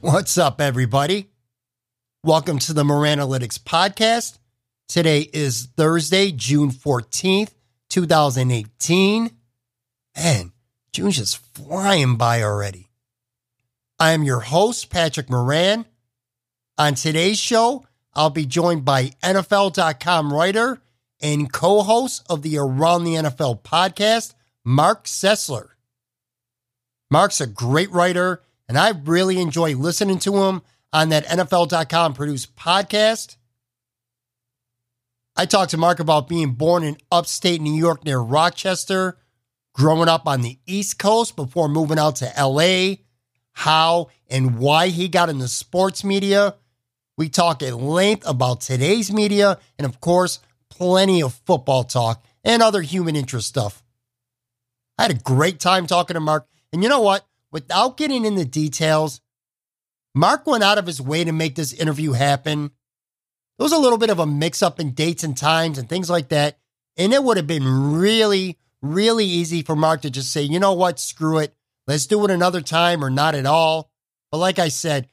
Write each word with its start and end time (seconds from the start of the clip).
What's 0.00 0.38
up, 0.38 0.60
everybody? 0.60 1.28
Welcome 2.22 2.60
to 2.60 2.72
the 2.72 2.84
Moran-Alytics 2.84 3.58
Podcast. 3.58 4.38
Today 4.86 5.28
is 5.32 5.66
Thursday, 5.76 6.30
June 6.30 6.70
14th, 6.70 7.50
2018. 7.90 9.30
Man, 10.16 10.52
June's 10.92 11.16
just 11.16 11.38
flying 11.52 12.14
by 12.14 12.44
already. 12.44 12.90
I 13.98 14.12
am 14.12 14.22
your 14.22 14.38
host, 14.38 14.88
Patrick 14.88 15.28
Moran. 15.28 15.84
On 16.78 16.94
today's 16.94 17.40
show, 17.40 17.84
I'll 18.14 18.30
be 18.30 18.46
joined 18.46 18.84
by 18.84 19.10
NFL.com 19.24 20.32
writer 20.32 20.80
and 21.20 21.52
co 21.52 21.82
host 21.82 22.24
of 22.30 22.42
the 22.42 22.56
Around 22.56 23.02
the 23.02 23.14
NFL 23.14 23.62
podcast, 23.62 24.34
Marc 24.64 25.06
Sessler. 25.06 25.70
Marc's 27.10 27.40
a 27.40 27.48
great 27.48 27.90
writer, 27.90 28.42
and 28.68 28.78
I 28.78 28.90
really 28.90 29.40
enjoy 29.40 29.74
listening 29.74 30.18
to 30.20 30.36
him 30.44 30.62
on 30.92 31.08
that 31.08 31.26
NFL.com 31.26 32.14
produced 32.14 32.56
podcast. 32.56 33.36
I 35.36 35.46
talked 35.46 35.70
to 35.70 35.76
Marc 35.76 36.00
about 36.00 36.28
being 36.28 36.52
born 36.52 36.82
in 36.82 36.96
upstate 37.12 37.60
New 37.60 37.74
York 37.74 38.04
near 38.04 38.18
Rochester, 38.18 39.16
growing 39.72 40.08
up 40.08 40.26
on 40.26 40.42
the 40.42 40.58
East 40.66 40.98
Coast 40.98 41.36
before 41.36 41.68
moving 41.68 41.98
out 41.98 42.16
to 42.16 42.32
LA, 42.36 42.96
how 43.52 44.08
and 44.28 44.58
why 44.58 44.88
he 44.88 45.08
got 45.08 45.28
into 45.28 45.46
sports 45.46 46.02
media. 46.02 46.56
We 47.16 47.28
talk 47.28 47.62
at 47.62 47.76
length 47.76 48.28
about 48.28 48.60
today's 48.60 49.12
media 49.12 49.58
and, 49.78 49.86
of 49.86 50.00
course, 50.00 50.40
plenty 50.70 51.22
of 51.22 51.34
football 51.46 51.84
talk 51.84 52.24
and 52.44 52.62
other 52.62 52.82
human 52.82 53.14
interest 53.14 53.46
stuff. 53.46 53.82
I 54.98 55.02
had 55.02 55.10
a 55.12 55.14
great 55.14 55.60
time 55.60 55.86
talking 55.86 56.14
to 56.14 56.20
Marc. 56.20 56.48
And 56.72 56.82
you 56.82 56.88
know 56.88 57.00
what? 57.00 57.24
Without 57.50 57.96
getting 57.96 58.24
into 58.24 58.44
details, 58.44 59.20
Marc 60.14 60.46
went 60.46 60.64
out 60.64 60.78
of 60.78 60.86
his 60.86 61.00
way 61.00 61.24
to 61.24 61.32
make 61.32 61.54
this 61.54 61.72
interview 61.72 62.12
happen. 62.12 62.70
There 63.58 63.64
was 63.64 63.72
a 63.72 63.78
little 63.78 63.98
bit 63.98 64.10
of 64.10 64.18
a 64.18 64.26
mix 64.26 64.62
up 64.62 64.78
in 64.80 64.92
dates 64.92 65.24
and 65.24 65.36
times 65.36 65.78
and 65.78 65.88
things 65.88 66.10
like 66.10 66.28
that. 66.28 66.58
And 66.96 67.12
it 67.12 67.22
would 67.22 67.36
have 67.36 67.46
been 67.46 67.98
really, 67.98 68.58
really 68.82 69.24
easy 69.24 69.62
for 69.62 69.76
Marc 69.76 70.02
to 70.02 70.10
just 70.10 70.32
say, 70.32 70.42
you 70.42 70.58
know 70.58 70.72
what, 70.72 70.98
screw 70.98 71.38
it. 71.38 71.54
Let's 71.86 72.06
do 72.06 72.24
it 72.24 72.30
another 72.30 72.60
time 72.60 73.04
or 73.04 73.10
not 73.10 73.34
at 73.34 73.46
all. 73.46 73.90
But 74.30 74.38
like 74.38 74.58
I 74.58 74.68
said, 74.68 75.08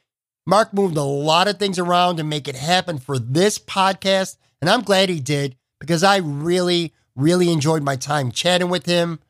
Marc 0.46 0.74
moved 0.74 0.96
a 0.96 1.02
lot 1.02 1.48
of 1.48 1.58
things 1.58 1.78
around 1.78 2.16
to 2.16 2.24
make 2.24 2.48
it 2.48 2.56
happen 2.56 2.98
for 2.98 3.18
this 3.18 3.58
podcast. 3.58 4.36
And 4.60 4.68
I'm 4.68 4.82
glad 4.82 5.08
he 5.08 5.20
did 5.20 5.56
because 5.80 6.02
I 6.02 6.18
really, 6.18 6.92
really 7.14 7.50
enjoyed 7.50 7.82
my 7.82 7.96
time 7.96 8.30
chatting 8.30 8.68
with 8.68 8.86
him. 8.86 9.20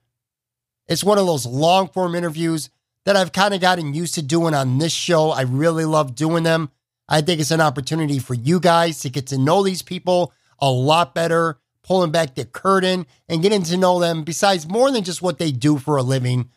It's 0.88 1.04
one 1.04 1.18
of 1.18 1.26
those 1.26 1.46
long 1.46 1.88
form 1.88 2.14
interviews 2.14 2.70
that 3.06 3.16
I've 3.16 3.32
kind 3.32 3.54
of 3.54 3.60
gotten 3.60 3.94
used 3.94 4.16
to 4.16 4.22
doing 4.22 4.52
on 4.52 4.78
this 4.78 4.92
show. 4.92 5.30
I 5.30 5.42
really 5.42 5.84
love 5.84 6.14
doing 6.16 6.42
them. 6.42 6.70
I 7.08 7.20
think 7.20 7.40
it's 7.40 7.52
an 7.52 7.60
opportunity 7.60 8.18
for 8.18 8.34
you 8.34 8.58
guys 8.58 9.00
to 9.00 9.10
get 9.10 9.28
to 9.28 9.38
know 9.38 9.62
these 9.62 9.80
people 9.80 10.32
a 10.58 10.68
lot 10.68 11.14
better, 11.14 11.58
pulling 11.84 12.10
back 12.10 12.34
the 12.34 12.44
curtain 12.44 13.06
and 13.28 13.42
getting 13.42 13.62
to 13.62 13.76
know 13.76 14.00
them 14.00 14.24
besides 14.24 14.68
more 14.68 14.90
than 14.90 15.04
just 15.04 15.22
what 15.22 15.38
they 15.38 15.52
do 15.52 15.78
for 15.78 15.96
a 15.96 16.02
living. 16.02 16.50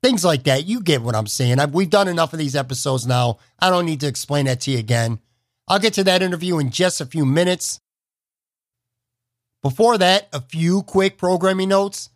Things 0.00 0.24
like 0.24 0.44
that. 0.44 0.64
You 0.64 0.80
get 0.80 1.02
what 1.02 1.16
I'm 1.16 1.26
saying. 1.26 1.58
I've, 1.58 1.74
we've 1.74 1.90
done 1.90 2.06
enough 2.06 2.32
of 2.32 2.38
these 2.38 2.54
episodes 2.54 3.04
now. 3.04 3.38
I 3.58 3.68
don't 3.68 3.84
need 3.84 4.00
to 4.00 4.06
explain 4.06 4.46
that 4.46 4.60
to 4.62 4.70
you 4.70 4.78
again. 4.78 5.18
I'll 5.66 5.80
get 5.80 5.94
to 5.94 6.04
that 6.04 6.22
interview 6.22 6.58
in 6.60 6.70
just 6.70 7.00
a 7.00 7.06
few 7.06 7.26
minutes. 7.26 7.80
Before 9.60 9.98
that, 9.98 10.28
a 10.32 10.40
few 10.40 10.84
quick 10.84 11.18
programming 11.18 11.68
notes. 11.68 12.10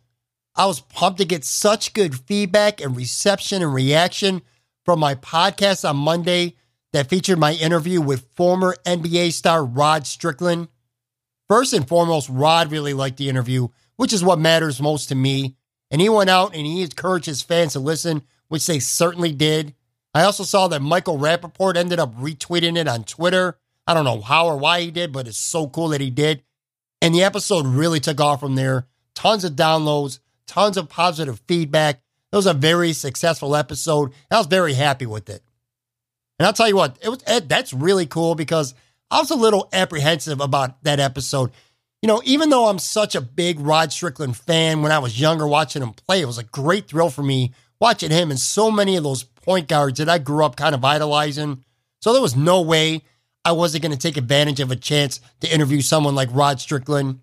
I 0.55 0.65
was 0.67 0.79
pumped 0.79 1.19
to 1.19 1.25
get 1.25 1.43
such 1.43 1.93
good 1.93 2.15
feedback 2.15 2.79
and 2.79 2.95
reception 2.95 3.61
and 3.61 3.73
reaction 3.73 4.41
from 4.85 4.99
my 4.99 5.15
podcast 5.15 5.87
on 5.87 5.97
Monday 5.97 6.55
that 6.93 7.09
featured 7.09 7.39
my 7.39 7.53
interview 7.53 7.99
with 7.99 8.29
former 8.35 8.75
NBA 8.85 9.33
star 9.33 9.65
Rod 9.65 10.07
Strickland. 10.07 10.69
First 11.49 11.73
and 11.73 11.85
foremost, 11.85 12.29
Rod 12.29 12.71
really 12.71 12.93
liked 12.93 13.17
the 13.17 13.27
interview, 13.27 13.67
which 13.97 14.13
is 14.13 14.23
what 14.23 14.39
matters 14.39 14.81
most 14.81 15.09
to 15.09 15.15
me. 15.15 15.57
And 15.91 15.99
he 15.99 16.07
went 16.07 16.29
out 16.29 16.55
and 16.55 16.65
he 16.65 16.81
encouraged 16.81 17.25
his 17.25 17.41
fans 17.41 17.73
to 17.73 17.79
listen, 17.79 18.23
which 18.47 18.65
they 18.65 18.79
certainly 18.79 19.33
did. 19.33 19.75
I 20.13 20.23
also 20.23 20.43
saw 20.43 20.69
that 20.69 20.81
Michael 20.81 21.17
Rapaport 21.17 21.75
ended 21.75 21.99
up 21.99 22.15
retweeting 22.15 22.77
it 22.77 22.87
on 22.87 23.03
Twitter. 23.03 23.57
I 23.85 23.93
don't 23.93 24.05
know 24.05 24.21
how 24.21 24.47
or 24.47 24.57
why 24.57 24.79
he 24.79 24.89
did, 24.89 25.11
but 25.11 25.27
it's 25.27 25.37
so 25.37 25.67
cool 25.67 25.89
that 25.89 26.01
he 26.01 26.09
did. 26.09 26.43
And 27.01 27.13
the 27.13 27.23
episode 27.23 27.65
really 27.65 27.99
took 27.99 28.21
off 28.21 28.39
from 28.39 28.55
there. 28.55 28.87
Tons 29.13 29.43
of 29.43 29.53
downloads, 29.53 30.19
tons 30.47 30.77
of 30.77 30.89
positive 30.89 31.41
feedback. 31.47 32.01
It 32.31 32.35
was 32.35 32.47
a 32.47 32.53
very 32.53 32.93
successful 32.93 33.55
episode. 33.55 34.11
I 34.29 34.37
was 34.37 34.47
very 34.47 34.73
happy 34.73 35.05
with 35.05 35.29
it. 35.29 35.41
And 36.37 36.45
I'll 36.45 36.53
tell 36.53 36.67
you 36.67 36.75
what, 36.75 36.97
it 37.01 37.09
was 37.09 37.23
it, 37.27 37.47
that's 37.47 37.73
really 37.73 38.05
cool 38.05 38.35
because 38.35 38.73
I 39.09 39.19
was 39.19 39.31
a 39.31 39.35
little 39.35 39.69
apprehensive 39.71 40.41
about 40.41 40.83
that 40.83 40.99
episode. 40.99 41.51
You 42.01 42.07
know, 42.07 42.21
even 42.25 42.49
though 42.49 42.67
I'm 42.67 42.79
such 42.79 43.15
a 43.15 43.21
big 43.21 43.59
Rod 43.59 43.91
Strickland 43.91 44.35
fan, 44.35 44.81
when 44.81 44.91
I 44.91 44.99
was 44.99 45.19
younger 45.19 45.47
watching 45.47 45.81
him 45.81 45.93
play, 45.93 46.21
it 46.21 46.25
was 46.25 46.37
a 46.37 46.43
great 46.43 46.87
thrill 46.87 47.09
for 47.09 47.23
me 47.23 47.53
watching 47.79 48.11
him 48.11 48.31
and 48.31 48.39
so 48.39 48.69
many 48.69 48.95
of 48.95 49.03
those 49.03 49.23
point 49.23 49.67
guards 49.67 49.99
that 49.99 50.09
I 50.09 50.17
grew 50.17 50.43
up 50.43 50.55
kind 50.55 50.75
of 50.75 50.83
idolizing. 50.83 51.63
So 52.01 52.13
there 52.13 52.21
was 52.21 52.35
no 52.35 52.61
way 52.61 53.03
I 53.43 53.51
wasn't 53.51 53.83
going 53.83 53.91
to 53.91 53.97
take 53.97 54.17
advantage 54.17 54.59
of 54.59 54.71
a 54.71 54.75
chance 54.75 55.21
to 55.41 55.53
interview 55.53 55.81
someone 55.81 56.15
like 56.15 56.29
Rod 56.31 56.59
Strickland. 56.59 57.19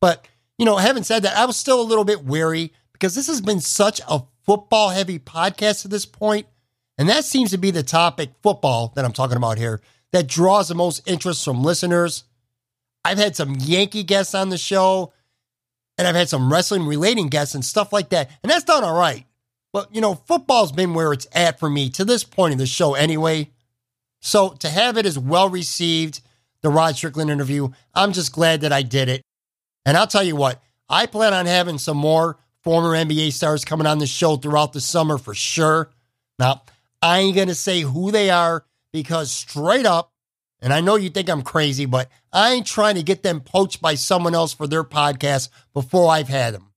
But, 0.00 0.26
you 0.58 0.64
know, 0.64 0.76
having 0.76 1.02
said 1.02 1.22
that, 1.22 1.36
I 1.36 1.44
was 1.44 1.56
still 1.56 1.80
a 1.80 1.82
little 1.82 2.04
bit 2.04 2.24
wary 2.24 2.72
because 2.92 3.14
this 3.14 3.26
has 3.26 3.40
been 3.40 3.60
such 3.60 4.00
a 4.08 4.22
football 4.44 4.90
heavy 4.90 5.18
podcast 5.18 5.84
at 5.84 5.90
this 5.90 6.06
point, 6.06 6.46
And 6.98 7.08
that 7.08 7.24
seems 7.24 7.50
to 7.50 7.58
be 7.58 7.70
the 7.70 7.82
topic, 7.82 8.30
football, 8.42 8.92
that 8.94 9.04
I'm 9.04 9.12
talking 9.12 9.36
about 9.36 9.58
here, 9.58 9.80
that 10.12 10.26
draws 10.26 10.68
the 10.68 10.74
most 10.74 11.06
interest 11.06 11.44
from 11.44 11.62
listeners. 11.62 12.24
I've 13.04 13.18
had 13.18 13.36
some 13.36 13.56
Yankee 13.60 14.02
guests 14.02 14.34
on 14.34 14.48
the 14.48 14.58
show, 14.58 15.12
and 15.98 16.08
I've 16.08 16.14
had 16.14 16.28
some 16.28 16.50
wrestling 16.50 16.86
relating 16.86 17.28
guests 17.28 17.54
and 17.54 17.64
stuff 17.64 17.92
like 17.92 18.10
that. 18.10 18.30
And 18.42 18.50
that's 18.50 18.64
done 18.64 18.82
all 18.84 18.98
right. 18.98 19.26
But, 19.72 19.94
you 19.94 20.00
know, 20.00 20.14
football's 20.14 20.72
been 20.72 20.94
where 20.94 21.12
it's 21.12 21.26
at 21.32 21.60
for 21.60 21.68
me 21.68 21.90
to 21.90 22.04
this 22.04 22.24
point 22.24 22.52
in 22.52 22.58
the 22.58 22.66
show 22.66 22.94
anyway. 22.94 23.50
So 24.20 24.50
to 24.50 24.68
have 24.68 24.96
it 24.96 25.04
as 25.04 25.18
well 25.18 25.50
received, 25.50 26.20
the 26.62 26.70
Rod 26.70 26.96
Strickland 26.96 27.30
interview, 27.30 27.68
I'm 27.94 28.12
just 28.12 28.32
glad 28.32 28.62
that 28.62 28.72
I 28.72 28.82
did 28.82 29.08
it. 29.08 29.22
And 29.86 29.96
I'll 29.96 30.08
tell 30.08 30.24
you 30.24 30.34
what, 30.34 30.60
I 30.88 31.06
plan 31.06 31.32
on 31.32 31.46
having 31.46 31.78
some 31.78 31.96
more 31.96 32.38
former 32.62 32.90
NBA 32.90 33.32
stars 33.32 33.64
coming 33.64 33.86
on 33.86 33.98
the 33.98 34.06
show 34.06 34.36
throughout 34.36 34.72
the 34.72 34.80
summer 34.80 35.16
for 35.16 35.32
sure. 35.32 35.90
Now, 36.40 36.62
I 37.00 37.20
ain't 37.20 37.36
going 37.36 37.48
to 37.48 37.54
say 37.54 37.82
who 37.82 38.10
they 38.10 38.28
are 38.28 38.64
because 38.92 39.30
straight 39.30 39.86
up, 39.86 40.12
and 40.60 40.72
I 40.72 40.80
know 40.80 40.96
you 40.96 41.08
think 41.08 41.30
I'm 41.30 41.42
crazy, 41.42 41.86
but 41.86 42.10
I 42.32 42.54
ain't 42.54 42.66
trying 42.66 42.96
to 42.96 43.04
get 43.04 43.22
them 43.22 43.40
poached 43.40 43.80
by 43.80 43.94
someone 43.94 44.34
else 44.34 44.52
for 44.52 44.66
their 44.66 44.82
podcast 44.82 45.50
before 45.72 46.10
I've 46.10 46.28
had 46.28 46.54
them. 46.54 46.72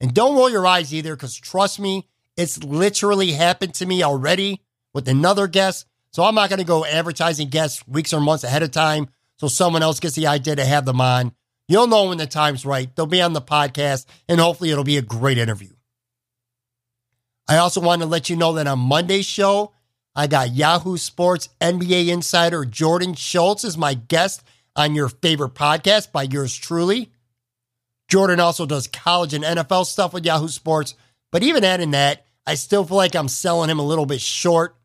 And 0.00 0.14
don't 0.14 0.36
roll 0.36 0.50
your 0.50 0.66
eyes 0.66 0.94
either 0.94 1.16
because 1.16 1.36
trust 1.36 1.80
me, 1.80 2.06
it's 2.36 2.62
literally 2.62 3.32
happened 3.32 3.74
to 3.74 3.86
me 3.86 4.04
already 4.04 4.62
with 4.92 5.08
another 5.08 5.48
guest. 5.48 5.86
So 6.12 6.22
I'm 6.22 6.36
not 6.36 6.50
going 6.50 6.60
to 6.60 6.64
go 6.64 6.84
advertising 6.84 7.48
guests 7.48 7.86
weeks 7.88 8.12
or 8.12 8.20
months 8.20 8.44
ahead 8.44 8.62
of 8.62 8.70
time 8.70 9.08
so 9.38 9.48
someone 9.48 9.82
else 9.82 9.98
gets 9.98 10.14
the 10.14 10.28
idea 10.28 10.54
to 10.54 10.64
have 10.64 10.84
them 10.84 11.00
on. 11.00 11.32
You'll 11.68 11.86
know 11.86 12.08
when 12.08 12.18
the 12.18 12.26
time's 12.26 12.66
right. 12.66 12.94
They'll 12.94 13.06
be 13.06 13.22
on 13.22 13.32
the 13.32 13.40
podcast 13.40 14.06
and 14.28 14.40
hopefully 14.40 14.70
it'll 14.70 14.84
be 14.84 14.98
a 14.98 15.02
great 15.02 15.38
interview. 15.38 15.70
I 17.48 17.56
also 17.56 17.80
want 17.80 18.02
to 18.02 18.08
let 18.08 18.30
you 18.30 18.36
know 18.36 18.54
that 18.54 18.66
on 18.66 18.78
Monday's 18.78 19.26
show, 19.26 19.72
I 20.14 20.26
got 20.26 20.54
Yahoo 20.54 20.96
Sports 20.96 21.48
NBA 21.60 22.08
insider 22.08 22.64
Jordan 22.64 23.14
Schultz 23.14 23.64
as 23.64 23.76
my 23.76 23.94
guest 23.94 24.42
on 24.76 24.94
your 24.94 25.08
favorite 25.08 25.54
podcast 25.54 26.12
by 26.12 26.22
yours 26.22 26.54
truly. 26.56 27.10
Jordan 28.08 28.40
also 28.40 28.66
does 28.66 28.86
college 28.86 29.34
and 29.34 29.44
NFL 29.44 29.86
stuff 29.86 30.12
with 30.12 30.24
Yahoo 30.24 30.48
Sports, 30.48 30.94
but 31.32 31.42
even 31.42 31.64
adding 31.64 31.92
that, 31.92 32.26
I 32.46 32.54
still 32.54 32.84
feel 32.84 32.96
like 32.96 33.14
I'm 33.14 33.28
selling 33.28 33.70
him 33.70 33.78
a 33.78 33.86
little 33.86 34.06
bit 34.06 34.20
short. 34.20 34.76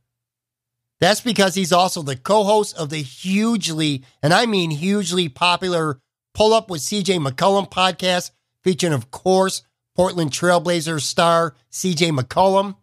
That's 1.00 1.22
because 1.22 1.56
he's 1.56 1.72
also 1.72 2.02
the 2.02 2.16
co 2.16 2.44
host 2.44 2.78
of 2.78 2.90
the 2.90 3.02
hugely, 3.02 4.04
and 4.22 4.34
I 4.34 4.46
mean 4.46 4.72
hugely 4.72 5.30
popular 5.30 6.00
Pull 6.34 6.54
Up 6.54 6.70
with 6.70 6.82
CJ 6.82 7.26
McCollum 7.26 7.70
podcast, 7.70 8.32
featuring, 8.64 8.94
of 8.94 9.12
course, 9.12 9.64
Portland 9.96 10.32
Trailblazers 10.32 11.02
star 11.02 11.56
CJ 11.72 12.18
McCollum. 12.18 12.76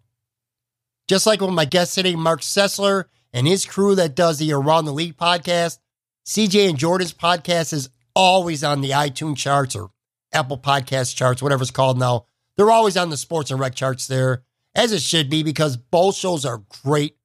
Just 1.08 1.26
like 1.26 1.40
with 1.40 1.50
my 1.50 1.64
guest 1.64 1.94
today, 1.94 2.16
Marc 2.16 2.40
Sessler, 2.40 3.04
and 3.32 3.46
his 3.46 3.64
crew 3.64 3.94
that 3.94 4.14
does 4.16 4.38
the 4.38 4.52
Around 4.52 4.86
the 4.86 4.92
League 4.92 5.16
podcast, 5.16 5.78
CJ 6.26 6.68
and 6.68 6.78
Jordan's 6.78 7.14
podcast 7.14 7.72
is 7.72 7.88
always 8.14 8.64
on 8.64 8.80
the 8.80 8.90
iTunes 8.90 9.36
charts 9.36 9.76
or 9.76 9.90
Apple 10.32 10.58
Podcast 10.58 11.14
charts, 11.14 11.40
whatever 11.40 11.62
it's 11.62 11.70
called 11.70 11.98
now. 11.98 12.26
They're 12.56 12.70
always 12.70 12.96
on 12.96 13.10
the 13.10 13.16
sports 13.16 13.50
and 13.50 13.60
rec 13.60 13.74
charts 13.74 14.06
there, 14.06 14.42
as 14.74 14.92
it 14.92 15.02
should 15.02 15.30
be, 15.30 15.42
because 15.42 15.76
both 15.76 16.16
shows 16.16 16.44
are 16.44 16.62
great. 16.82 17.16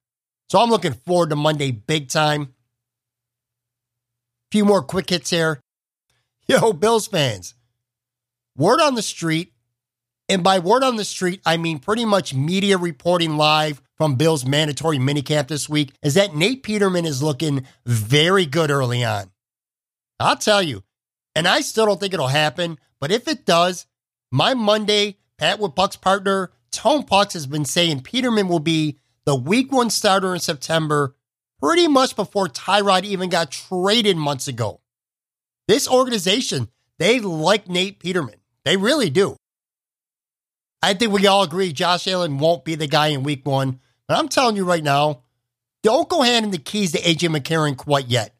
So 0.50 0.60
I'm 0.60 0.70
looking 0.70 0.92
forward 0.92 1.30
to 1.30 1.36
Monday 1.36 1.70
big 1.70 2.08
time. 2.08 2.54
Few 4.52 4.64
more 4.64 4.82
quick 4.82 5.10
hits 5.10 5.30
here. 5.30 5.60
Yo, 6.52 6.74
Bills 6.74 7.06
fans. 7.06 7.54
Word 8.58 8.82
on 8.82 8.94
the 8.94 9.00
street, 9.00 9.54
and 10.28 10.44
by 10.44 10.58
word 10.58 10.84
on 10.84 10.96
the 10.96 11.04
street, 11.04 11.40
I 11.46 11.56
mean 11.56 11.78
pretty 11.78 12.04
much 12.04 12.34
media 12.34 12.76
reporting 12.76 13.38
live 13.38 13.80
from 13.96 14.16
Bills' 14.16 14.44
mandatory 14.44 14.98
minicamp 14.98 15.48
this 15.48 15.66
week, 15.66 15.94
is 16.02 16.12
that 16.12 16.34
Nate 16.34 16.62
Peterman 16.62 17.06
is 17.06 17.22
looking 17.22 17.66
very 17.86 18.44
good 18.44 18.70
early 18.70 19.02
on. 19.02 19.30
I'll 20.20 20.36
tell 20.36 20.62
you, 20.62 20.82
and 21.34 21.48
I 21.48 21.62
still 21.62 21.86
don't 21.86 21.98
think 21.98 22.12
it'll 22.12 22.26
happen, 22.26 22.78
but 23.00 23.10
if 23.10 23.28
it 23.28 23.46
does, 23.46 23.86
my 24.30 24.52
Monday 24.52 25.16
Pat 25.38 25.58
with 25.58 25.74
Puck's 25.74 25.96
partner, 25.96 26.50
Tone 26.70 27.04
Pucks, 27.04 27.32
has 27.32 27.46
been 27.46 27.64
saying 27.64 28.02
Peterman 28.02 28.48
will 28.48 28.60
be 28.60 28.98
the 29.24 29.34
week 29.34 29.72
one 29.72 29.88
starter 29.88 30.34
in 30.34 30.40
September, 30.40 31.16
pretty 31.62 31.88
much 31.88 32.14
before 32.14 32.48
Tyrod 32.48 33.04
even 33.04 33.30
got 33.30 33.50
traded 33.50 34.18
months 34.18 34.48
ago. 34.48 34.81
This 35.68 35.88
organization, 35.88 36.68
they 36.98 37.20
like 37.20 37.68
Nate 37.68 37.98
Peterman. 38.00 38.36
They 38.64 38.76
really 38.76 39.10
do. 39.10 39.36
I 40.82 40.94
think 40.94 41.12
we 41.12 41.26
all 41.26 41.42
agree 41.42 41.72
Josh 41.72 42.08
Allen 42.08 42.38
won't 42.38 42.64
be 42.64 42.74
the 42.74 42.88
guy 42.88 43.08
in 43.08 43.22
week 43.22 43.46
one. 43.46 43.80
But 44.08 44.18
I'm 44.18 44.28
telling 44.28 44.56
you 44.56 44.64
right 44.64 44.82
now, 44.82 45.22
don't 45.82 46.08
go 46.08 46.22
handing 46.22 46.50
the 46.50 46.58
keys 46.58 46.92
to 46.92 46.98
AJ 46.98 47.34
McCarron 47.36 47.76
quite 47.76 48.08
yet. 48.08 48.34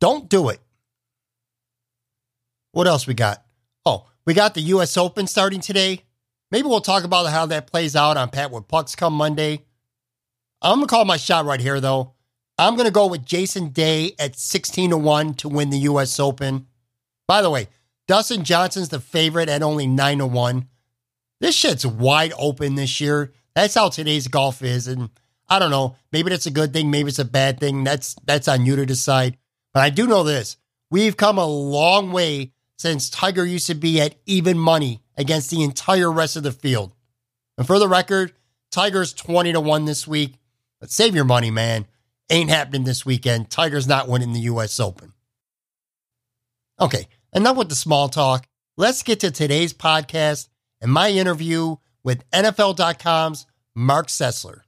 Don't 0.00 0.28
do 0.28 0.48
it. 0.48 0.60
What 2.72 2.86
else 2.86 3.06
we 3.06 3.14
got? 3.14 3.44
Oh, 3.86 4.06
we 4.24 4.34
got 4.34 4.54
the 4.54 4.60
U.S. 4.62 4.96
Open 4.96 5.26
starting 5.26 5.60
today. 5.60 6.02
Maybe 6.50 6.66
we'll 6.68 6.80
talk 6.80 7.04
about 7.04 7.30
how 7.30 7.46
that 7.46 7.66
plays 7.66 7.94
out 7.94 8.16
on 8.16 8.30
Pat 8.30 8.50
with 8.50 8.68
Pucks 8.68 8.94
come 8.94 9.12
Monday. 9.12 9.64
I'm 10.62 10.78
going 10.78 10.86
to 10.86 10.90
call 10.90 11.04
my 11.04 11.16
shot 11.16 11.44
right 11.44 11.60
here, 11.60 11.80
though. 11.80 12.13
I'm 12.58 12.74
going 12.74 12.86
to 12.86 12.92
go 12.92 13.06
with 13.06 13.24
Jason 13.24 13.70
Day 13.70 14.14
at 14.18 14.36
16 14.36 14.90
to 14.90 14.96
1 14.96 15.34
to 15.34 15.48
win 15.48 15.70
the 15.70 15.78
U.S. 15.78 16.20
Open. 16.20 16.66
By 17.26 17.42
the 17.42 17.50
way, 17.50 17.68
Dustin 18.06 18.44
Johnson's 18.44 18.90
the 18.90 19.00
favorite 19.00 19.48
at 19.48 19.62
only 19.62 19.86
9 19.86 20.18
to 20.18 20.26
1. 20.26 20.68
This 21.40 21.56
shit's 21.56 21.84
wide 21.84 22.32
open 22.38 22.76
this 22.76 23.00
year. 23.00 23.32
That's 23.54 23.74
how 23.74 23.88
today's 23.88 24.28
golf 24.28 24.62
is. 24.62 24.86
And 24.86 25.10
I 25.48 25.58
don't 25.58 25.70
know, 25.70 25.96
maybe 26.12 26.30
that's 26.30 26.46
a 26.46 26.50
good 26.50 26.72
thing, 26.72 26.90
maybe 26.90 27.08
it's 27.08 27.18
a 27.18 27.24
bad 27.24 27.58
thing. 27.58 27.84
That's 27.84 28.14
that's 28.24 28.48
on 28.48 28.64
you 28.64 28.76
to 28.76 28.86
decide. 28.86 29.36
But 29.72 29.82
I 29.82 29.90
do 29.90 30.06
know 30.06 30.22
this. 30.22 30.56
We've 30.90 31.16
come 31.16 31.38
a 31.38 31.46
long 31.46 32.12
way 32.12 32.52
since 32.78 33.10
Tiger 33.10 33.44
used 33.44 33.66
to 33.66 33.74
be 33.74 34.00
at 34.00 34.14
even 34.26 34.58
money 34.58 35.02
against 35.16 35.50
the 35.50 35.62
entire 35.62 36.10
rest 36.10 36.36
of 36.36 36.44
the 36.44 36.52
field. 36.52 36.94
And 37.58 37.66
for 37.66 37.78
the 37.78 37.88
record, 37.88 38.32
Tiger's 38.70 39.12
20 39.12 39.52
to 39.52 39.60
1 39.60 39.84
this 39.84 40.06
week. 40.06 40.36
But 40.80 40.90
save 40.90 41.14
your 41.14 41.24
money, 41.24 41.50
man. 41.50 41.86
Ain't 42.30 42.50
happening 42.50 42.84
this 42.84 43.04
weekend. 43.04 43.50
Tiger's 43.50 43.86
not 43.86 44.08
winning 44.08 44.32
the 44.32 44.40
US 44.40 44.80
Open. 44.80 45.12
Okay, 46.80 47.06
enough 47.34 47.56
with 47.56 47.68
the 47.68 47.74
small 47.74 48.08
talk. 48.08 48.46
Let's 48.76 49.02
get 49.02 49.20
to 49.20 49.30
today's 49.30 49.72
podcast 49.72 50.48
and 50.80 50.90
my 50.90 51.10
interview 51.10 51.76
with 52.02 52.28
NFL.com's 52.30 53.46
Marc 53.74 54.08
Sessler. 54.08 54.60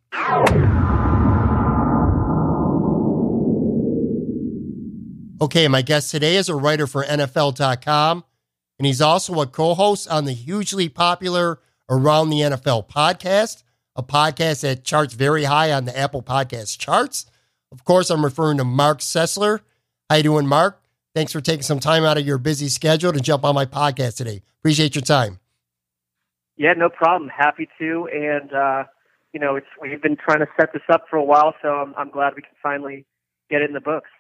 Okay, 5.41 5.69
my 5.69 5.83
guest 5.83 6.11
today 6.11 6.37
is 6.37 6.49
a 6.49 6.55
writer 6.55 6.87
for 6.87 7.05
NFL.com, 7.05 8.25
and 8.79 8.87
he's 8.87 9.03
also 9.03 9.41
a 9.41 9.47
co 9.47 9.75
host 9.75 10.09
on 10.09 10.25
the 10.25 10.33
hugely 10.33 10.89
popular 10.89 11.61
Around 11.89 12.31
the 12.31 12.41
NFL 12.41 12.89
podcast, 12.89 13.63
a 13.95 14.03
podcast 14.03 14.63
that 14.63 14.83
charts 14.83 15.15
very 15.15 15.45
high 15.45 15.71
on 15.71 15.85
the 15.85 15.97
Apple 15.97 16.23
Podcast 16.23 16.79
charts. 16.79 17.27
Of 17.73 17.85
course, 17.85 18.11
I'm 18.11 18.25
referring 18.25 18.59
to 18.59 18.65
Marc 18.65 19.01
Sessler. 19.01 19.61
How 20.09 20.17
you 20.17 20.23
doing, 20.23 20.47
Marc? 20.47 20.81
Thanks 21.15 21.33
for 21.33 21.41
taking 21.41 21.63
some 21.63 21.81
time 21.81 22.05
out 22.05 22.19
of 22.19 22.27
your 22.27 22.39
busy 22.39 22.69
schedule 22.69 23.13
to 23.13 23.21
jump 23.21 23.45
on 23.45 23.55
my 23.55 23.67
podcast 23.67 24.17
today. 24.17 24.43
Appreciate 24.61 24.95
your 24.95 25.03
time. 25.03 25.41
Yeah, 26.57 26.75
no 26.75 26.89
problem. 26.89 27.31
Happy 27.31 27.69
to. 27.79 28.09
And, 28.13 28.53
uh, 28.53 28.85
you 29.33 29.41
know, 29.41 29.57
it's 29.57 29.67
we've 29.81 30.01
been 30.01 30.17
trying 30.17 30.41
to 30.41 30.47
set 30.59 30.73
this 30.73 30.83
up 30.91 31.07
for 31.11 31.17
a 31.17 31.25
while, 31.25 31.55
so 31.63 31.69
I'm, 31.69 31.95
I'm 31.97 32.11
glad 32.11 32.35
we 32.35 32.43
can 32.43 32.53
finally 32.63 33.05
get 33.51 33.63
it 33.63 33.69
in 33.69 33.75
the 33.75 33.81
books. 33.81 34.11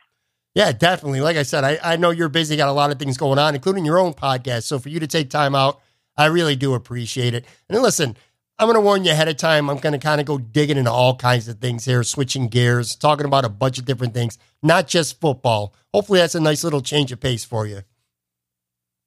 Yeah, 0.54 0.72
definitely. 0.72 1.20
Like 1.20 1.36
I 1.36 1.42
said, 1.42 1.64
I, 1.64 1.78
I 1.82 1.96
know 1.96 2.10
you're 2.10 2.30
busy, 2.30 2.56
got 2.56 2.68
a 2.68 2.72
lot 2.72 2.90
of 2.90 2.98
things 2.98 3.18
going 3.18 3.38
on, 3.38 3.54
including 3.54 3.84
your 3.84 3.98
own 3.98 4.14
podcast. 4.14 4.62
So 4.62 4.78
for 4.78 4.88
you 4.88 5.00
to 5.00 5.06
take 5.06 5.28
time 5.28 5.54
out, 5.54 5.80
I 6.16 6.26
really 6.26 6.56
do 6.56 6.72
appreciate 6.72 7.34
it. 7.34 7.44
And 7.68 7.82
listen, 7.82 8.16
I'm 8.58 8.66
going 8.66 8.76
to 8.76 8.80
warn 8.80 9.04
you 9.04 9.10
ahead 9.10 9.28
of 9.28 9.36
time. 9.36 9.68
I'm 9.68 9.76
going 9.78 9.92
to 9.92 9.98
kind 9.98 10.18
of 10.18 10.26
go 10.26 10.38
digging 10.38 10.78
into 10.78 10.90
all 10.90 11.14
kinds 11.16 11.46
of 11.46 11.58
things 11.58 11.84
here, 11.84 12.02
switching 12.02 12.48
gears, 12.48 12.96
talking 12.96 13.26
about 13.26 13.44
a 13.44 13.50
bunch 13.50 13.78
of 13.78 13.84
different 13.84 14.14
things, 14.14 14.38
not 14.62 14.86
just 14.86 15.20
football. 15.20 15.74
Hopefully, 15.92 16.20
that's 16.20 16.34
a 16.34 16.40
nice 16.40 16.64
little 16.64 16.80
change 16.80 17.12
of 17.12 17.20
pace 17.20 17.44
for 17.44 17.66
you. 17.66 17.82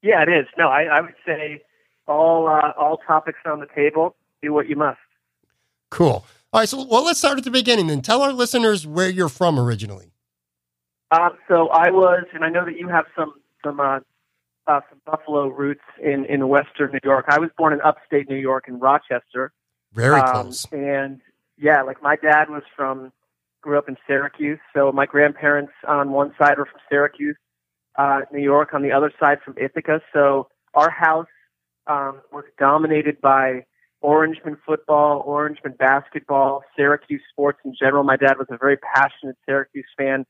Yeah, 0.04 0.22
it 0.22 0.30
is. 0.30 0.46
No, 0.57 0.68
I, 0.68 0.84
I 0.84 1.01
would 1.01 1.16
say 1.25 1.63
all 2.07 2.48
uh, 2.48 2.74
all 2.78 2.98
topics 2.98 3.40
on 3.46 3.60
the 3.60 3.68
table. 3.75 4.16
Do 4.42 4.54
what 4.54 4.69
you 4.69 4.75
must. 4.75 5.00
Cool. 5.90 6.25
All 6.53 6.62
right. 6.62 6.70
So, 6.70 6.86
well, 6.86 7.03
let's 7.03 7.20
start 7.20 7.38
at 7.38 7.44
the 7.44 7.51
beginning 7.51 7.88
then. 7.88 8.01
Tell 8.01 8.22
our 8.22 8.32
listeners 8.32 8.86
where 8.86 9.10
you're 9.10 9.29
from 9.29 9.60
originally. 9.60 10.13
Uh, 11.12 11.29
so 11.48 11.70
I 11.70 11.89
was, 11.89 12.25
and 12.34 12.46
I 12.46 12.50
know 12.50 12.65
that 12.65 12.77
you 12.77 12.88
have 12.88 13.06
some 13.18 13.34
some 13.65 13.79
uh, 13.79 14.00
uh, 14.70 14.82
some 14.90 15.02
Buffalo 15.06 15.48
roots 15.48 15.84
in 16.02 16.26
in 16.26 16.48
Western 16.48 16.92
New 16.92 17.00
York. 17.04 17.26
I 17.28 17.40
was 17.40 17.50
born 17.58 17.74
in 17.74 17.82
upstate 17.82 18.30
New 18.30 18.38
York 18.38 18.66
in 18.68 18.80
Rochester. 18.80 19.52
Very 19.94 20.20
um, 20.22 20.32
close. 20.32 20.66
And 20.72 21.22
yeah, 21.58 21.82
like 21.82 22.02
my 22.04 22.16
dad 22.16 22.50
was 22.50 22.64
from 22.76 23.12
grew 23.62 23.78
up 23.78 23.90
in 23.90 23.98
Syracuse. 24.08 24.60
So 24.74 24.92
my 24.92 25.06
grandparents 25.06 25.74
on 25.88 26.12
one 26.12 26.34
side 26.40 26.58
were 26.58 26.66
from 26.66 26.80
Syracuse, 26.90 27.36
uh, 27.98 28.22
New 28.32 28.42
York, 28.42 28.74
on 28.74 28.84
the 28.84 28.92
other 28.92 29.12
side 29.20 29.40
from 29.44 29.56
Ithaca. 29.58 30.02
So 30.14 30.48
our 30.76 30.90
house 30.90 31.28
um, 31.88 32.22
was 32.32 32.46
dominated 32.58 33.20
by 33.20 33.66
Orangeman 34.02 34.58
football, 34.66 35.26
Orangeman 35.28 35.78
basketball, 35.78 36.64
Syracuse 36.78 37.22
sports 37.30 37.60
in 37.66 37.74
general. 37.78 38.04
My 38.04 38.16
dad 38.16 38.38
was 38.38 38.48
a 38.50 38.58
very 38.58 38.78
passionate 38.78 39.36
Syracuse 39.46 39.90
fan. 39.98 40.26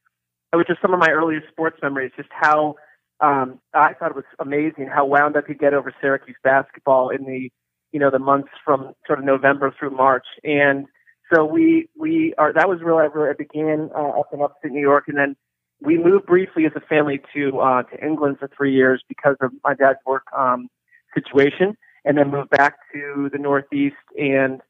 It 0.51 0.55
was 0.55 0.65
just 0.65 0.81
some 0.81 0.93
of 0.93 0.99
my 0.99 1.09
earliest 1.11 1.47
sports 1.49 1.77
memories, 1.83 2.11
just 2.17 2.29
how 2.31 2.75
um, 3.21 3.59
I 3.73 3.93
thought 3.93 4.11
it 4.11 4.15
was 4.15 4.25
amazing 4.39 4.87
how 4.87 5.05
wound 5.05 5.35
up 5.35 5.45
he'd 5.47 5.59
get 5.59 5.73
over 5.73 5.93
Syracuse 6.01 6.37
basketball 6.43 7.09
in 7.09 7.25
the, 7.25 7.49
you 7.91 7.99
know, 7.99 8.09
the 8.09 8.19
months 8.19 8.49
from 8.63 8.93
sort 9.05 9.19
of 9.19 9.25
November 9.25 9.73
through 9.77 9.91
March. 9.91 10.25
And 10.43 10.85
so 11.33 11.45
we, 11.45 11.89
we 11.97 12.33
are, 12.37 12.53
that 12.53 12.69
was 12.69 12.79
really 12.81 13.07
where 13.07 13.29
it 13.29 13.37
began 13.37 13.89
uh, 13.95 14.19
up 14.19 14.27
in 14.33 14.41
upstate 14.41 14.71
New 14.71 14.81
York. 14.81 15.05
And 15.07 15.17
then 15.17 15.35
we 15.81 15.97
moved 15.97 16.25
briefly 16.25 16.65
as 16.65 16.71
a 16.75 16.81
family 16.81 17.21
to, 17.33 17.59
uh, 17.59 17.83
to 17.83 18.05
England 18.05 18.37
for 18.39 18.49
three 18.55 18.73
years 18.73 19.03
because 19.07 19.35
of 19.41 19.51
my 19.63 19.73
dad's 19.73 19.99
work, 20.05 20.23
um, 20.37 20.69
situation 21.13 21.75
and 22.05 22.17
then 22.17 22.31
moved 22.31 22.49
back 22.49 22.77
to 22.93 23.29
the 23.31 23.37
Northeast 23.37 23.95
and, 24.17 24.61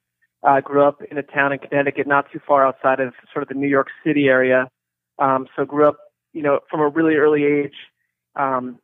uh, 0.42 0.62
grew 0.62 0.84
up 0.84 1.02
in 1.12 1.18
a 1.18 1.24
town 1.24 1.52
in 1.52 1.60
Connecticut, 1.60 2.08
not 2.08 2.32
too 2.32 2.40
far 2.48 2.66
outside 2.66 3.00
of 3.00 3.14
sort 3.32 3.44
of 3.44 3.50
the 3.50 3.56
New 3.56 3.68
York 3.68 3.88
City 4.06 4.28
area. 4.28 4.70
Um, 5.20 5.48
so 5.56 5.66
grew 5.66 5.86
up, 5.88 5.98
you 6.34 6.42
know, 6.42 6.60
from 6.70 6.80
a 6.80 6.88
really 6.88 7.16
early 7.16 7.44
age, 7.44 7.76
um, 8.40 8.80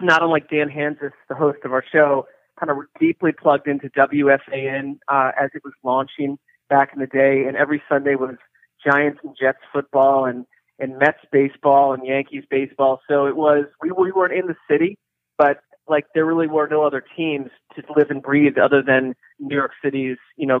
not 0.00 0.22
unlike 0.22 0.48
Dan 0.50 0.68
Hanzus, 0.68 1.12
the 1.28 1.34
host 1.34 1.58
of 1.64 1.72
our 1.72 1.84
show, 1.90 2.26
kind 2.60 2.70
of 2.70 2.76
deeply 3.00 3.32
plugged 3.32 3.66
into 3.66 3.88
WFAN 3.90 4.98
uh, 5.08 5.32
as 5.40 5.50
it 5.54 5.62
was 5.64 5.72
launching 5.82 6.38
back 6.68 6.90
in 6.92 7.00
the 7.00 7.06
day, 7.06 7.44
and 7.46 7.56
every 7.56 7.82
Sunday 7.88 8.14
was 8.14 8.36
Giants 8.84 9.20
and 9.24 9.34
Jets 9.40 9.58
football 9.72 10.26
and 10.26 10.46
and 10.78 10.98
Mets 10.98 11.18
baseball 11.30 11.92
and 11.92 12.04
Yankees 12.04 12.44
baseball. 12.50 13.00
So 13.08 13.26
it 13.26 13.36
was 13.36 13.66
we 13.80 13.90
we 13.92 14.12
weren't 14.12 14.34
in 14.34 14.46
the 14.46 14.56
city, 14.70 14.98
but 15.38 15.60
like 15.88 16.06
there 16.14 16.24
really 16.24 16.46
were 16.46 16.68
no 16.68 16.82
other 16.82 17.04
teams 17.16 17.50
to 17.74 17.82
live 17.96 18.10
and 18.10 18.22
breathe 18.22 18.58
other 18.58 18.82
than 18.82 19.14
New 19.38 19.54
York 19.54 19.72
City's 19.82 20.18
you 20.36 20.46
know 20.46 20.60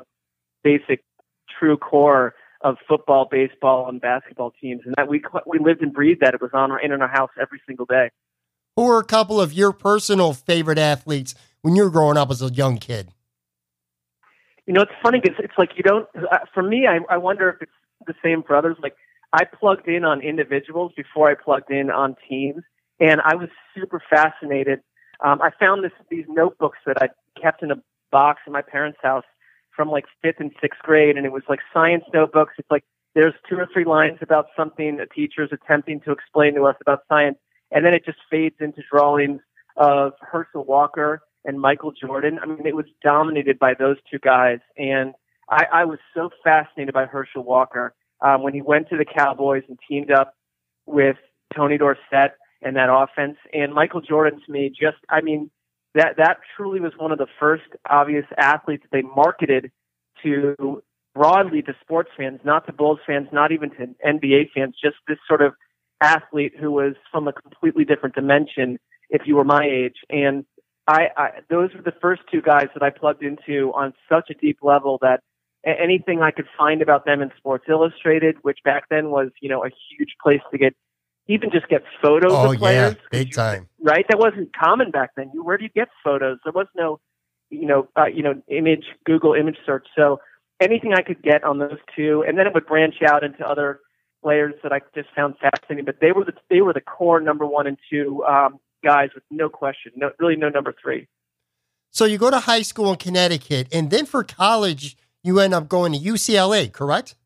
basic, 0.62 1.02
true 1.58 1.76
core 1.76 2.34
of 2.62 2.76
football, 2.88 3.26
baseball, 3.30 3.88
and 3.88 4.00
basketball 4.00 4.52
teams, 4.60 4.82
and 4.84 4.94
that 4.96 5.08
we 5.08 5.22
we 5.46 5.58
lived 5.58 5.82
and 5.82 5.92
breathed 5.92 6.20
that. 6.20 6.34
It 6.34 6.40
was 6.40 6.50
on 6.52 6.70
our 6.70 6.80
in 6.80 6.92
our 6.92 7.08
house 7.08 7.30
every 7.40 7.60
single 7.66 7.86
day. 7.86 8.10
Who 8.76 8.84
were 8.84 8.98
a 8.98 9.04
couple 9.04 9.40
of 9.40 9.52
your 9.52 9.72
personal 9.72 10.32
favorite 10.32 10.78
athletes 10.78 11.34
when 11.60 11.76
you 11.76 11.84
were 11.84 11.90
growing 11.90 12.16
up 12.16 12.30
as 12.30 12.40
a 12.40 12.48
young 12.48 12.78
kid? 12.78 13.08
You 14.66 14.72
know, 14.72 14.82
it's 14.82 14.92
funny 15.02 15.20
because 15.20 15.38
it's 15.38 15.58
like 15.58 15.70
you 15.76 15.82
don't. 15.82 16.08
Uh, 16.14 16.38
for 16.54 16.62
me, 16.62 16.86
I, 16.86 17.00
I 17.12 17.18
wonder 17.18 17.50
if 17.50 17.62
it's 17.62 17.72
the 18.06 18.14
same 18.22 18.42
for 18.42 18.56
others. 18.56 18.76
Like 18.82 18.94
I 19.32 19.44
plugged 19.44 19.88
in 19.88 20.04
on 20.04 20.20
individuals 20.20 20.92
before 20.96 21.30
I 21.30 21.34
plugged 21.34 21.70
in 21.70 21.90
on 21.90 22.16
teams, 22.28 22.62
and 23.00 23.20
I 23.22 23.34
was 23.34 23.48
super 23.74 24.02
fascinated. 24.08 24.80
Um, 25.24 25.40
I 25.42 25.50
found 25.58 25.84
this 25.84 25.92
these 26.10 26.26
notebooks 26.28 26.78
that 26.86 27.02
I 27.02 27.08
kept 27.40 27.62
in 27.62 27.70
a 27.70 27.76
box 28.10 28.42
in 28.46 28.52
my 28.52 28.62
parents' 28.62 28.98
house 29.02 29.24
from 29.74 29.90
like 29.90 30.04
fifth 30.22 30.40
and 30.40 30.52
sixth 30.60 30.80
grade, 30.82 31.16
and 31.16 31.26
it 31.26 31.32
was 31.32 31.42
like 31.48 31.60
science 31.72 32.04
notebooks. 32.12 32.54
It's 32.58 32.70
like 32.70 32.84
there's 33.14 33.34
two 33.48 33.56
or 33.56 33.68
three 33.72 33.84
lines 33.84 34.18
about 34.20 34.46
something 34.56 35.00
a 35.00 35.06
teacher 35.06 35.42
is 35.42 35.50
attempting 35.52 36.00
to 36.00 36.12
explain 36.12 36.54
to 36.54 36.64
us 36.64 36.76
about 36.80 37.00
science, 37.08 37.38
and 37.70 37.84
then 37.84 37.94
it 37.94 38.04
just 38.04 38.18
fades 38.30 38.56
into 38.60 38.82
drawings 38.90 39.40
of 39.76 40.12
Herschel 40.20 40.64
Walker 40.64 41.22
and 41.44 41.60
Michael 41.60 41.92
Jordan. 41.92 42.38
I 42.42 42.46
mean, 42.46 42.66
it 42.66 42.76
was 42.76 42.86
dominated 43.02 43.58
by 43.58 43.74
those 43.74 43.96
two 44.10 44.18
guys, 44.18 44.58
and 44.76 45.14
I, 45.50 45.66
I 45.72 45.84
was 45.84 45.98
so 46.14 46.30
fascinated 46.42 46.94
by 46.94 47.06
Herschel 47.06 47.44
Walker 47.44 47.94
um, 48.20 48.42
when 48.42 48.54
he 48.54 48.62
went 48.62 48.88
to 48.90 48.96
the 48.96 49.04
Cowboys 49.04 49.64
and 49.68 49.78
teamed 49.88 50.10
up 50.10 50.34
with 50.86 51.16
Tony 51.54 51.78
Dorsett 51.78 52.32
and 52.62 52.76
that 52.76 52.88
offense. 52.90 53.36
And 53.52 53.74
Michael 53.74 54.00
Jordan, 54.00 54.40
to 54.44 54.52
me, 54.52 54.70
just 54.70 54.98
I 55.10 55.20
mean, 55.20 55.50
that 55.94 56.16
that 56.16 56.38
truly 56.56 56.80
was 56.80 56.92
one 56.96 57.12
of 57.12 57.18
the 57.18 57.26
first 57.38 57.64
obvious 57.88 58.24
athletes 58.36 58.84
that 58.84 58.96
they 58.96 59.02
marketed 59.02 59.70
to 60.22 60.82
broadly 61.14 61.62
to 61.62 61.74
sports 61.80 62.10
fans, 62.16 62.40
not 62.44 62.66
to 62.66 62.72
Bulls 62.72 63.00
fans, 63.06 63.28
not 63.32 63.52
even 63.52 63.70
to 63.70 63.88
NBA 64.06 64.50
fans, 64.54 64.74
just 64.82 64.96
this 65.06 65.18
sort 65.28 65.42
of 65.42 65.52
athlete 66.00 66.54
who 66.58 66.70
was 66.70 66.94
from 67.10 67.28
a 67.28 67.32
completely 67.32 67.84
different 67.84 68.14
dimension 68.14 68.78
if 69.10 69.22
you 69.26 69.36
were 69.36 69.44
my 69.44 69.64
age. 69.64 69.96
And 70.08 70.44
I, 70.88 71.08
I 71.16 71.28
those 71.50 71.70
were 71.74 71.82
the 71.82 71.94
first 72.00 72.22
two 72.30 72.40
guys 72.40 72.68
that 72.74 72.82
I 72.82 72.90
plugged 72.90 73.22
into 73.22 73.72
on 73.74 73.92
such 74.08 74.30
a 74.30 74.34
deep 74.34 74.58
level 74.62 74.98
that 75.02 75.20
anything 75.64 76.22
I 76.22 76.30
could 76.30 76.46
find 76.58 76.82
about 76.82 77.04
them 77.04 77.22
in 77.22 77.30
Sports 77.36 77.66
Illustrated, 77.68 78.36
which 78.42 78.58
back 78.64 78.84
then 78.90 79.10
was, 79.10 79.28
you 79.40 79.48
know, 79.48 79.64
a 79.64 79.68
huge 79.90 80.16
place 80.22 80.40
to 80.50 80.58
get 80.58 80.74
even 81.28 81.50
just 81.50 81.68
get 81.68 81.82
photos 82.02 82.32
oh, 82.32 82.52
of 82.52 82.58
players. 82.58 82.94
Yeah, 82.94 83.08
big 83.10 83.32
time. 83.32 83.68
Right? 83.80 84.04
That 84.08 84.18
wasn't 84.18 84.50
common 84.56 84.90
back 84.90 85.10
then. 85.16 85.30
You 85.32 85.44
where 85.44 85.56
do 85.56 85.64
you 85.64 85.70
get 85.70 85.88
photos? 86.02 86.38
There 86.44 86.52
was 86.52 86.66
no, 86.76 87.00
you 87.50 87.66
know, 87.66 87.88
uh, 87.96 88.06
you 88.06 88.22
know, 88.22 88.42
image 88.48 88.84
Google 89.04 89.34
image 89.34 89.58
search. 89.64 89.86
So 89.96 90.20
anything 90.60 90.94
I 90.94 91.02
could 91.02 91.22
get 91.22 91.44
on 91.44 91.58
those 91.58 91.78
two, 91.94 92.24
and 92.26 92.38
then 92.38 92.46
it 92.46 92.54
would 92.54 92.66
branch 92.66 92.96
out 93.06 93.24
into 93.24 93.46
other 93.46 93.80
players 94.22 94.54
that 94.62 94.72
I 94.72 94.80
just 94.94 95.08
found 95.14 95.34
fascinating. 95.38 95.84
But 95.84 95.96
they 96.00 96.12
were 96.12 96.24
the 96.24 96.34
they 96.50 96.60
were 96.60 96.72
the 96.72 96.80
core 96.80 97.20
number 97.20 97.46
one 97.46 97.66
and 97.66 97.78
two 97.90 98.24
um, 98.24 98.58
guys 98.84 99.10
with 99.14 99.24
no 99.30 99.48
question, 99.48 99.92
no 99.96 100.10
really 100.18 100.36
no 100.36 100.48
number 100.48 100.74
three. 100.80 101.08
So 101.90 102.06
you 102.06 102.18
go 102.18 102.30
to 102.30 102.40
high 102.40 102.62
school 102.62 102.90
in 102.90 102.96
Connecticut, 102.96 103.68
and 103.70 103.90
then 103.90 104.06
for 104.06 104.24
college, 104.24 104.96
you 105.22 105.38
end 105.40 105.52
up 105.54 105.68
going 105.68 105.92
to 105.92 105.98
UCLA, 105.98 106.72
correct? 106.72 107.16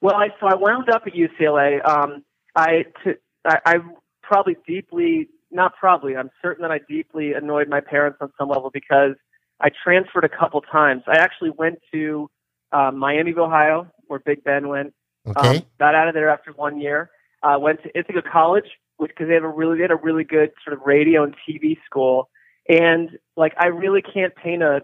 Well, 0.00 0.14
I, 0.14 0.28
so 0.40 0.46
I 0.46 0.54
wound 0.54 0.88
up 0.88 1.02
at 1.06 1.12
UCLA. 1.14 1.86
Um, 1.86 2.24
I, 2.56 2.84
to, 3.04 3.14
I, 3.44 3.58
I 3.64 3.74
probably 4.22 4.56
deeply, 4.66 5.28
not 5.50 5.74
probably, 5.78 6.16
I'm 6.16 6.30
certain 6.42 6.62
that 6.62 6.70
I 6.70 6.80
deeply 6.88 7.32
annoyed 7.32 7.68
my 7.68 7.80
parents 7.80 8.18
on 8.20 8.32
some 8.38 8.48
level 8.48 8.70
because 8.72 9.14
I 9.60 9.70
transferred 9.84 10.24
a 10.24 10.28
couple 10.28 10.60
times. 10.60 11.02
I 11.06 11.16
actually 11.18 11.50
went 11.50 11.78
to 11.92 12.30
uh, 12.72 12.90
Miami, 12.90 13.34
Ohio, 13.36 13.86
where 14.06 14.18
Big 14.18 14.44
Ben 14.44 14.68
went. 14.68 14.94
Okay. 15.26 15.58
Um, 15.58 15.62
got 15.78 15.94
out 15.94 16.08
of 16.08 16.14
there 16.14 16.28
after 16.28 16.52
one 16.52 16.80
year. 16.80 17.10
Uh, 17.42 17.56
went 17.58 17.82
to 17.82 17.98
Ithaca 17.98 18.22
College, 18.22 18.66
which 18.96 19.10
because 19.10 19.28
they 19.28 19.34
have 19.34 19.44
a 19.44 19.48
really 19.48 19.76
they 19.76 19.82
had 19.82 19.90
a 19.90 19.96
really 19.96 20.24
good 20.24 20.50
sort 20.64 20.76
of 20.76 20.86
radio 20.86 21.24
and 21.24 21.34
TV 21.48 21.76
school. 21.84 22.28
And 22.68 23.10
like 23.36 23.54
I 23.58 23.66
really 23.68 24.02
can't 24.02 24.34
paint 24.34 24.62
a 24.62 24.80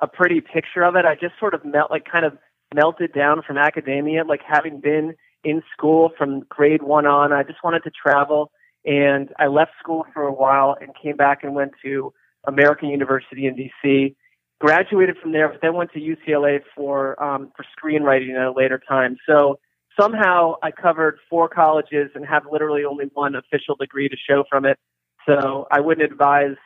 a 0.00 0.06
pretty 0.06 0.40
picture 0.40 0.82
of 0.82 0.96
it. 0.96 1.04
I 1.04 1.14
just 1.14 1.38
sort 1.38 1.54
of 1.54 1.64
melt 1.64 1.90
like 1.90 2.04
kind 2.10 2.24
of 2.24 2.36
melted 2.74 3.12
down 3.12 3.42
from 3.46 3.58
academia, 3.58 4.24
like 4.24 4.40
having 4.46 4.80
been 4.80 5.14
in 5.44 5.62
school 5.76 6.10
from 6.16 6.40
grade 6.48 6.82
one 6.82 7.06
on. 7.06 7.32
I 7.32 7.42
just 7.42 7.62
wanted 7.62 7.82
to 7.84 7.90
travel, 7.90 8.50
and 8.84 9.30
I 9.38 9.46
left 9.46 9.72
school 9.80 10.04
for 10.12 10.22
a 10.22 10.32
while 10.32 10.76
and 10.80 10.90
came 11.00 11.16
back 11.16 11.42
and 11.42 11.54
went 11.54 11.72
to 11.84 12.12
American 12.46 12.88
University 12.88 13.46
in 13.46 13.56
D.C. 13.56 14.16
Graduated 14.60 15.16
from 15.18 15.32
there, 15.32 15.48
but 15.48 15.60
then 15.60 15.74
went 15.74 15.90
to 15.92 16.00
UCLA 16.00 16.60
for 16.74 17.22
um, 17.22 17.52
for 17.56 17.64
screenwriting 17.76 18.34
at 18.34 18.46
a 18.46 18.52
later 18.52 18.80
time. 18.88 19.16
So 19.26 19.58
somehow 19.98 20.54
I 20.62 20.70
covered 20.70 21.18
four 21.28 21.48
colleges 21.48 22.10
and 22.14 22.24
have 22.26 22.44
literally 22.50 22.84
only 22.84 23.06
one 23.14 23.34
official 23.34 23.76
degree 23.76 24.08
to 24.08 24.16
show 24.28 24.44
from 24.48 24.64
it. 24.64 24.78
So 25.26 25.66
I 25.70 25.80
wouldn't 25.80 26.10
advise 26.10 26.56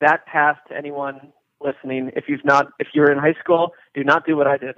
that 0.00 0.26
path 0.26 0.56
to 0.68 0.76
anyone 0.76 1.32
listening. 1.60 2.10
If 2.16 2.24
you've 2.28 2.44
not, 2.44 2.66
if 2.78 2.88
you're 2.94 3.10
in 3.10 3.18
high 3.18 3.34
school, 3.42 3.72
do 3.94 4.04
not 4.04 4.26
do 4.26 4.36
what 4.36 4.46
I 4.46 4.56
did. 4.56 4.76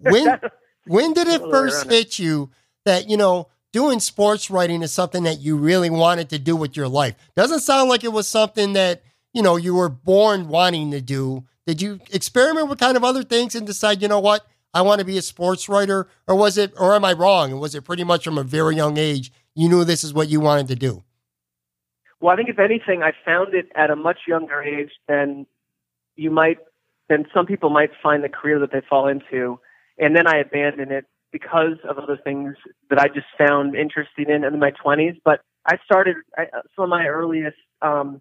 when 0.00 0.40
when 0.86 1.12
did 1.12 1.28
it 1.28 1.40
first 1.42 1.90
hit 1.90 2.18
you 2.18 2.50
that 2.84 3.08
you 3.08 3.16
know 3.16 3.48
doing 3.72 4.00
sports 4.00 4.50
writing 4.50 4.82
is 4.82 4.92
something 4.92 5.24
that 5.24 5.40
you 5.40 5.56
really 5.56 5.90
wanted 5.90 6.30
to 6.30 6.38
do 6.38 6.56
with 6.56 6.76
your 6.76 6.88
life? 6.88 7.14
Doesn't 7.36 7.60
sound 7.60 7.88
like 7.88 8.04
it 8.04 8.12
was 8.12 8.28
something 8.28 8.74
that 8.74 9.02
you 9.32 9.42
know 9.42 9.56
you 9.56 9.74
were 9.74 9.88
born 9.88 10.48
wanting 10.48 10.90
to 10.92 11.00
do. 11.00 11.44
Did 11.66 11.80
you 11.80 12.00
experiment 12.10 12.68
with 12.68 12.78
kind 12.78 12.96
of 12.96 13.04
other 13.04 13.22
things 13.22 13.54
and 13.54 13.66
decide, 13.66 14.02
you 14.02 14.08
know 14.08 14.20
what, 14.20 14.46
I 14.74 14.82
want 14.82 14.98
to 14.98 15.04
be 15.04 15.16
a 15.16 15.22
sports 15.22 15.68
writer, 15.68 16.08
or 16.26 16.34
was 16.34 16.58
it, 16.58 16.74
or 16.76 16.94
am 16.94 17.04
I 17.04 17.12
wrong? 17.12 17.58
Was 17.60 17.74
it 17.74 17.84
pretty 17.84 18.04
much 18.04 18.24
from 18.24 18.36
a 18.36 18.42
very 18.42 18.74
young 18.74 18.98
age 18.98 19.32
you 19.54 19.68
knew 19.68 19.84
this 19.84 20.02
is 20.02 20.12
what 20.12 20.28
you 20.28 20.40
wanted 20.40 20.68
to 20.68 20.74
do? 20.74 21.04
Well, 22.20 22.32
I 22.32 22.36
think 22.36 22.48
if 22.48 22.58
anything, 22.58 23.02
I 23.02 23.12
found 23.24 23.54
it 23.54 23.70
at 23.76 23.90
a 23.90 23.96
much 23.96 24.18
younger 24.26 24.62
age 24.62 24.90
than 25.06 25.46
you 26.16 26.30
might, 26.30 26.58
than 27.08 27.26
some 27.32 27.46
people 27.46 27.70
might 27.70 27.90
find 28.02 28.24
the 28.24 28.28
career 28.28 28.58
that 28.60 28.72
they 28.72 28.82
fall 28.88 29.08
into. 29.08 29.60
And 29.98 30.16
then 30.16 30.26
I 30.26 30.38
abandoned 30.38 30.90
it 30.90 31.06
because 31.32 31.78
of 31.88 31.98
other 31.98 32.16
things 32.16 32.54
that 32.90 32.98
I 32.98 33.08
just 33.08 33.26
found 33.36 33.74
interesting 33.74 34.26
in 34.28 34.44
in 34.44 34.58
my 34.58 34.72
20s. 34.72 35.20
But 35.24 35.40
I 35.66 35.78
started 35.84 36.16
I, 36.36 36.46
some 36.76 36.84
of 36.84 36.88
my 36.88 37.06
earliest 37.06 37.56
um, 37.82 38.20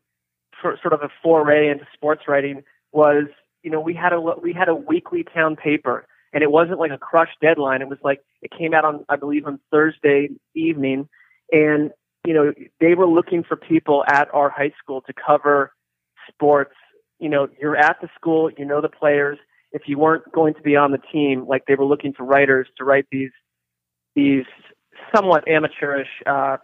for, 0.61 0.77
sort 0.81 0.93
of 0.93 1.01
a 1.01 1.09
foray 1.21 1.69
into 1.69 1.85
sports 1.93 2.23
writing 2.27 2.63
was, 2.91 3.25
you 3.63 3.71
know, 3.71 3.79
we 3.79 3.93
had 3.93 4.13
a 4.13 4.19
we 4.19 4.53
had 4.53 4.69
a 4.69 4.75
weekly 4.75 5.23
town 5.23 5.55
paper, 5.55 6.05
and 6.33 6.43
it 6.43 6.51
wasn't 6.51 6.79
like 6.79 6.91
a 6.91 6.97
crush 6.97 7.29
deadline. 7.41 7.81
It 7.81 7.89
was 7.89 7.99
like 8.03 8.21
it 8.41 8.51
came 8.57 8.73
out 8.73 8.85
on 8.85 9.05
I 9.09 9.15
believe 9.15 9.45
on 9.45 9.59
Thursday 9.71 10.29
evening, 10.55 11.07
and 11.51 11.91
you 12.25 12.33
know, 12.33 12.53
they 12.79 12.95
were 12.95 13.07
looking 13.07 13.43
for 13.43 13.55
people 13.55 14.03
at 14.07 14.27
our 14.33 14.49
high 14.49 14.71
school 14.81 15.01
to 15.01 15.13
cover 15.13 15.71
sports. 16.29 16.73
You 17.19 17.29
know, 17.29 17.47
you're 17.61 17.77
at 17.77 17.97
the 18.01 18.09
school, 18.15 18.49
you 18.57 18.65
know 18.65 18.81
the 18.81 18.89
players. 18.89 19.37
If 19.73 19.83
you 19.87 19.97
weren't 19.97 20.31
going 20.31 20.53
to 20.53 20.61
be 20.61 20.75
on 20.75 20.91
the 20.91 20.99
team, 21.11 21.45
like 21.47 21.65
they 21.67 21.75
were 21.75 21.85
looking 21.85 22.13
for 22.13 22.23
writers 22.23 22.67
to 22.77 22.83
write 22.85 23.05
these 23.11 23.31
these 24.15 24.45
somewhat 25.13 25.47
amateurish 25.47 26.07
uh, 26.25 26.57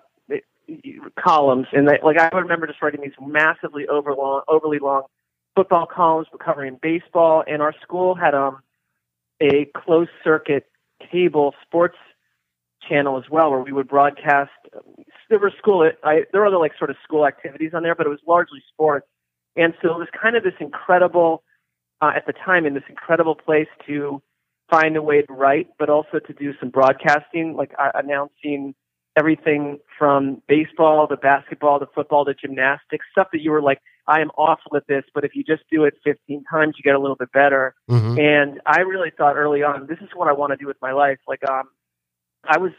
columns, 1.18 1.66
and 1.74 1.88
they, 1.88 2.00
like 2.04 2.18
I 2.20 2.30
remember 2.38 2.68
just 2.68 2.82
writing 2.82 3.02
these 3.02 3.14
massively 3.20 3.88
over 3.88 4.14
long, 4.14 4.44
overly 4.48 4.80
long 4.80 5.04
football 5.56 5.88
columns 5.88 6.28
but 6.32 6.40
covering 6.40 6.78
baseball. 6.82 7.44
And 7.46 7.62
our 7.62 7.74
school 7.82 8.16
had 8.16 8.34
um 8.34 8.60
a 9.42 9.66
closed 9.76 10.12
circuit 10.24 10.66
cable 11.12 11.56
sports 11.66 11.98
channel 12.88 13.18
as 13.18 13.30
well, 13.30 13.52
where 13.52 13.60
we 13.60 13.72
would 13.72 13.88
broadcast. 13.88 14.52
There 15.30 15.40
were 15.40 15.52
school, 15.58 15.90
I, 16.04 16.24
there 16.32 16.42
were 16.42 16.48
other 16.48 16.58
like 16.58 16.74
sort 16.78 16.90
of 16.90 16.98
school 17.04 17.26
activities 17.26 17.72
on 17.74 17.84
there, 17.84 17.96
but 17.96 18.06
it 18.06 18.10
was 18.10 18.20
largely 18.28 18.62
sports. 18.72 19.08
And 19.56 19.74
so 19.82 19.90
it 19.90 19.98
was 19.98 20.08
kind 20.22 20.36
of 20.36 20.44
this 20.44 20.54
incredible, 20.60 21.44
uh, 22.02 22.12
at 22.16 22.26
the 22.26 22.34
time, 22.34 22.66
in 22.66 22.74
this 22.74 22.84
incredible 22.90 23.36
place 23.36 23.68
to 23.88 24.22
find 24.70 24.96
a 24.96 25.02
way 25.02 25.22
to 25.22 25.34
write, 25.34 25.68
but 25.78 25.90
also 25.90 26.20
to 26.20 26.34
do 26.34 26.54
some 26.60 26.70
broadcasting, 26.70 27.56
like 27.56 27.72
uh, 27.80 27.92
announcing 27.96 28.76
everything 29.18 29.80
from 29.98 30.42
baseball 30.48 31.08
to 31.08 31.18
basketball 31.18 31.80
to 31.80 31.88
football 31.94 32.24
to 32.26 32.34
gymnastics, 32.34 33.06
stuff 33.12 33.28
that 33.34 33.42
you 33.42 33.52
were 33.52 33.62
like, 33.62 33.80
I 34.08 34.22
am 34.22 34.30
awful 34.38 34.76
at 34.76 34.88
this, 34.88 35.04
but 35.14 35.24
if 35.24 35.36
you 35.36 35.44
just 35.44 35.64
do 35.72 35.84
it 35.84 35.96
15 36.04 36.44
times, 36.50 36.76
you 36.78 36.84
get 36.84 36.96
a 36.96 37.00
little 37.00 37.16
bit 37.16 37.32
better. 37.32 37.76
Mm-hmm. 37.90 38.20
And 38.20 38.62
I 38.66 38.82
really 38.82 39.12
thought 39.16 39.36
early 39.36 39.62
on, 39.62 39.88
this 39.88 40.00
is 40.00 40.10
what 40.16 40.28
I 40.28 40.34
want 40.34 40.52
to 40.52 40.58
do 40.58 40.66
with 40.66 40.78
my 40.82 40.94
life. 40.94 41.20
Like, 41.28 41.48
um, 41.48 41.66
I 42.44 42.58
was 42.58 42.72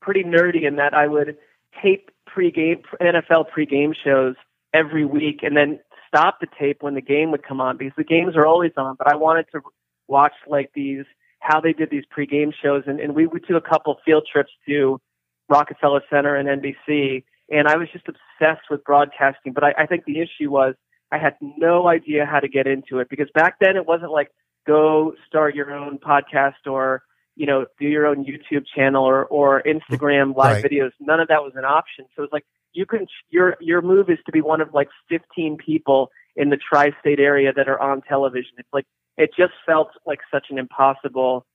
pretty 0.00 0.24
nerdy 0.24 0.66
in 0.66 0.76
that 0.76 0.94
I 0.94 1.06
would 1.06 1.36
tape 1.82 2.10
pregame 2.28 2.82
NFL 3.00 3.46
pregame 3.56 3.94
shows 3.94 4.34
every 4.72 5.04
week 5.04 5.40
and 5.42 5.56
then 5.56 5.78
stop 6.14 6.38
the 6.40 6.46
tape 6.58 6.82
when 6.82 6.94
the 6.94 7.00
game 7.00 7.30
would 7.32 7.42
come 7.46 7.60
on 7.60 7.76
because 7.76 7.94
the 7.96 8.04
games 8.04 8.36
are 8.36 8.46
always 8.46 8.72
on. 8.76 8.94
But 8.96 9.12
I 9.12 9.16
wanted 9.16 9.46
to 9.52 9.60
watch 10.06 10.32
like 10.46 10.70
these 10.74 11.04
how 11.40 11.60
they 11.60 11.72
did 11.72 11.90
these 11.90 12.04
pregame 12.16 12.52
shows, 12.62 12.84
and, 12.86 13.00
and 13.00 13.14
we 13.14 13.26
would 13.26 13.44
do 13.46 13.56
a 13.56 13.60
couple 13.60 13.96
field 14.04 14.26
trips 14.30 14.50
to 14.66 15.00
Rockefeller 15.48 16.00
Center 16.08 16.36
and 16.36 16.48
NBC, 16.48 17.24
and 17.50 17.68
I 17.68 17.76
was 17.76 17.88
just 17.92 18.06
obsessed 18.08 18.64
with 18.70 18.82
broadcasting. 18.84 19.52
But 19.52 19.64
I, 19.64 19.74
I 19.78 19.86
think 19.86 20.04
the 20.06 20.20
issue 20.20 20.50
was 20.50 20.74
I 21.12 21.18
had 21.18 21.34
no 21.40 21.86
idea 21.88 22.24
how 22.24 22.40
to 22.40 22.48
get 22.48 22.66
into 22.66 22.98
it 23.00 23.08
because 23.10 23.28
back 23.34 23.56
then 23.60 23.76
it 23.76 23.86
wasn't 23.86 24.12
like 24.12 24.28
go 24.66 25.12
start 25.26 25.54
your 25.54 25.70
own 25.72 25.98
podcast 25.98 26.66
or 26.66 27.02
you 27.36 27.46
know 27.46 27.66
do 27.78 27.86
your 27.86 28.06
own 28.06 28.24
YouTube 28.24 28.64
channel 28.74 29.04
or 29.04 29.26
or 29.26 29.62
Instagram 29.62 30.34
live 30.34 30.62
Right. 30.62 30.64
videos. 30.64 30.92
None 31.00 31.20
of 31.20 31.28
that 31.28 31.42
was 31.42 31.52
an 31.56 31.64
option. 31.64 32.06
So 32.14 32.22
it 32.22 32.26
was 32.26 32.32
like 32.32 32.46
you 32.74 32.84
can 32.84 33.06
your 33.30 33.56
your 33.60 33.80
move 33.80 34.10
is 34.10 34.18
to 34.26 34.32
be 34.32 34.40
one 34.40 34.60
of 34.60 34.74
like 34.74 34.88
15 35.08 35.56
people 35.56 36.10
in 36.36 36.50
the 36.50 36.56
tri-state 36.56 37.20
area 37.20 37.52
that 37.52 37.68
are 37.68 37.80
on 37.80 38.02
television. 38.02 38.52
It's 38.58 38.68
like 38.72 38.86
it 39.16 39.30
just 39.36 39.52
felt 39.64 39.88
like 40.06 40.20
such 40.30 40.46
an 40.50 40.58
impossible 40.58 41.46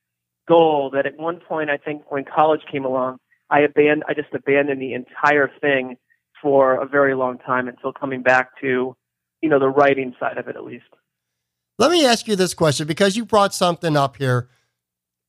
goal 0.48 0.90
that 0.94 1.06
at 1.06 1.18
one 1.18 1.40
point 1.40 1.70
I 1.70 1.76
think 1.76 2.10
when 2.10 2.24
college 2.24 2.62
came 2.70 2.84
along, 2.84 3.18
I 3.50 3.60
abandoned 3.60 4.04
I 4.08 4.14
just 4.14 4.32
abandoned 4.34 4.80
the 4.80 4.94
entire 4.94 5.50
thing 5.60 5.96
for 6.42 6.80
a 6.80 6.86
very 6.86 7.14
long 7.14 7.38
time 7.38 7.68
until 7.68 7.92
coming 7.92 8.22
back 8.22 8.58
to 8.62 8.96
you 9.42 9.48
know 9.48 9.58
the 9.58 9.68
writing 9.68 10.14
side 10.18 10.38
of 10.38 10.48
it 10.48 10.56
at 10.56 10.64
least. 10.64 10.84
Let 11.78 11.90
me 11.90 12.04
ask 12.04 12.26
you 12.26 12.36
this 12.36 12.54
question 12.54 12.86
because 12.86 13.16
you 13.16 13.24
brought 13.24 13.54
something 13.54 13.96
up 13.96 14.16
here. 14.16 14.48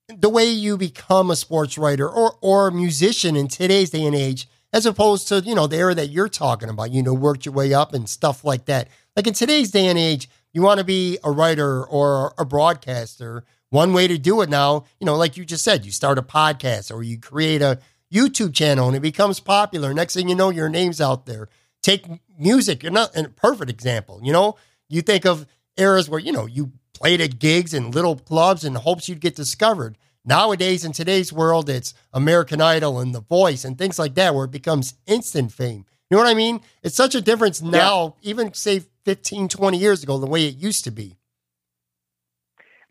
The 0.09 0.29
way 0.29 0.45
you 0.45 0.77
become 0.77 1.31
a 1.31 1.35
sports 1.35 1.77
writer 1.77 2.09
or 2.09 2.37
or 2.41 2.71
musician 2.71 3.35
in 3.35 3.49
today's 3.49 3.89
day 3.89 4.05
and 4.05 4.15
age, 4.15 4.47
as 4.73 4.85
opposed 4.85 5.27
to 5.27 5.39
you 5.39 5.55
know 5.55 5.67
the 5.67 5.77
era 5.77 5.95
that 5.95 6.09
you're 6.09 6.29
talking 6.29 6.69
about, 6.69 6.91
you 6.91 7.03
know, 7.03 7.13
worked 7.13 7.45
your 7.45 7.53
way 7.53 7.73
up 7.73 7.93
and 7.93 8.09
stuff 8.09 8.43
like 8.43 8.65
that. 8.65 8.87
Like 9.15 9.27
in 9.27 9.33
today's 9.33 9.71
day 9.71 9.87
and 9.87 9.99
age, 9.99 10.29
you 10.53 10.61
want 10.61 10.79
to 10.79 10.83
be 10.83 11.17
a 11.23 11.31
writer 11.31 11.83
or 11.85 12.33
a 12.37 12.45
broadcaster. 12.45 13.43
One 13.69 13.93
way 13.93 14.07
to 14.07 14.17
do 14.17 14.41
it 14.41 14.49
now, 14.49 14.83
you 14.99 15.05
know, 15.05 15.15
like 15.15 15.37
you 15.37 15.45
just 15.45 15.63
said, 15.63 15.85
you 15.85 15.91
start 15.91 16.17
a 16.17 16.21
podcast 16.21 16.93
or 16.93 17.03
you 17.03 17.17
create 17.17 17.61
a 17.61 17.79
YouTube 18.11 18.53
channel 18.53 18.87
and 18.87 18.97
it 18.97 19.01
becomes 19.01 19.39
popular. 19.39 19.93
Next 19.93 20.13
thing 20.13 20.27
you 20.27 20.35
know, 20.35 20.49
your 20.49 20.67
name's 20.67 20.99
out 20.99 21.25
there. 21.25 21.47
Take 21.81 22.05
music, 22.37 22.83
you're 22.83 22.91
not 22.91 23.15
a 23.15 23.29
perfect 23.29 23.71
example. 23.71 24.19
You 24.21 24.33
know, 24.33 24.57
you 24.89 25.01
think 25.01 25.25
of 25.25 25.47
eras 25.77 26.09
where 26.09 26.19
you 26.19 26.33
know 26.33 26.45
you 26.45 26.73
played 26.93 27.21
at 27.21 27.39
gigs 27.39 27.73
and 27.73 27.95
little 27.95 28.17
clubs 28.17 28.63
in 28.63 28.75
hopes 28.75 29.07
you'd 29.07 29.21
get 29.21 29.35
discovered. 29.35 29.97
Nowadays, 30.23 30.85
in 30.85 30.91
today's 30.91 31.33
world, 31.33 31.69
it's 31.69 31.93
American 32.13 32.61
Idol 32.61 32.99
and 32.99 33.13
The 33.13 33.21
Voice 33.21 33.65
and 33.65 33.77
things 33.77 33.97
like 33.97 34.13
that, 34.15 34.35
where 34.35 34.45
it 34.45 34.51
becomes 34.51 34.93
instant 35.07 35.51
fame. 35.51 35.85
You 36.09 36.17
know 36.17 36.23
what 36.23 36.29
I 36.29 36.35
mean? 36.35 36.61
It's 36.83 36.95
such 36.95 37.15
a 37.15 37.21
difference 37.21 37.61
now, 37.61 38.15
even 38.21 38.53
say 38.53 38.83
15, 39.05 39.47
20 39.47 39.77
years 39.77 40.03
ago, 40.03 40.19
the 40.19 40.27
way 40.27 40.45
it 40.45 40.55
used 40.55 40.83
to 40.83 40.91
be. 40.91 41.17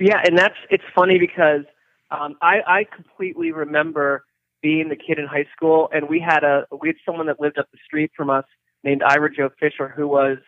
Yeah, 0.00 0.20
and 0.24 0.36
that's 0.36 0.54
it's 0.70 0.84
funny 0.94 1.18
because 1.18 1.64
um, 2.10 2.36
I 2.40 2.60
I 2.66 2.84
completely 2.84 3.52
remember 3.52 4.24
being 4.62 4.88
the 4.88 4.96
kid 4.96 5.18
in 5.18 5.26
high 5.26 5.46
school, 5.54 5.90
and 5.92 6.08
we 6.08 6.18
had 6.20 6.42
a 6.42 6.66
we 6.80 6.88
had 6.88 6.96
someone 7.04 7.26
that 7.26 7.38
lived 7.38 7.58
up 7.58 7.66
the 7.70 7.78
street 7.84 8.10
from 8.16 8.30
us 8.30 8.46
named 8.82 9.02
Ira 9.06 9.30
Joe 9.32 9.50
Fisher, 9.60 9.92
who 9.94 10.08
was 10.08 10.38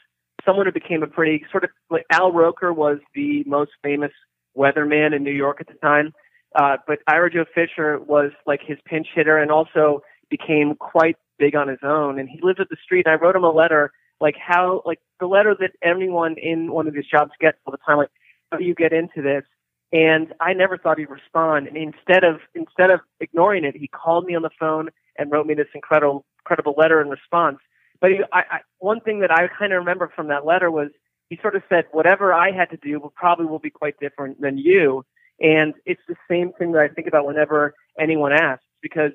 someone 0.45 0.67
who 0.67 0.73
became 0.73 1.03
a 1.03 1.07
pretty 1.07 1.45
sort 1.51 1.65
of 1.65 1.71
like 1.91 2.07
Al 2.11 2.33
Roker 2.33 2.73
was 2.73 2.99
the 3.15 3.45
most 3.47 3.73
famous 3.83 4.13
weatherman 4.57 5.15
in 5.15 5.23
New 5.23 5.33
York 5.33 5.59
at 5.61 5.67
the 5.67 5.75
time, 5.75 6.13
uh, 6.55 6.77
but 6.87 6.99
Ira 7.07 7.31
Joe 7.31 7.45
Fisher 7.55 7.99
was 7.99 8.31
like 8.47 8.61
his 8.65 8.79
pinch 8.85 9.09
hitter, 9.15 9.39
and 9.39 9.51
also 9.51 10.03
became 10.31 10.75
quite 10.77 11.17
big 11.39 11.55
on 11.55 11.69
his 11.69 11.79
own. 11.83 12.19
And 12.19 12.29
he 12.29 12.39
lived 12.43 12.61
up 12.61 12.69
the 12.69 12.77
street. 12.83 13.07
And 13.07 13.13
I 13.13 13.23
wrote 13.23 13.37
him 13.37 13.45
a 13.45 13.51
letter, 13.51 13.93
like 14.21 14.37
how 14.37 14.83
like 14.85 15.01
the 15.21 15.27
letter 15.27 15.55
that 15.59 15.73
anyone 15.83 16.37
in 16.39 16.73
one 16.73 16.87
of 16.87 16.95
these 16.95 17.07
jobs 17.11 17.33
gets 17.41 17.59
all 17.67 17.73
the 17.73 17.79
time, 17.87 17.99
like 17.99 18.11
how 18.51 18.59
do 18.59 18.65
you 18.65 18.75
get 18.75 18.93
into 18.93 19.23
this? 19.23 19.45
And 19.93 20.33
I 20.41 20.55
never 20.55 20.79
thought 20.79 20.99
he'd 20.99 21.11
respond. 21.11 21.67
And 21.67 21.77
instead 21.77 22.25
of 22.25 22.41
instead 22.55 22.91
of 22.91 23.01
ignoring 23.21 23.65
it, 23.65 23.77
he 23.77 23.89
called 23.89 24.25
me 24.25 24.35
on 24.35 24.43
the 24.43 24.51
phone 24.59 24.89
and 25.19 25.31
wrote 25.31 25.47
me 25.47 25.55
this 25.55 25.67
incredible 25.75 26.25
incredible 26.41 26.75
letter 26.77 27.01
in 27.01 27.09
response. 27.09 27.59
But 28.01 28.11
he, 28.11 28.17
I, 28.33 28.39
I, 28.39 28.59
one 28.79 29.01
thing 29.01 29.21
that 29.21 29.31
I 29.31 29.47
kind 29.47 29.73
of 29.73 29.79
remember 29.79 30.11
from 30.15 30.29
that 30.29 30.45
letter 30.45 30.71
was 30.71 30.89
he 31.29 31.39
sort 31.41 31.57
of 31.57 31.63
said, 31.69 31.85
"Whatever 31.93 32.33
I 32.33 32.53
had 32.53 32.71
to 32.71 32.77
do 32.77 32.99
will 33.01 33.13
probably 33.15 33.47
will 33.47 33.59
be 33.59 33.71
quite 33.71 33.99
different 34.01 34.41
than 34.41 34.59
you." 34.59 35.05
And 35.41 35.75
it's 35.87 36.03
the 36.09 36.17
same 36.31 36.53
thing 36.59 36.73
that 36.73 36.83
I 36.83 36.89
think 36.89 37.09
about 37.09 37.27
whenever 37.27 37.75
anyone 37.99 38.33
asks, 38.33 38.65
because 38.81 39.13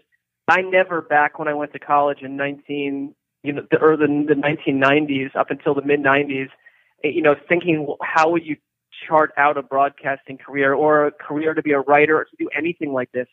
I 0.47 0.61
never 0.61 1.01
back 1.01 1.39
when 1.39 1.47
I 1.47 1.53
went 1.53 1.73
to 1.73 1.79
college 1.79 2.19
in 2.21 2.35
19, 2.35 3.13
you 3.43 3.53
know, 3.53 3.63
the, 3.69 3.79
or 3.79 3.97
the, 3.97 4.07
the 4.07 4.33
1990s 4.33 5.35
up 5.35 5.51
until 5.51 5.73
the 5.73 5.81
mid 5.81 6.01
90s, 6.01 6.49
eh, 7.03 7.09
you 7.09 7.21
know, 7.21 7.35
thinking 7.47 7.95
how 8.01 8.31
would 8.31 8.45
you 8.45 8.57
chart 9.07 9.31
out 9.37 9.57
a 9.57 9.61
broadcasting 9.61 10.37
career 10.37 10.73
or 10.73 11.07
a 11.07 11.11
career 11.11 11.53
to 11.53 11.61
be 11.61 11.71
a 11.71 11.79
writer 11.79 12.17
or 12.17 12.25
to 12.25 12.35
do 12.37 12.49
anything 12.57 12.93
like 12.93 13.11
this. 13.11 13.27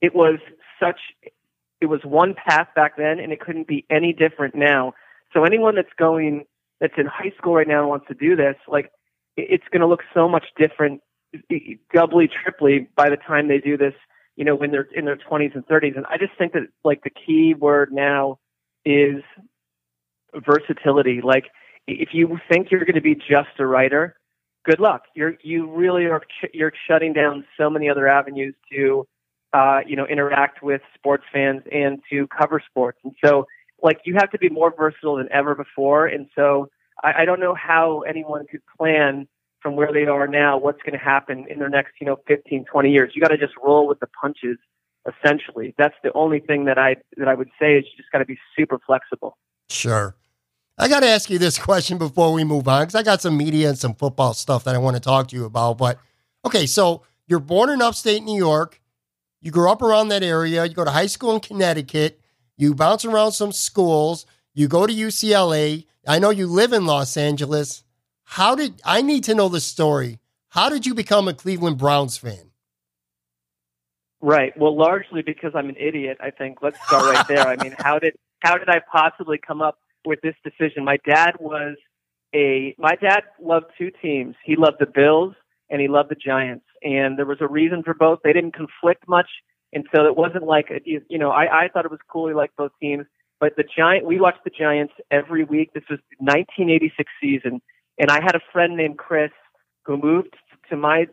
It 0.00 0.14
was 0.14 0.38
such, 0.80 0.98
it 1.80 1.86
was 1.86 2.00
one 2.04 2.34
path 2.34 2.68
back 2.74 2.96
then 2.96 3.18
and 3.18 3.32
it 3.32 3.40
couldn't 3.40 3.68
be 3.68 3.84
any 3.90 4.12
different 4.12 4.54
now. 4.54 4.94
So 5.32 5.44
anyone 5.44 5.74
that's 5.74 5.92
going, 5.98 6.44
that's 6.80 6.94
in 6.96 7.06
high 7.06 7.32
school 7.38 7.54
right 7.54 7.68
now 7.68 7.80
and 7.80 7.88
wants 7.88 8.06
to 8.08 8.14
do 8.14 8.36
this, 8.36 8.56
like 8.68 8.90
it's 9.36 9.64
going 9.70 9.80
to 9.80 9.86
look 9.86 10.02
so 10.12 10.28
much 10.28 10.44
different, 10.56 11.00
doubly, 11.94 12.28
triply 12.28 12.88
by 12.96 13.10
the 13.10 13.16
time 13.16 13.48
they 13.48 13.58
do 13.58 13.76
this, 13.76 13.94
you 14.36 14.44
know, 14.44 14.54
when 14.54 14.70
they're 14.70 14.88
in 14.94 15.04
their 15.04 15.16
20s 15.16 15.54
and 15.54 15.66
30s. 15.66 15.96
And 15.96 16.06
I 16.06 16.18
just 16.18 16.32
think 16.38 16.52
that 16.52 16.62
like 16.84 17.02
the 17.02 17.10
key 17.10 17.54
word 17.54 17.92
now 17.92 18.38
is 18.84 19.22
versatility. 20.34 21.20
Like 21.22 21.46
if 21.86 22.10
you 22.12 22.38
think 22.50 22.70
you're 22.70 22.84
going 22.84 22.94
to 22.94 23.00
be 23.00 23.14
just 23.14 23.58
a 23.58 23.66
writer, 23.66 24.16
good 24.64 24.80
luck. 24.80 25.02
You're 25.14 25.34
you 25.42 25.70
really 25.70 26.06
are 26.06 26.20
ch- 26.20 26.50
you're 26.52 26.72
shutting 26.88 27.12
down 27.12 27.44
so 27.58 27.70
many 27.70 27.88
other 27.88 28.08
avenues 28.08 28.54
to 28.72 29.06
uh, 29.52 29.80
you 29.86 29.96
know 29.96 30.06
interact 30.06 30.62
with 30.62 30.80
sports 30.94 31.24
fans 31.32 31.62
and 31.70 32.00
to 32.10 32.26
cover 32.28 32.62
sports. 32.68 32.98
And 33.04 33.14
so 33.24 33.46
like 33.82 34.00
you 34.04 34.14
have 34.14 34.30
to 34.30 34.38
be 34.38 34.48
more 34.48 34.74
versatile 34.76 35.16
than 35.16 35.28
ever 35.30 35.54
before. 35.54 36.06
And 36.06 36.26
so 36.34 36.68
I, 37.02 37.22
I 37.22 37.24
don't 37.24 37.40
know 37.40 37.54
how 37.54 38.00
anyone 38.00 38.46
could 38.50 38.62
plan 38.78 39.28
from 39.64 39.76
where 39.76 39.90
they 39.90 40.04
are 40.04 40.28
now 40.28 40.58
what's 40.58 40.82
going 40.82 40.92
to 40.92 41.02
happen 41.02 41.46
in 41.48 41.58
their 41.58 41.70
next 41.70 41.92
you 41.98 42.06
know 42.06 42.18
15 42.28 42.66
20 42.70 42.90
years. 42.90 43.12
You 43.14 43.22
got 43.22 43.28
to 43.28 43.38
just 43.38 43.54
roll 43.64 43.88
with 43.88 43.98
the 43.98 44.06
punches. 44.20 44.58
Essentially, 45.06 45.74
that's 45.76 45.94
the 46.04 46.12
only 46.14 46.38
thing 46.38 46.66
that 46.66 46.78
I 46.78 46.96
that 47.16 47.28
I 47.28 47.34
would 47.34 47.48
say 47.58 47.76
is 47.78 47.84
you 47.84 47.96
just 47.96 48.12
got 48.12 48.18
to 48.18 48.26
be 48.26 48.38
super 48.56 48.78
flexible. 48.86 49.38
Sure. 49.68 50.14
I 50.76 50.88
got 50.88 51.00
to 51.00 51.06
ask 51.06 51.30
you 51.30 51.38
this 51.38 51.58
question 51.58 51.98
before 51.98 52.32
we 52.32 52.44
move 52.44 52.68
on 52.68 52.82
because 52.82 52.94
I 52.94 53.02
got 53.02 53.22
some 53.22 53.36
media 53.36 53.68
and 53.68 53.78
some 53.78 53.94
football 53.94 54.34
stuff 54.34 54.64
that 54.64 54.74
I 54.74 54.78
want 54.78 54.96
to 54.96 55.00
talk 55.00 55.28
to 55.28 55.36
you 55.36 55.44
about. 55.44 55.78
But 55.78 55.98
okay, 56.44 56.66
so 56.66 57.02
you're 57.26 57.40
born 57.40 57.70
in 57.70 57.80
upstate 57.80 58.22
New 58.22 58.36
York. 58.36 58.80
You 59.40 59.50
grew 59.50 59.70
up 59.70 59.82
around 59.82 60.08
that 60.08 60.22
area. 60.22 60.64
You 60.64 60.74
go 60.74 60.84
to 60.84 60.90
high 60.90 61.06
school 61.06 61.34
in 61.34 61.40
Connecticut. 61.40 62.20
You 62.56 62.74
bounce 62.74 63.04
around 63.04 63.32
some 63.32 63.52
schools. 63.52 64.26
You 64.52 64.68
go 64.68 64.86
to 64.86 64.92
UCLA. 64.92 65.86
I 66.06 66.18
know 66.18 66.30
you 66.30 66.46
live 66.46 66.72
in 66.72 66.86
Los 66.86 67.16
Angeles. 67.16 67.83
How 68.34 68.56
did 68.56 68.82
I 68.84 69.00
need 69.00 69.22
to 69.24 69.34
know 69.36 69.48
the 69.48 69.60
story? 69.60 70.18
How 70.48 70.68
did 70.68 70.86
you 70.86 70.92
become 70.92 71.28
a 71.28 71.34
Cleveland 71.34 71.78
Browns 71.78 72.16
fan? 72.16 72.50
Right. 74.20 74.52
Well, 74.58 74.76
largely 74.76 75.22
because 75.22 75.52
I'm 75.54 75.68
an 75.68 75.76
idiot. 75.78 76.18
I 76.20 76.32
think. 76.32 76.58
Let's 76.60 76.76
start 76.84 77.14
right 77.14 77.28
there. 77.28 77.46
I 77.46 77.54
mean, 77.54 77.76
how 77.78 78.00
did 78.00 78.14
how 78.40 78.58
did 78.58 78.68
I 78.68 78.80
possibly 78.90 79.38
come 79.38 79.62
up 79.62 79.78
with 80.04 80.18
this 80.22 80.34
decision? 80.42 80.84
My 80.84 80.96
dad 81.06 81.36
was 81.38 81.76
a 82.34 82.74
my 82.76 82.96
dad 82.96 83.22
loved 83.40 83.66
two 83.78 83.92
teams. 84.02 84.34
He 84.44 84.56
loved 84.56 84.78
the 84.80 84.90
Bills 84.92 85.34
and 85.70 85.80
he 85.80 85.86
loved 85.86 86.10
the 86.10 86.16
Giants, 86.16 86.66
and 86.82 87.16
there 87.16 87.26
was 87.26 87.38
a 87.40 87.46
reason 87.46 87.84
for 87.84 87.94
both. 87.94 88.18
They 88.24 88.32
didn't 88.32 88.56
conflict 88.56 89.06
much, 89.06 89.28
and 89.72 89.84
so 89.94 90.06
it 90.06 90.16
wasn't 90.16 90.42
like 90.42 90.72
you 90.84 91.18
know 91.18 91.30
I 91.30 91.66
I 91.66 91.68
thought 91.68 91.84
it 91.84 91.90
was 91.92 92.00
cool. 92.10 92.26
He 92.26 92.34
liked 92.34 92.56
both 92.56 92.72
teams, 92.82 93.06
but 93.38 93.52
the 93.56 93.62
Giant 93.62 94.04
we 94.04 94.18
watched 94.18 94.42
the 94.42 94.50
Giants 94.50 94.94
every 95.08 95.44
week. 95.44 95.72
This 95.72 95.84
was 95.88 96.00
1986 96.18 97.12
season, 97.22 97.62
and 97.98 98.10
I 98.10 98.20
had 98.22 98.34
a 98.34 98.40
friend 98.52 98.76
named 98.76 98.98
Chris 98.98 99.30
who 99.82 99.96
moved 99.96 100.36
to 100.70 100.76
my 100.76 101.06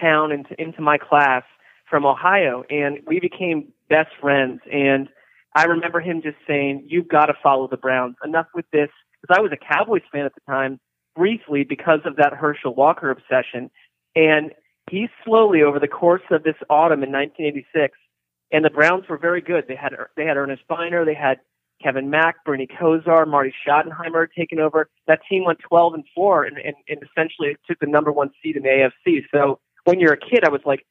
town 0.00 0.32
and 0.32 0.46
into, 0.46 0.62
into 0.62 0.80
my 0.80 0.98
class 0.98 1.42
from 1.88 2.06
Ohio, 2.06 2.62
and 2.70 2.98
we 3.06 3.20
became 3.20 3.72
best 3.88 4.10
friends. 4.20 4.60
And 4.72 5.08
I 5.54 5.64
remember 5.64 6.00
him 6.00 6.22
just 6.22 6.36
saying, 6.46 6.84
"You've 6.86 7.08
got 7.08 7.26
to 7.26 7.34
follow 7.42 7.66
the 7.66 7.76
Browns. 7.76 8.16
Enough 8.24 8.46
with 8.54 8.66
this." 8.70 8.90
Because 9.20 9.36
I 9.36 9.42
was 9.42 9.52
a 9.52 9.56
Cowboys 9.56 10.02
fan 10.12 10.24
at 10.24 10.34
the 10.34 10.40
time, 10.46 10.80
briefly 11.16 11.64
because 11.64 12.00
of 12.04 12.16
that 12.16 12.32
Herschel 12.32 12.74
Walker 12.74 13.10
obsession. 13.10 13.70
And 14.14 14.52
he 14.90 15.08
slowly, 15.24 15.62
over 15.62 15.78
the 15.78 15.88
course 15.88 16.22
of 16.30 16.42
this 16.42 16.56
autumn 16.68 17.02
in 17.02 17.12
1986, 17.12 17.98
and 18.52 18.64
the 18.64 18.70
Browns 18.70 19.08
were 19.08 19.18
very 19.18 19.40
good. 19.40 19.66
They 19.68 19.76
had 19.76 19.92
er, 19.92 20.10
they 20.16 20.24
had 20.24 20.36
Earnest 20.36 20.66
Byner, 20.68 21.04
they 21.04 21.14
had 21.14 21.40
Kevin 21.82 22.10
Mack, 22.10 22.44
Bernie 22.44 22.66
Kosar, 22.66 23.26
Marty 23.26 23.52
Schottenheimer 23.66 24.26
taken 24.36 24.58
over. 24.58 24.88
That 25.06 25.20
team 25.28 25.44
went 25.44 25.60
12 25.60 25.94
and 25.94 26.04
four, 26.14 26.44
and, 26.44 26.58
and, 26.58 26.74
and 26.88 26.98
essentially 27.02 27.56
took 27.66 27.78
the 27.80 27.86
number 27.86 28.12
one 28.12 28.30
seed 28.42 28.56
in 28.56 28.62
the 28.62 28.90
AFC. 29.08 29.22
So 29.32 29.60
when 29.84 30.00
you're 30.00 30.12
a 30.12 30.18
kid, 30.18 30.44
I 30.44 30.50
was 30.50 30.60
like, 30.64 30.86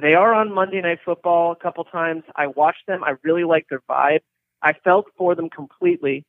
they 0.00 0.14
are 0.14 0.34
on 0.34 0.52
Monday 0.52 0.80
Night 0.80 0.98
Football 1.04 1.52
a 1.52 1.56
couple 1.56 1.84
times. 1.84 2.24
I 2.34 2.48
watched 2.48 2.86
them. 2.88 3.04
I 3.04 3.14
really 3.22 3.44
liked 3.44 3.70
their 3.70 3.82
vibe. 3.88 4.20
I 4.60 4.72
felt 4.82 5.06
for 5.16 5.34
them 5.34 5.48
completely. 5.50 6.24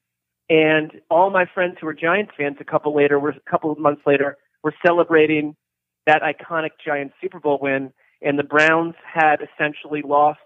And 0.50 0.92
all 1.10 1.32
my 1.32 1.46
friends 1.52 1.78
who 1.80 1.88
were 1.88 1.94
Giants 1.94 2.34
fans 2.38 2.58
a 2.60 2.64
couple 2.64 2.96
later 2.96 3.20
were 3.20 3.30
a 3.30 3.50
couple 3.50 3.72
of 3.72 3.80
months 3.80 4.04
later 4.06 4.38
were 4.64 4.74
celebrating 4.86 5.56
that 6.06 6.22
iconic 6.22 6.72
Giants 6.86 7.16
Super 7.20 7.40
Bowl 7.40 7.58
win. 7.60 7.92
And 8.22 8.38
the 8.38 8.44
Browns 8.44 8.94
had 9.12 9.38
essentially 9.42 10.04
lost 10.04 10.40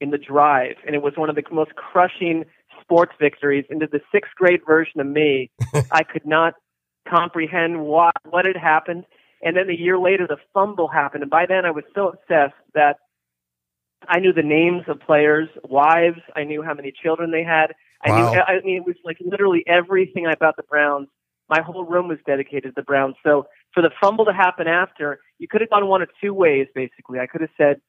in 0.00 0.10
the 0.10 0.18
drive. 0.18 0.76
And 0.84 0.96
it 0.96 1.02
was 1.02 1.12
one 1.16 1.30
of 1.30 1.36
the 1.36 1.44
most 1.52 1.76
crushing 1.76 2.44
sports 2.84 3.12
victories 3.18 3.64
into 3.70 3.86
the 3.90 4.00
sixth 4.12 4.32
grade 4.36 4.60
version 4.66 5.00
of 5.00 5.06
me. 5.06 5.50
I 5.90 6.02
could 6.02 6.26
not 6.26 6.54
comprehend 7.08 7.80
what 7.82 8.14
what 8.28 8.46
had 8.46 8.56
happened. 8.56 9.04
And 9.42 9.56
then 9.56 9.68
a 9.68 9.74
year 9.74 9.98
later, 9.98 10.26
the 10.26 10.38
fumble 10.54 10.88
happened, 10.88 11.22
and 11.22 11.30
by 11.30 11.46
then 11.46 11.64
I 11.66 11.70
was 11.70 11.84
so 11.94 12.08
obsessed 12.08 12.54
that 12.74 12.96
I 14.08 14.20
knew 14.20 14.32
the 14.32 14.42
names 14.42 14.82
of 14.88 15.00
players' 15.00 15.48
wives. 15.64 16.18
I 16.36 16.44
knew 16.44 16.62
how 16.62 16.74
many 16.74 16.92
children 16.92 17.30
they 17.30 17.44
had. 17.44 17.74
I 18.02 18.10
Wow. 18.10 18.32
knew. 18.32 18.40
I 18.40 18.60
mean, 18.64 18.76
it 18.78 18.86
was 18.86 18.96
like 19.04 19.18
literally 19.20 19.64
everything 19.66 20.26
about 20.26 20.56
the 20.56 20.62
Browns. 20.62 21.08
My 21.48 21.60
whole 21.60 21.84
room 21.84 22.08
was 22.08 22.18
dedicated 22.26 22.64
to 22.64 22.72
the 22.74 22.82
Browns. 22.82 23.16
So 23.22 23.46
for 23.72 23.82
the 23.82 23.90
fumble 24.00 24.24
to 24.24 24.32
happen 24.32 24.66
after, 24.66 25.20
you 25.38 25.48
could 25.48 25.60
have 25.60 25.70
gone 25.70 25.86
one 25.86 26.00
of 26.02 26.08
two 26.20 26.32
ways. 26.32 26.68
Basically, 26.74 27.18
I 27.18 27.26
could 27.26 27.42
have 27.42 27.50
said, 27.56 27.80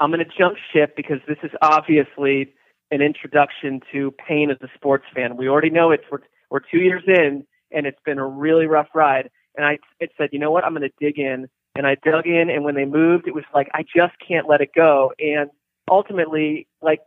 "I'm 0.00 0.10
going 0.10 0.24
to 0.24 0.30
jump 0.38 0.56
ship 0.72 0.96
because 0.96 1.18
this 1.28 1.38
is 1.42 1.50
obviously 1.60 2.54
an 2.92 3.02
introduction 3.02 3.80
to 3.90 4.12
pain 4.12 4.50
as 4.50 4.58
a 4.62 4.68
sports 4.74 5.06
fan. 5.14 5.36
We 5.36 5.48
already 5.48 5.70
know 5.70 5.90
it's 5.90 6.04
We're, 6.10 6.20
we're 6.50 6.60
two 6.60 6.78
years 6.78 7.02
in, 7.06 7.44
and 7.72 7.86
it's 7.86 7.98
been 8.04 8.18
a 8.18 8.26
really 8.26 8.66
rough 8.66 8.88
ride." 8.94 9.30
And 9.56 9.66
I 9.66 9.78
it 9.98 10.10
said, 10.16 10.28
"You 10.32 10.38
know 10.38 10.52
what? 10.52 10.64
I'm 10.64 10.74
going 10.74 10.88
to 10.88 10.94
dig 11.00 11.18
in." 11.18 11.48
And 11.74 11.86
I 11.86 11.96
dug 12.04 12.26
in, 12.26 12.50
and 12.50 12.64
when 12.64 12.74
they 12.74 12.84
moved, 12.84 13.26
it 13.26 13.34
was 13.34 13.44
like 13.54 13.68
I 13.74 13.82
just 13.82 14.14
can't 14.26 14.48
let 14.48 14.60
it 14.60 14.70
go. 14.74 15.12
And 15.18 15.50
ultimately, 15.90 16.68
like 16.82 17.00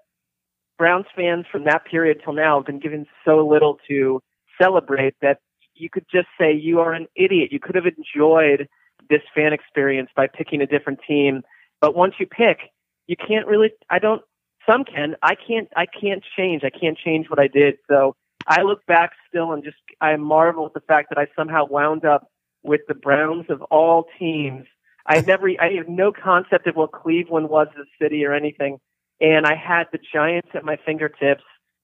Browns 0.77 1.05
fans 1.15 1.45
from 1.51 1.65
that 1.65 1.85
period 1.85 2.21
till 2.23 2.33
now 2.33 2.57
have 2.57 2.65
been 2.65 2.79
given 2.79 3.05
so 3.23 3.45
little 3.47 3.77
to 3.87 4.21
celebrate 4.59 5.15
that 5.21 5.39
you 5.75 5.89
could 5.89 6.05
just 6.11 6.27
say 6.39 6.53
you 6.53 6.79
are 6.79 6.93
an 6.93 7.07
idiot. 7.15 7.51
You 7.51 7.59
could 7.59 7.75
have 7.75 7.85
enjoyed 7.85 8.67
this 9.09 9.21
fan 9.35 9.53
experience 9.53 10.09
by 10.15 10.27
picking 10.27 10.61
a 10.61 10.67
different 10.67 10.99
team. 11.07 11.43
But 11.79 11.95
once 11.95 12.15
you 12.19 12.25
pick, 12.25 12.71
you 13.07 13.15
can't 13.15 13.47
really 13.47 13.71
I 13.89 13.99
don't 13.99 14.21
some 14.69 14.83
can. 14.83 15.15
I 15.21 15.35
can't 15.35 15.69
I 15.75 15.85
can't 15.85 16.23
change. 16.37 16.63
I 16.63 16.69
can't 16.69 16.97
change 16.97 17.29
what 17.29 17.39
I 17.39 17.47
did. 17.47 17.75
So 17.87 18.15
I 18.47 18.61
look 18.61 18.85
back 18.85 19.11
still 19.29 19.51
and 19.51 19.63
just 19.63 19.77
I 20.01 20.15
marvel 20.17 20.65
at 20.65 20.73
the 20.73 20.81
fact 20.81 21.09
that 21.09 21.17
I 21.17 21.27
somehow 21.35 21.65
wound 21.67 22.05
up 22.05 22.29
with 22.63 22.81
the 22.87 22.95
Browns 22.95 23.45
of 23.49 23.61
all 23.63 24.05
teams. 24.19 24.65
I 25.05 25.21
never 25.27 25.49
I 25.59 25.73
have 25.77 25.89
no 25.89 26.11
concept 26.11 26.67
of 26.67 26.75
what 26.75 26.91
Cleveland 26.91 27.49
was 27.49 27.67
as 27.77 27.85
a 27.85 28.03
city 28.03 28.25
or 28.25 28.33
anything 28.33 28.79
and 29.21 29.45
I 29.45 29.55
had 29.55 29.85
the 29.91 29.99
Giants 30.13 30.49
at 30.53 30.65
my 30.65 30.77
fingertips 30.85 31.43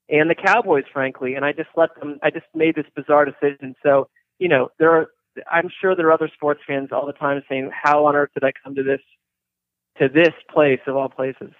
and 0.09 0.29
the 0.29 0.35
Cowboys, 0.35 0.83
frankly, 0.91 1.35
and 1.35 1.45
I 1.45 1.53
just 1.53 1.69
let 1.75 1.89
them. 1.99 2.19
I 2.21 2.29
just 2.29 2.45
made 2.53 2.75
this 2.75 2.85
bizarre 2.95 3.25
decision. 3.25 3.75
So 3.83 4.09
you 4.39 4.49
know, 4.49 4.69
there 4.79 4.91
are. 4.91 5.07
I'm 5.49 5.69
sure 5.79 5.95
there 5.95 6.07
are 6.07 6.11
other 6.11 6.29
sports 6.33 6.59
fans 6.67 6.89
all 6.91 7.05
the 7.05 7.13
time 7.13 7.41
saying, 7.47 7.71
"How 7.71 8.05
on 8.05 8.15
earth 8.15 8.31
did 8.33 8.43
I 8.43 8.51
come 8.63 8.75
to 8.75 8.83
this, 8.83 8.99
to 9.99 10.09
this 10.09 10.33
place 10.49 10.81
of 10.87 10.97
all 10.97 11.09
places?" 11.09 11.53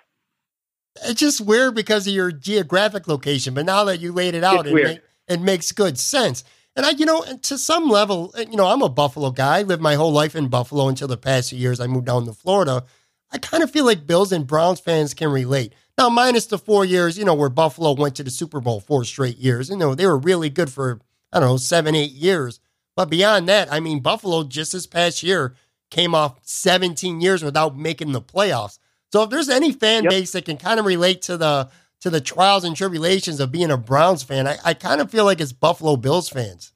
It's 1.06 1.20
just 1.20 1.42
weird 1.42 1.76
because 1.76 2.06
of 2.08 2.14
your 2.14 2.32
geographic 2.32 3.08
location, 3.08 3.54
but 3.54 3.66
now 3.66 3.86
that 3.86 4.00
you 4.00 4.12
laid 4.12 4.36
it 4.36 4.44
out, 4.44 4.68
it, 4.68 4.74
ma- 4.84 5.34
it 5.34 5.42
makes 5.42 5.72
good 5.72 5.98
sense. 5.98 6.44
And 6.76 6.86
I, 6.86 6.92
you 6.92 7.06
know, 7.06 7.22
and 7.24 7.42
to 7.44 7.58
some 7.58 7.90
level, 7.90 8.34
eh, 8.38 8.46
you 8.50 8.58
know, 8.58 8.68
I'm 8.68 8.82
a 8.82 8.90
Buffalo 8.90 9.32
guy. 9.32 9.60
I 9.60 9.62
lived 9.64 9.82
my 9.82 9.96
whole 9.96 10.12
life 10.12 10.36
in 10.36 10.48
Buffalo 10.48 10.88
until 10.88 11.08
the 11.08 11.18
past 11.18 11.50
few 11.50 11.60
years. 11.60 11.80
I 11.80 11.88
moved 11.88 12.06
down 12.06 12.26
to 12.26 12.34
Florida. 12.34 12.84
I 13.32 13.38
kind 13.38 13.64
of 13.64 13.72
feel 13.72 13.86
like 13.86 14.06
Bills 14.08 14.32
and 14.32 14.48
Browns 14.48 14.80
fans 14.80 15.14
can 15.14 15.30
relate. 15.30 15.74
Now, 15.98 16.10
minus 16.10 16.46
the 16.46 16.58
four 16.58 16.84
years, 16.86 17.18
you 17.18 17.26
know, 17.26 17.34
where 17.34 17.50
Buffalo 17.50 17.94
went 17.94 18.16
to 18.16 18.24
the 18.24 18.32
Super 18.32 18.60
Bowl 18.60 18.80
four 18.80 19.04
straight 19.06 19.38
years. 19.38 19.70
You 19.70 19.78
know, 19.78 19.96
they 19.96 20.06
were 20.06 20.18
really 20.18 20.50
good 20.50 20.70
for, 20.70 21.00
I 21.32 21.40
don't 21.40 21.50
know, 21.50 21.58
seven, 21.58 21.96
eight 21.96 22.12
years. 22.12 22.60
But 22.96 23.10
beyond 23.10 23.48
that, 23.50 23.72
I 23.72 23.80
mean, 23.80 24.00
Buffalo 24.00 24.44
just 24.44 24.74
this 24.74 24.88
past 24.88 25.24
year 25.24 25.56
came 25.90 26.16
off 26.16 26.40
17 26.44 27.22
years 27.22 27.44
without 27.44 27.78
making 27.78 28.12
the 28.12 28.22
playoffs. 28.22 28.80
So 29.12 29.24
if 29.24 29.30
there's 29.30 29.50
any 29.50 29.72
fan 29.72 30.04
Yep. 30.04 30.10
base 30.10 30.32
that 30.32 30.46
can 30.46 30.58
kind 30.58 30.80
of 30.80 30.86
relate 30.86 31.22
to 31.24 31.38
the 31.38 31.70
to 32.02 32.10
the 32.10 32.22
trials 32.22 32.64
and 32.64 32.76
tribulations 32.76 33.40
of 33.40 33.52
being 33.52 33.70
a 33.70 33.78
Browns 33.78 34.24
fan, 34.24 34.48
I, 34.48 34.58
I 34.66 34.74
kind 34.74 35.02
of 35.02 35.12
feel 35.12 35.24
like 35.24 35.40
it's 35.40 35.54
Buffalo 35.54 35.96
Bills 35.96 36.30
fans. 36.30 36.74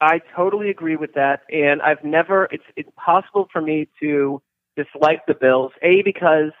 I 0.00 0.20
totally 0.36 0.70
agree 0.70 0.96
with 0.96 1.14
that, 1.14 1.40
and 1.50 1.82
I've 1.82 2.04
never. 2.04 2.48
It's 2.50 2.64
it's 2.76 2.90
possible 2.96 3.48
for 3.52 3.60
me 3.60 3.88
to 4.00 4.40
dislike 4.76 5.26
the 5.26 5.34
Bills. 5.34 5.72
A 5.82 6.02
because 6.02 6.52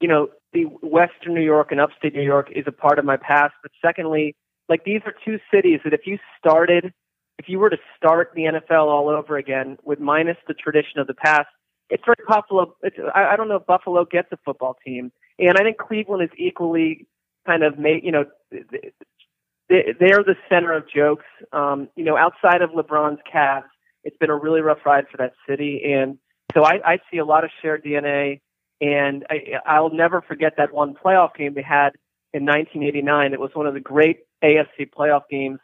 you 0.00 0.08
know 0.08 0.28
the 0.52 0.64
Western 0.82 1.34
New 1.34 1.42
York 1.42 1.70
and 1.70 1.80
Upstate 1.80 2.14
New 2.14 2.22
York 2.22 2.50
is 2.54 2.64
a 2.66 2.72
part 2.72 2.98
of 2.98 3.04
my 3.04 3.16
past, 3.16 3.54
but 3.62 3.70
secondly, 3.80 4.34
like 4.68 4.84
these 4.84 5.00
are 5.06 5.14
two 5.24 5.38
cities 5.52 5.80
that 5.84 5.94
if 5.94 6.06
you 6.06 6.18
started, 6.38 6.92
if 7.38 7.48
you 7.48 7.58
were 7.58 7.70
to 7.70 7.78
start 7.96 8.32
the 8.34 8.42
NFL 8.42 8.86
all 8.86 9.08
over 9.08 9.36
again 9.36 9.78
with 9.84 10.00
minus 10.00 10.36
the 10.48 10.54
tradition 10.54 10.98
of 10.98 11.06
the 11.06 11.14
past, 11.14 11.48
it's 11.90 12.02
very 12.04 12.16
Buffalo. 12.26 12.74
It's, 12.82 12.96
I, 13.14 13.36
don't 13.36 13.48
know 13.48 13.56
if 13.56 13.66
Buffalo 13.66 14.04
gets 14.04 14.28
a 14.32 14.36
football 14.44 14.76
team, 14.84 15.12
and 15.38 15.54
I 15.58 15.62
think 15.62 15.78
Cleveland 15.78 16.22
is 16.22 16.30
equally 16.38 17.06
kind 17.46 17.62
of 17.62 17.78
made. 17.78 18.04
You 18.04 18.12
know, 18.12 18.24
they- 18.50 19.94
they're 19.98 20.24
the 20.24 20.36
center 20.48 20.72
of 20.72 20.88
jokes. 20.88 21.24
Um, 21.52 21.88
you 21.96 22.04
know, 22.04 22.16
outside 22.16 22.62
of 22.62 22.70
LeBron's 22.70 23.20
Cavs, 23.32 23.64
it's 24.04 24.16
been 24.16 24.30
a 24.30 24.36
really 24.36 24.60
rough 24.60 24.84
ride 24.86 25.06
for 25.10 25.16
that 25.18 25.34
city, 25.48 25.92
and 25.92 26.18
so 26.54 26.64
I, 26.64 26.80
I 26.84 26.98
see 27.10 27.18
a 27.18 27.24
lot 27.24 27.44
of 27.44 27.50
shared 27.62 27.84
DNA. 27.84 28.40
And 28.82 29.26
I, 29.28 29.58
I'll 29.66 29.90
never 29.92 30.22
forget 30.22 30.54
that 30.56 30.72
one 30.72 30.94
playoff 30.94 31.34
game 31.34 31.52
they 31.52 31.60
had 31.62 31.90
in 32.32 32.46
1989. 32.46 33.34
It 33.34 33.40
was 33.40 33.50
one 33.52 33.66
of 33.66 33.74
the 33.74 33.80
great 33.80 34.20
AFC 34.42 34.90
playoff 34.90 35.24
games 35.30 35.58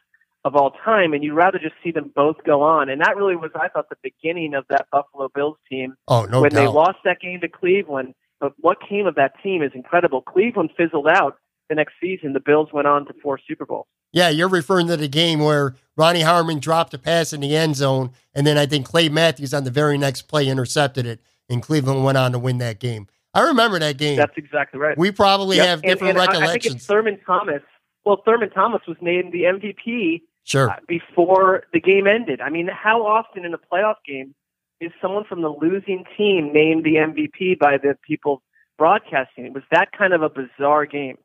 of 0.46 0.54
all 0.54 0.70
time, 0.85 1.12
and 1.12 1.24
you'd 1.24 1.35
rather 1.35 1.59
just 1.59 1.74
see 1.82 1.90
them 1.90 2.12
both 2.14 2.37
go 2.44 2.62
on. 2.62 2.88
And 2.88 3.00
that 3.00 3.16
really 3.16 3.35
was, 3.35 3.50
I 3.54 3.66
thought, 3.68 3.88
the 3.88 3.96
beginning 4.02 4.54
of 4.54 4.64
that 4.70 4.87
Buffalo 4.92 5.28
Bills 5.35 5.56
team 5.68 5.96
Oh, 6.06 6.24
no 6.24 6.40
when 6.40 6.54
they 6.54 6.68
lost 6.68 6.98
that 7.04 7.18
game 7.20 7.40
to 7.40 7.48
Cleveland. 7.48 8.14
But 8.40 8.52
what 8.61 8.78
came 8.87 9.06
of 9.06 9.16
that 9.16 9.32
team 9.42 9.62
is 9.62 9.72
incredible. 9.74 10.22
Cleveland 10.22 10.70
fizzled 10.76 11.09
out 11.09 11.37
the 11.68 11.74
next 11.74 11.94
season. 12.00 12.32
The 12.32 12.38
Bills 12.40 12.68
went 12.72 12.87
on 12.87 13.06
to 13.06 13.14
four 13.22 13.40
Super 13.48 13.66
Bowls. 13.66 13.87
Yeah, 14.12 14.28
you're 14.28 14.48
referring 14.48 14.87
to 14.87 14.96
the 14.96 15.09
game 15.09 15.40
where 15.40 15.74
Ronnie 15.96 16.20
Harmon 16.20 16.61
dropped 16.61 16.94
a 16.94 16.98
pass 16.98 17.32
in 17.32 17.40
the 17.40 17.56
end 17.56 17.74
zone, 17.76 18.12
and 18.35 18.46
then 18.46 18.56
I 18.56 18.66
think 18.66 18.87
Clay 18.87 19.09
Matthews 19.09 19.52
on 19.52 19.64
the 19.64 19.70
very 19.70 19.98
next 19.98 20.22
play 20.22 20.46
intercepted 20.48 21.06
it, 21.06 21.20
and 21.50 21.61
Cleveland 21.62 22.04
went 22.04 22.16
on 22.18 22.30
to 22.32 22.38
win 22.38 22.59
that 22.59 22.78
game. 22.78 23.09
I 23.35 23.40
remember 23.48 23.78
that 23.80 23.98
game. 23.98 24.16
That's 24.16 24.37
exactly 24.37 24.78
right. 24.78 24.96
we 24.96 25.11
probably 25.11 25.56
Yep. 25.56 25.66
have 25.66 25.78
And- 25.82 25.90
different 25.90 26.11
and 26.11 26.18
I- 26.18 26.22
I 26.22 26.26
think 26.26 26.40
recollections. 26.42 26.74
it's 26.76 26.87
Thurman 26.87 27.18
Thomas. 27.26 27.62
Well, 28.04 28.22
Thurman 28.24 28.50
Thomas 28.50 28.82
was 28.87 28.96
named 29.00 29.32
the 29.32 29.46
MVP 29.46 30.22
sure. 30.46 30.70
uh, 30.70 30.76
before 30.88 31.64
the 31.72 31.80
game 31.80 32.06
ended. 32.06 32.40
I 32.40 32.50
mean, 32.50 32.68
how 32.68 33.06
often 33.06 33.44
in 33.44 33.52
a 33.52 33.59
playoff 33.59 33.96
game 34.06 34.35
is 34.80 34.92
someone 35.02 35.24
from 35.24 35.42
the 35.42 35.48
losing 35.48 36.04
team 36.16 36.52
named 36.52 36.85
the 36.85 36.94
MVP 36.94 37.59
by 37.59 37.76
the 37.76 37.96
people 38.06 38.42
broadcasting? 38.78 39.44
It 39.44 39.52
was 39.52 39.64
that 39.70 39.92
kind 39.92 40.14
of 40.14 40.22
a 40.22 40.30
bizarre 40.30 40.87
game. 40.87 41.18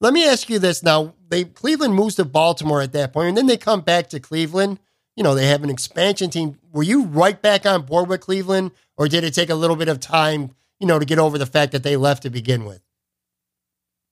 Let 0.00 0.12
me 0.12 0.26
ask 0.26 0.48
you 0.48 0.58
this 0.58 0.82
now. 0.82 1.14
They 1.28 1.44
Cleveland 1.44 1.94
moves 1.94 2.14
to 2.14 2.24
Baltimore 2.24 2.80
at 2.80 2.92
that 2.92 3.12
point, 3.12 3.28
and 3.28 3.36
then 3.36 3.46
they 3.46 3.58
come 3.58 3.82
back 3.82 4.08
to 4.10 4.20
Cleveland. 4.20 4.78
You 5.14 5.22
know, 5.22 5.34
they 5.34 5.46
have 5.48 5.62
an 5.62 5.68
expansion 5.68 6.30
team. 6.30 6.58
Were 6.72 6.82
you 6.82 7.04
right 7.04 7.40
back 7.40 7.66
on 7.66 7.82
board 7.82 8.08
with 8.08 8.20
Cleveland, 8.20 8.70
or 8.96 9.08
did 9.08 9.24
it 9.24 9.34
take 9.34 9.50
a 9.50 9.54
little 9.54 9.76
bit 9.76 9.88
of 9.88 10.00
time, 10.00 10.54
you 10.78 10.86
know, 10.86 10.98
to 10.98 11.04
get 11.04 11.18
over 11.18 11.36
the 11.36 11.46
fact 11.46 11.72
that 11.72 11.82
they 11.82 11.96
left 11.96 12.22
to 12.22 12.30
begin 12.30 12.64
with? 12.64 12.80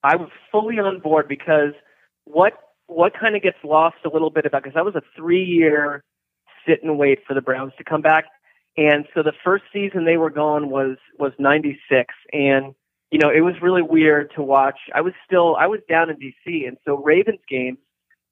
I 0.04 0.16
was 0.16 0.28
fully 0.52 0.78
on 0.78 1.00
board 1.00 1.26
because 1.26 1.72
what 2.24 2.52
what 2.88 3.12
kind 3.18 3.37
of 3.37 3.42
gets 3.42 3.59
lost 3.62 3.98
a 4.05 4.09
little 4.09 4.31
bit 4.31 4.46
about 4.46 4.64
because 4.64 4.74
that 4.74 4.85
was 4.85 4.96
a 4.96 5.03
three 5.16 5.44
year 5.44 6.03
sit 6.66 6.83
and 6.83 6.98
wait 6.98 7.20
for 7.27 7.35
the 7.35 7.40
Browns 7.40 7.72
to 7.79 7.85
come 7.85 8.03
back, 8.03 8.24
and 8.77 9.07
so 9.14 9.22
the 9.22 9.33
first 9.44 9.64
season 9.72 10.05
they 10.05 10.16
were 10.16 10.31
gone 10.31 10.70
was 10.70 10.96
was 11.18 11.33
'96, 11.38 12.12
and 12.33 12.74
you 13.11 13.18
know 13.18 13.31
it 13.31 13.42
was 13.42 13.55
really 13.62 13.83
weird 13.83 14.33
to 14.35 14.42
watch. 14.42 14.79
I 14.94 15.03
was 15.03 15.12
still 15.24 15.55
I 15.57 15.66
was 15.66 15.81
down 15.88 16.11
in 16.11 16.16
DC, 16.16 16.66
and 16.66 16.77
so 16.85 16.96
Ravens 16.96 17.40
games 17.48 17.79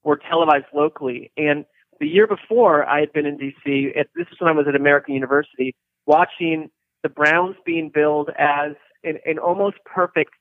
were 0.03 0.19
televised 0.29 0.65
locally, 0.73 1.31
and 1.37 1.65
the 1.99 2.07
year 2.07 2.27
before 2.27 2.87
I 2.87 2.99
had 2.99 3.13
been 3.13 3.25
in 3.25 3.37
DC. 3.37 3.97
At, 3.97 4.07
this 4.15 4.27
is 4.31 4.39
when 4.39 4.49
I 4.49 4.53
was 4.53 4.67
at 4.67 4.75
American 4.75 5.13
University 5.13 5.75
watching 6.05 6.69
the 7.03 7.09
Browns 7.09 7.55
being 7.65 7.91
billed 7.93 8.29
as 8.37 8.73
an, 9.03 9.19
an 9.25 9.39
almost 9.39 9.77
perfect 9.85 10.31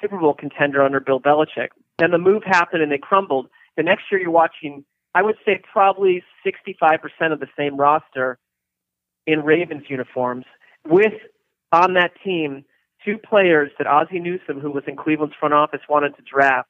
Super 0.00 0.18
Bowl 0.18 0.34
contender 0.34 0.82
under 0.82 1.00
Bill 1.00 1.20
Belichick. 1.20 1.68
Then 1.98 2.10
the 2.10 2.18
move 2.18 2.42
happened 2.44 2.82
and 2.82 2.90
they 2.90 2.98
crumbled. 2.98 3.48
The 3.76 3.82
next 3.82 4.04
year 4.10 4.20
you're 4.20 4.30
watching, 4.30 4.84
I 5.14 5.22
would 5.22 5.36
say 5.44 5.62
probably 5.72 6.22
65% 6.44 7.32
of 7.32 7.40
the 7.40 7.46
same 7.56 7.76
roster 7.76 8.38
in 9.26 9.42
Ravens 9.42 9.84
uniforms 9.88 10.44
with 10.86 11.14
on 11.72 11.94
that 11.94 12.12
team 12.22 12.64
two 13.04 13.18
players 13.18 13.70
that 13.78 13.86
Ozzie 13.86 14.20
Newsome, 14.20 14.60
who 14.60 14.70
was 14.70 14.84
in 14.86 14.96
Cleveland's 14.96 15.34
front 15.38 15.54
office, 15.54 15.80
wanted 15.88 16.16
to 16.16 16.22
draft 16.22 16.68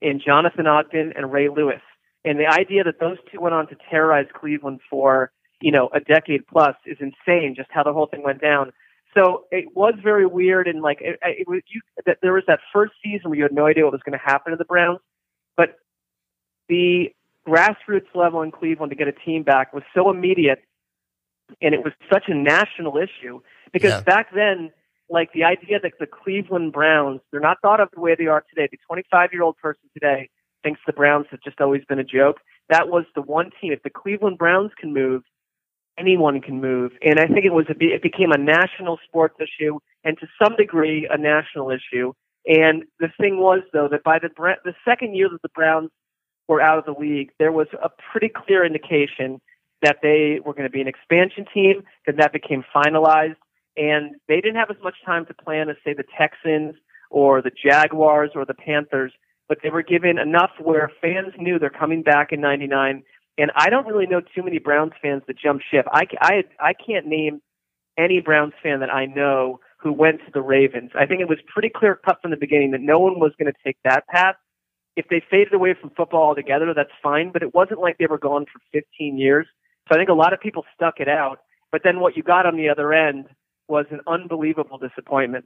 in 0.00 0.20
Jonathan 0.24 0.66
Ogden 0.66 1.12
and 1.16 1.32
Ray 1.32 1.48
Lewis. 1.48 1.80
And 2.24 2.38
the 2.38 2.46
idea 2.46 2.84
that 2.84 2.98
those 3.00 3.18
two 3.30 3.40
went 3.40 3.54
on 3.54 3.68
to 3.68 3.76
terrorize 3.88 4.26
Cleveland 4.34 4.80
for, 4.90 5.30
you 5.60 5.70
know, 5.70 5.88
a 5.94 6.00
decade 6.00 6.46
plus 6.46 6.74
is 6.84 6.98
insane, 7.00 7.54
just 7.56 7.70
how 7.70 7.82
the 7.82 7.92
whole 7.92 8.06
thing 8.06 8.22
went 8.22 8.40
down. 8.40 8.72
So 9.16 9.44
it 9.50 9.74
was 9.74 9.94
very 10.02 10.26
weird, 10.26 10.68
and 10.68 10.82
like 10.82 10.98
it, 11.00 11.18
it 11.22 11.48
was 11.48 11.62
you. 11.68 11.80
That 12.04 12.18
there 12.22 12.34
was 12.34 12.44
that 12.46 12.60
first 12.72 12.92
season 13.02 13.30
where 13.30 13.36
you 13.36 13.42
had 13.44 13.52
no 13.52 13.66
idea 13.66 13.84
what 13.84 13.92
was 13.92 14.02
going 14.04 14.18
to 14.18 14.24
happen 14.24 14.50
to 14.52 14.56
the 14.56 14.64
Browns, 14.64 15.00
but 15.56 15.78
the 16.68 17.10
grassroots 17.48 18.14
level 18.14 18.42
in 18.42 18.50
Cleveland 18.50 18.90
to 18.90 18.96
get 18.96 19.08
a 19.08 19.12
team 19.12 19.42
back 19.42 19.72
was 19.72 19.84
so 19.94 20.10
immediate, 20.10 20.62
and 21.62 21.74
it 21.74 21.82
was 21.82 21.92
such 22.12 22.24
a 22.28 22.34
national 22.34 22.98
issue 22.98 23.40
because 23.72 23.92
Yeah. 23.92 24.00
back 24.02 24.34
then, 24.34 24.70
like 25.08 25.32
the 25.32 25.44
idea 25.44 25.78
that 25.80 25.92
the 25.98 26.06
Cleveland 26.06 26.72
Browns, 26.72 27.20
they're 27.30 27.40
not 27.40 27.58
thought 27.62 27.80
of 27.80 27.88
the 27.92 28.00
way 28.00 28.16
they 28.16 28.26
are 28.26 28.44
today. 28.50 28.68
The 28.70 28.78
25 28.86 29.32
year 29.32 29.42
old 29.42 29.56
person 29.56 29.88
today 29.94 30.28
thinks 30.62 30.80
the 30.86 30.92
Browns 30.92 31.26
have 31.30 31.40
just 31.40 31.60
always 31.60 31.84
been 31.84 31.98
a 32.00 32.04
joke. 32.04 32.40
that 32.68 32.88
was 32.88 33.04
the 33.14 33.22
one 33.22 33.52
team. 33.60 33.72
If 33.72 33.84
the 33.84 33.90
Cleveland 33.90 34.38
Browns 34.38 34.72
can 34.76 34.92
move, 34.92 35.22
anyone 35.98 36.40
can 36.40 36.60
move. 36.60 36.92
And 37.02 37.18
I 37.18 37.26
think 37.26 37.44
it 37.44 37.52
was 37.52 37.66
it 37.68 38.02
became 38.02 38.32
a 38.32 38.38
national 38.38 38.98
sports 39.06 39.36
issue 39.40 39.78
and 40.04 40.16
to 40.18 40.26
some 40.42 40.56
degree 40.56 41.08
a 41.10 41.18
national 41.18 41.70
issue. 41.70 42.12
And 42.46 42.84
the 43.00 43.08
thing 43.20 43.38
was 43.38 43.60
though 43.72 43.88
that 43.90 44.04
by 44.04 44.18
the 44.18 44.30
the 44.64 44.74
second 44.84 45.14
year 45.14 45.28
that 45.30 45.42
the 45.42 45.48
Browns 45.48 45.90
were 46.48 46.60
out 46.60 46.78
of 46.78 46.84
the 46.84 46.98
league, 46.98 47.30
there 47.38 47.52
was 47.52 47.66
a 47.82 47.90
pretty 48.12 48.28
clear 48.28 48.64
indication 48.64 49.40
that 49.82 49.98
they 50.02 50.40
were 50.44 50.52
going 50.52 50.64
to 50.64 50.70
be 50.70 50.80
an 50.80 50.88
expansion 50.88 51.44
team. 51.52 51.82
That 52.06 52.16
that 52.18 52.32
became 52.32 52.64
finalized, 52.74 53.36
and 53.76 54.16
they 54.28 54.36
didn't 54.36 54.56
have 54.56 54.70
as 54.70 54.82
much 54.82 54.94
time 55.04 55.26
to 55.26 55.34
plan 55.34 55.68
as 55.68 55.76
say 55.84 55.92
the 55.94 56.04
Texans 56.16 56.74
or 57.10 57.42
the 57.42 57.50
Jaguars 57.50 58.30
or 58.34 58.44
the 58.44 58.54
Panthers. 58.54 59.12
But 59.48 59.58
they 59.62 59.70
were 59.70 59.82
given 59.82 60.18
enough 60.18 60.50
where 60.60 60.90
fans 61.00 61.32
knew 61.38 61.58
they're 61.58 61.70
coming 61.70 62.02
back 62.02 62.32
in 62.32 62.40
'99 62.40 63.02
and 63.38 63.50
I 63.54 63.70
don't 63.70 63.86
really 63.86 64.06
know 64.06 64.20
too 64.20 64.42
many 64.42 64.58
Browns 64.58 64.92
fans 65.00 65.22
that 65.26 65.38
jump 65.38 65.60
ship. 65.70 65.86
I, 65.90 66.06
I, 66.20 66.44
I 66.60 66.72
can't 66.72 67.06
name 67.06 67.42
any 67.98 68.20
Browns 68.20 68.54
fan 68.62 68.80
that 68.80 68.92
I 68.92 69.06
know 69.06 69.60
who 69.78 69.92
went 69.92 70.20
to 70.20 70.32
the 70.32 70.42
Ravens. 70.42 70.90
I 70.98 71.06
think 71.06 71.20
it 71.20 71.28
was 71.28 71.38
pretty 71.52 71.70
clear 71.74 71.98
cut 72.02 72.18
from 72.22 72.30
the 72.30 72.36
beginning 72.36 72.70
that 72.72 72.80
no 72.80 72.98
one 72.98 73.20
was 73.20 73.32
going 73.38 73.52
to 73.52 73.58
take 73.64 73.76
that 73.84 74.06
path. 74.08 74.36
If 74.96 75.06
they 75.10 75.22
faded 75.30 75.52
away 75.52 75.74
from 75.78 75.90
football 75.90 76.22
altogether, 76.22 76.72
that's 76.74 76.90
fine, 77.02 77.30
but 77.30 77.42
it 77.42 77.54
wasn't 77.54 77.80
like 77.80 77.98
they 77.98 78.06
were 78.06 78.18
gone 78.18 78.46
for 78.50 78.60
15 78.72 79.18
years. 79.18 79.46
So 79.88 79.94
I 79.94 79.98
think 79.98 80.08
a 80.08 80.14
lot 80.14 80.32
of 80.32 80.40
people 80.40 80.64
stuck 80.74 81.00
it 81.00 81.08
out. 81.08 81.40
But 81.70 81.82
then 81.84 82.00
what 82.00 82.16
you 82.16 82.22
got 82.22 82.46
on 82.46 82.56
the 82.56 82.70
other 82.70 82.92
end 82.94 83.26
was 83.68 83.84
an 83.90 84.00
unbelievable 84.06 84.78
disappointment. 84.78 85.44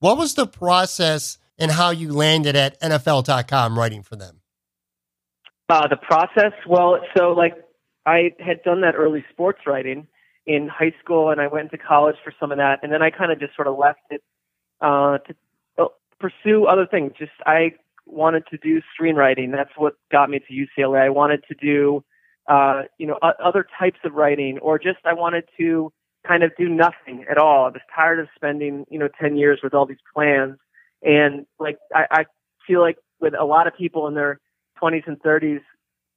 What 0.00 0.18
was 0.18 0.34
the 0.34 0.46
process 0.46 1.38
and 1.58 1.70
how 1.70 1.90
you 1.90 2.12
landed 2.12 2.56
at 2.56 2.80
NFL.com 2.80 3.78
writing 3.78 4.02
for 4.02 4.16
them? 4.16 4.40
Uh, 5.68 5.88
the 5.88 5.96
process, 5.96 6.52
well, 6.68 7.00
so 7.16 7.32
like 7.32 7.54
I 8.04 8.32
had 8.38 8.62
done 8.62 8.82
that 8.82 8.94
early 8.94 9.24
sports 9.32 9.60
writing 9.66 10.06
in 10.46 10.68
high 10.68 10.94
school, 11.02 11.30
and 11.30 11.40
I 11.40 11.48
went 11.48 11.72
to 11.72 11.78
college 11.78 12.16
for 12.22 12.32
some 12.38 12.52
of 12.52 12.58
that, 12.58 12.80
and 12.82 12.92
then 12.92 13.02
I 13.02 13.10
kind 13.10 13.32
of 13.32 13.40
just 13.40 13.56
sort 13.56 13.66
of 13.66 13.76
left 13.76 13.98
it 14.10 14.22
uh, 14.80 15.18
to 15.18 15.34
uh, 15.78 15.84
pursue 16.20 16.66
other 16.66 16.86
things. 16.86 17.12
Just 17.18 17.32
I 17.44 17.72
wanted 18.06 18.44
to 18.50 18.58
do 18.58 18.80
screenwriting. 18.96 19.50
That's 19.50 19.72
what 19.76 19.94
got 20.12 20.30
me 20.30 20.38
to 20.38 20.80
UCLA. 20.80 21.00
I 21.00 21.08
wanted 21.10 21.42
to 21.48 21.54
do, 21.54 22.04
uh, 22.48 22.82
you 22.98 23.08
know, 23.08 23.18
other 23.22 23.66
types 23.76 23.98
of 24.04 24.12
writing, 24.12 24.58
or 24.58 24.78
just 24.78 24.98
I 25.04 25.14
wanted 25.14 25.48
to 25.58 25.92
kind 26.26 26.42
of 26.42 26.52
do 26.56 26.68
nothing 26.68 27.24
at 27.30 27.38
all. 27.38 27.66
I 27.66 27.70
was 27.70 27.82
tired 27.94 28.20
of 28.20 28.28
spending, 28.34 28.84
you 28.90 28.98
know, 28.98 29.08
10 29.20 29.36
years 29.36 29.60
with 29.62 29.74
all 29.74 29.86
these 29.86 29.98
plans. 30.14 30.58
And 31.02 31.46
like, 31.58 31.78
I, 31.94 32.06
I 32.10 32.24
feel 32.66 32.80
like 32.80 32.98
with 33.20 33.34
a 33.38 33.44
lot 33.44 33.66
of 33.66 33.76
people 33.76 34.06
in 34.08 34.14
their 34.14 34.40
20s 34.82 35.06
and 35.06 35.20
30s, 35.20 35.60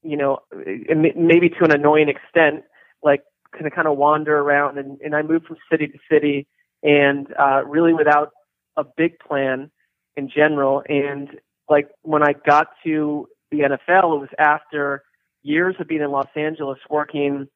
you 0.03 0.17
know, 0.17 0.39
maybe 0.53 1.49
to 1.49 1.63
an 1.63 1.71
annoying 1.71 2.09
extent, 2.09 2.63
like 3.03 3.23
kind 3.53 3.65
of 3.65 3.73
kind 3.73 3.87
of 3.87 3.97
wander 3.97 4.37
around. 4.37 4.77
And, 4.77 4.99
and 5.01 5.15
I 5.15 5.21
moved 5.21 5.47
from 5.47 5.57
city 5.71 5.87
to 5.87 5.97
city, 6.11 6.47
and 6.83 7.27
uh, 7.37 7.63
really 7.65 7.93
without 7.93 8.31
a 8.77 8.83
big 8.83 9.19
plan 9.19 9.71
in 10.15 10.29
general. 10.29 10.83
And 10.87 11.29
like 11.69 11.89
when 12.01 12.23
I 12.23 12.33
got 12.33 12.67
to 12.85 13.27
the 13.51 13.59
NFL, 13.59 14.15
it 14.15 14.21
was 14.21 14.29
after 14.37 15.03
years 15.43 15.75
of 15.79 15.87
being 15.87 16.01
in 16.01 16.11
Los 16.11 16.27
Angeles 16.35 16.79
working 16.89 17.47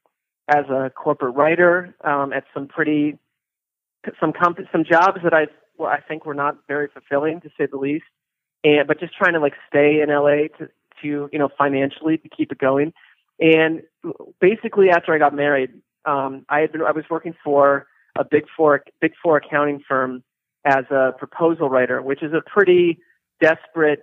as 0.47 0.65
a 0.69 0.89
corporate 0.89 1.35
writer 1.35 1.95
um, 2.03 2.33
at 2.33 2.43
some 2.53 2.67
pretty 2.67 3.17
some 4.19 4.33
comp- 4.33 4.59
some 4.71 4.83
jobs 4.83 5.19
that 5.23 5.33
I 5.33 5.47
well, 5.77 5.89
I 5.89 6.01
think 6.01 6.25
were 6.25 6.33
not 6.33 6.57
very 6.67 6.87
fulfilling 6.87 7.41
to 7.41 7.49
say 7.57 7.67
the 7.69 7.77
least. 7.77 8.05
And 8.63 8.87
but 8.87 8.99
just 8.99 9.15
trying 9.15 9.33
to 9.33 9.39
like 9.39 9.53
stay 9.67 10.01
in 10.01 10.09
LA 10.09 10.47
to 10.57 10.69
to, 11.03 11.29
you 11.31 11.39
know, 11.39 11.49
financially 11.57 12.17
to 12.17 12.29
keep 12.29 12.51
it 12.51 12.57
going. 12.57 12.93
And 13.39 13.81
basically, 14.39 14.89
after 14.89 15.13
I 15.13 15.17
got 15.17 15.33
married, 15.33 15.71
um, 16.05 16.45
I 16.49 16.59
had 16.59 16.71
been 16.71 16.81
I 16.81 16.91
was 16.91 17.05
working 17.09 17.33
for 17.43 17.87
a 18.17 18.23
big 18.23 18.45
four 18.55 18.83
big 19.01 19.13
four 19.21 19.37
accounting 19.37 19.83
firm 19.87 20.23
as 20.65 20.85
a 20.91 21.13
proposal 21.17 21.69
writer, 21.69 22.01
which 22.01 22.23
is 22.23 22.33
a 22.33 22.41
pretty 22.41 22.99
desperate 23.41 24.01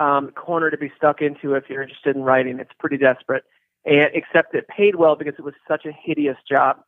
um, 0.00 0.30
corner 0.32 0.70
to 0.70 0.76
be 0.76 0.92
stuck 0.96 1.20
into 1.20 1.54
if 1.54 1.64
you're 1.68 1.82
interested 1.82 2.14
in 2.14 2.22
writing. 2.22 2.58
It's 2.60 2.70
pretty 2.78 2.98
desperate, 2.98 3.44
and 3.84 4.08
except 4.14 4.54
it 4.54 4.66
paid 4.68 4.96
well 4.96 5.16
because 5.16 5.34
it 5.38 5.44
was 5.44 5.54
such 5.66 5.86
a 5.86 5.92
hideous 5.92 6.36
job. 6.48 6.78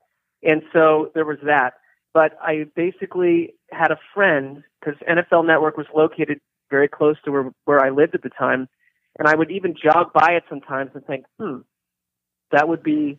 And 0.43 0.63
so 0.73 1.11
there 1.15 1.25
was 1.25 1.39
that. 1.45 1.75
But 2.13 2.37
I 2.43 2.67
basically 2.75 3.55
had 3.71 3.91
a 3.91 3.99
friend 4.15 4.63
because 4.81 5.01
NFL 5.09 5.47
Network 5.47 5.77
was 5.77 5.87
located 5.95 6.41
very 6.71 6.89
close 6.89 7.17
to 7.25 7.31
where 7.31 7.51
where 7.65 7.85
I 7.85 7.91
lived 7.91 8.15
at 8.15 8.23
the 8.23 8.31
time, 8.31 8.69
and 9.19 9.29
I 9.29 9.35
would 9.35 9.51
even 9.51 9.75
jog 9.83 10.13
by 10.13 10.33
it 10.33 10.45
sometimes 10.49 10.91
and 10.95 11.05
think, 11.05 11.25
hmm, 11.39 11.59
that 12.53 12.69
would 12.69 12.83
be 12.83 13.19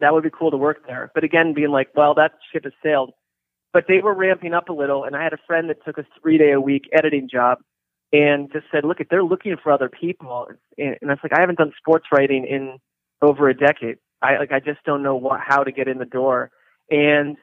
that 0.00 0.12
would 0.12 0.24
be 0.24 0.30
cool 0.30 0.50
to 0.50 0.56
work 0.56 0.86
there. 0.86 1.10
But 1.14 1.22
again, 1.24 1.54
being 1.54 1.70
like, 1.70 1.90
well, 1.94 2.14
that 2.14 2.32
ship 2.52 2.64
has 2.64 2.72
sailed. 2.82 3.12
But 3.72 3.84
they 3.86 4.00
were 4.00 4.14
ramping 4.14 4.54
up 4.54 4.68
a 4.70 4.72
little, 4.72 5.04
and 5.04 5.14
I 5.14 5.22
had 5.22 5.32
a 5.32 5.38
friend 5.46 5.70
that 5.70 5.84
took 5.84 5.98
a 5.98 6.06
three 6.20 6.38
day 6.38 6.52
a 6.52 6.60
week 6.60 6.88
editing 6.92 7.28
job, 7.30 7.58
and 8.12 8.50
just 8.52 8.66
said, 8.72 8.84
look, 8.84 8.98
they're 9.10 9.22
looking 9.22 9.56
for 9.62 9.70
other 9.70 9.88
people, 9.88 10.48
and, 10.78 10.96
and 11.00 11.10
I 11.10 11.14
was 11.14 11.20
like, 11.22 11.34
I 11.34 11.40
haven't 11.40 11.58
done 11.58 11.72
sports 11.78 12.06
writing 12.12 12.46
in 12.46 12.78
over 13.20 13.48
a 13.48 13.54
decade. 13.54 13.98
I 14.22 14.38
like 14.38 14.52
I 14.52 14.60
just 14.60 14.82
don't 14.84 15.02
know 15.02 15.16
what 15.16 15.40
how 15.46 15.62
to 15.62 15.70
get 15.70 15.86
in 15.86 15.98
the 15.98 16.06
door, 16.06 16.50
and 16.90 17.36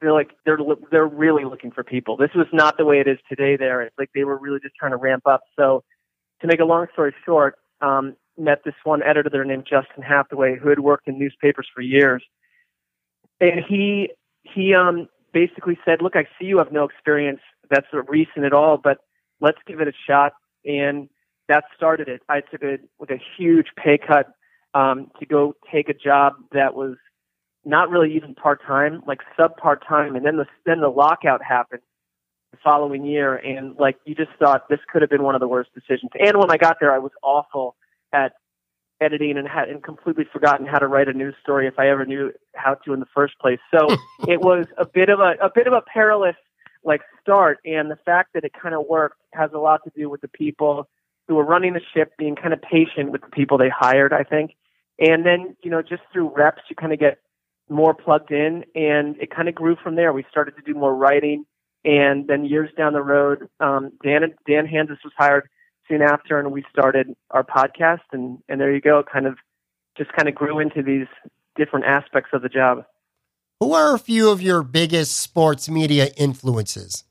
they're 0.00 0.12
like 0.12 0.30
they're 0.44 0.58
they're 0.90 1.06
really 1.06 1.44
looking 1.44 1.72
for 1.72 1.82
people. 1.82 2.16
This 2.16 2.30
was 2.34 2.46
not 2.52 2.76
the 2.76 2.84
way 2.84 3.00
it 3.00 3.08
is 3.08 3.18
today. 3.28 3.56
There, 3.56 3.82
it's 3.82 3.98
like 3.98 4.10
they 4.14 4.24
were 4.24 4.38
really 4.38 4.60
just 4.60 4.74
trying 4.78 4.92
to 4.92 4.96
ramp 4.96 5.26
up. 5.26 5.40
So 5.58 5.82
to 6.40 6.46
make 6.46 6.60
a 6.60 6.64
long 6.64 6.86
story 6.92 7.14
short, 7.24 7.56
um, 7.80 8.16
met 8.36 8.62
this 8.64 8.74
one 8.84 9.02
editor 9.02 9.28
there 9.30 9.44
named 9.44 9.66
Justin 9.68 10.02
Hathaway 10.02 10.56
who 10.56 10.68
had 10.68 10.80
worked 10.80 11.08
in 11.08 11.18
newspapers 11.18 11.66
for 11.74 11.80
years, 11.80 12.22
and 13.40 13.60
he 13.68 14.10
he 14.42 14.74
um, 14.74 15.08
basically 15.32 15.78
said, 15.84 16.02
"Look, 16.02 16.16
I 16.16 16.24
see 16.38 16.46
you 16.46 16.58
have 16.58 16.72
no 16.72 16.84
experience 16.84 17.40
that's 17.70 17.86
recent 18.08 18.44
at 18.44 18.52
all, 18.52 18.78
but 18.78 18.98
let's 19.40 19.58
give 19.66 19.80
it 19.80 19.88
a 19.88 19.92
shot." 20.06 20.32
And 20.64 21.08
that 21.48 21.64
started 21.76 22.08
it. 22.08 22.22
I 22.28 22.40
took 22.40 22.62
a 22.62 22.78
like 22.98 23.10
a 23.10 23.20
huge 23.36 23.68
pay 23.76 23.98
cut 23.98 24.28
um, 24.74 25.10
to 25.18 25.26
go 25.26 25.54
take 25.72 25.88
a 25.88 25.94
job 25.94 26.34
that 26.52 26.74
was 26.74 26.96
not 27.64 27.90
really 27.90 28.14
even 28.14 28.34
part 28.34 28.62
time, 28.64 29.02
like 29.06 29.20
sub 29.36 29.56
part 29.56 29.84
time, 29.86 30.14
and 30.14 30.24
then 30.24 30.36
the 30.36 30.46
then 30.64 30.80
the 30.80 30.88
lockout 30.88 31.42
happened, 31.42 31.82
the 32.50 32.58
following 32.62 33.04
year, 33.04 33.36
and 33.36 33.76
like 33.76 33.96
you 34.04 34.14
just 34.14 34.30
thought 34.38 34.68
this 34.68 34.80
could 34.90 35.02
have 35.02 35.10
been 35.10 35.22
one 35.22 35.34
of 35.34 35.40
the 35.40 35.48
worst 35.48 35.70
decisions. 35.74 36.10
And 36.18 36.38
when 36.38 36.50
I 36.50 36.56
got 36.56 36.78
there, 36.80 36.92
I 36.92 36.98
was 36.98 37.12
awful 37.22 37.76
at 38.12 38.32
editing 39.00 39.36
and 39.36 39.46
had 39.46 39.68
and 39.68 39.82
completely 39.82 40.24
forgotten 40.32 40.66
how 40.66 40.78
to 40.78 40.86
write 40.86 41.08
a 41.08 41.12
news 41.12 41.34
story 41.42 41.66
if 41.66 41.78
I 41.78 41.88
ever 41.88 42.04
knew 42.04 42.32
how 42.54 42.74
to 42.74 42.92
in 42.92 43.00
the 43.00 43.06
first 43.14 43.38
place. 43.38 43.60
So 43.70 43.86
it 44.28 44.40
was 44.40 44.66
a 44.76 44.86
bit 44.86 45.08
of 45.08 45.20
a 45.20 45.34
a 45.42 45.50
bit 45.54 45.66
of 45.66 45.72
a 45.72 45.82
perilous 45.82 46.36
like 46.84 47.02
start, 47.20 47.58
and 47.64 47.90
the 47.90 47.98
fact 48.04 48.30
that 48.34 48.44
it 48.44 48.52
kind 48.60 48.74
of 48.74 48.86
worked 48.88 49.20
has 49.32 49.50
a 49.52 49.58
lot 49.58 49.80
to 49.84 49.90
do 49.94 50.08
with 50.08 50.20
the 50.20 50.28
people 50.28 50.88
who 51.26 51.34
were 51.34 51.44
running 51.44 51.74
the 51.74 51.80
ship 51.94 52.12
being 52.16 52.34
kind 52.34 52.54
of 52.54 52.62
patient 52.62 53.10
with 53.10 53.20
the 53.20 53.28
people 53.28 53.58
they 53.58 53.68
hired. 53.68 54.12
I 54.12 54.24
think, 54.24 54.52
and 54.98 55.26
then 55.26 55.56
you 55.62 55.70
know 55.70 55.82
just 55.82 56.02
through 56.12 56.32
reps, 56.34 56.62
you 56.70 56.76
kind 56.76 56.92
of 56.92 56.98
get 56.98 57.18
more 57.68 57.92
plugged 57.92 58.32
in, 58.32 58.64
and 58.74 59.16
it 59.20 59.30
kind 59.30 59.48
of 59.48 59.54
grew 59.54 59.76
from 59.76 59.96
there. 59.96 60.12
We 60.12 60.24
started 60.30 60.56
to 60.56 60.62
do 60.62 60.72
more 60.78 60.94
writing 60.94 61.44
and 61.84 62.26
then 62.26 62.44
years 62.44 62.70
down 62.76 62.92
the 62.92 63.02
road, 63.02 63.48
um, 63.60 63.92
Dan 64.02 64.34
Dan 64.46 64.66
Hanzus 64.66 65.02
was 65.04 65.12
hired 65.16 65.48
soon 65.88 66.02
after, 66.02 66.38
and 66.38 66.52
we 66.52 66.64
started 66.70 67.14
our 67.30 67.44
podcast. 67.44 68.00
And 68.12 68.38
and 68.48 68.60
there 68.60 68.72
you 68.72 68.80
go, 68.80 69.02
kind 69.02 69.26
of 69.26 69.38
just 69.96 70.12
kind 70.12 70.28
of 70.28 70.34
grew 70.34 70.58
into 70.58 70.82
these 70.82 71.06
different 71.56 71.86
aspects 71.86 72.30
of 72.32 72.42
the 72.42 72.48
job. 72.48 72.84
Who 73.60 73.72
are 73.72 73.94
a 73.94 73.98
few 73.98 74.30
of 74.30 74.40
your 74.40 74.62
biggest 74.62 75.16
sports 75.16 75.68
media 75.68 76.10
influences? 76.16 77.04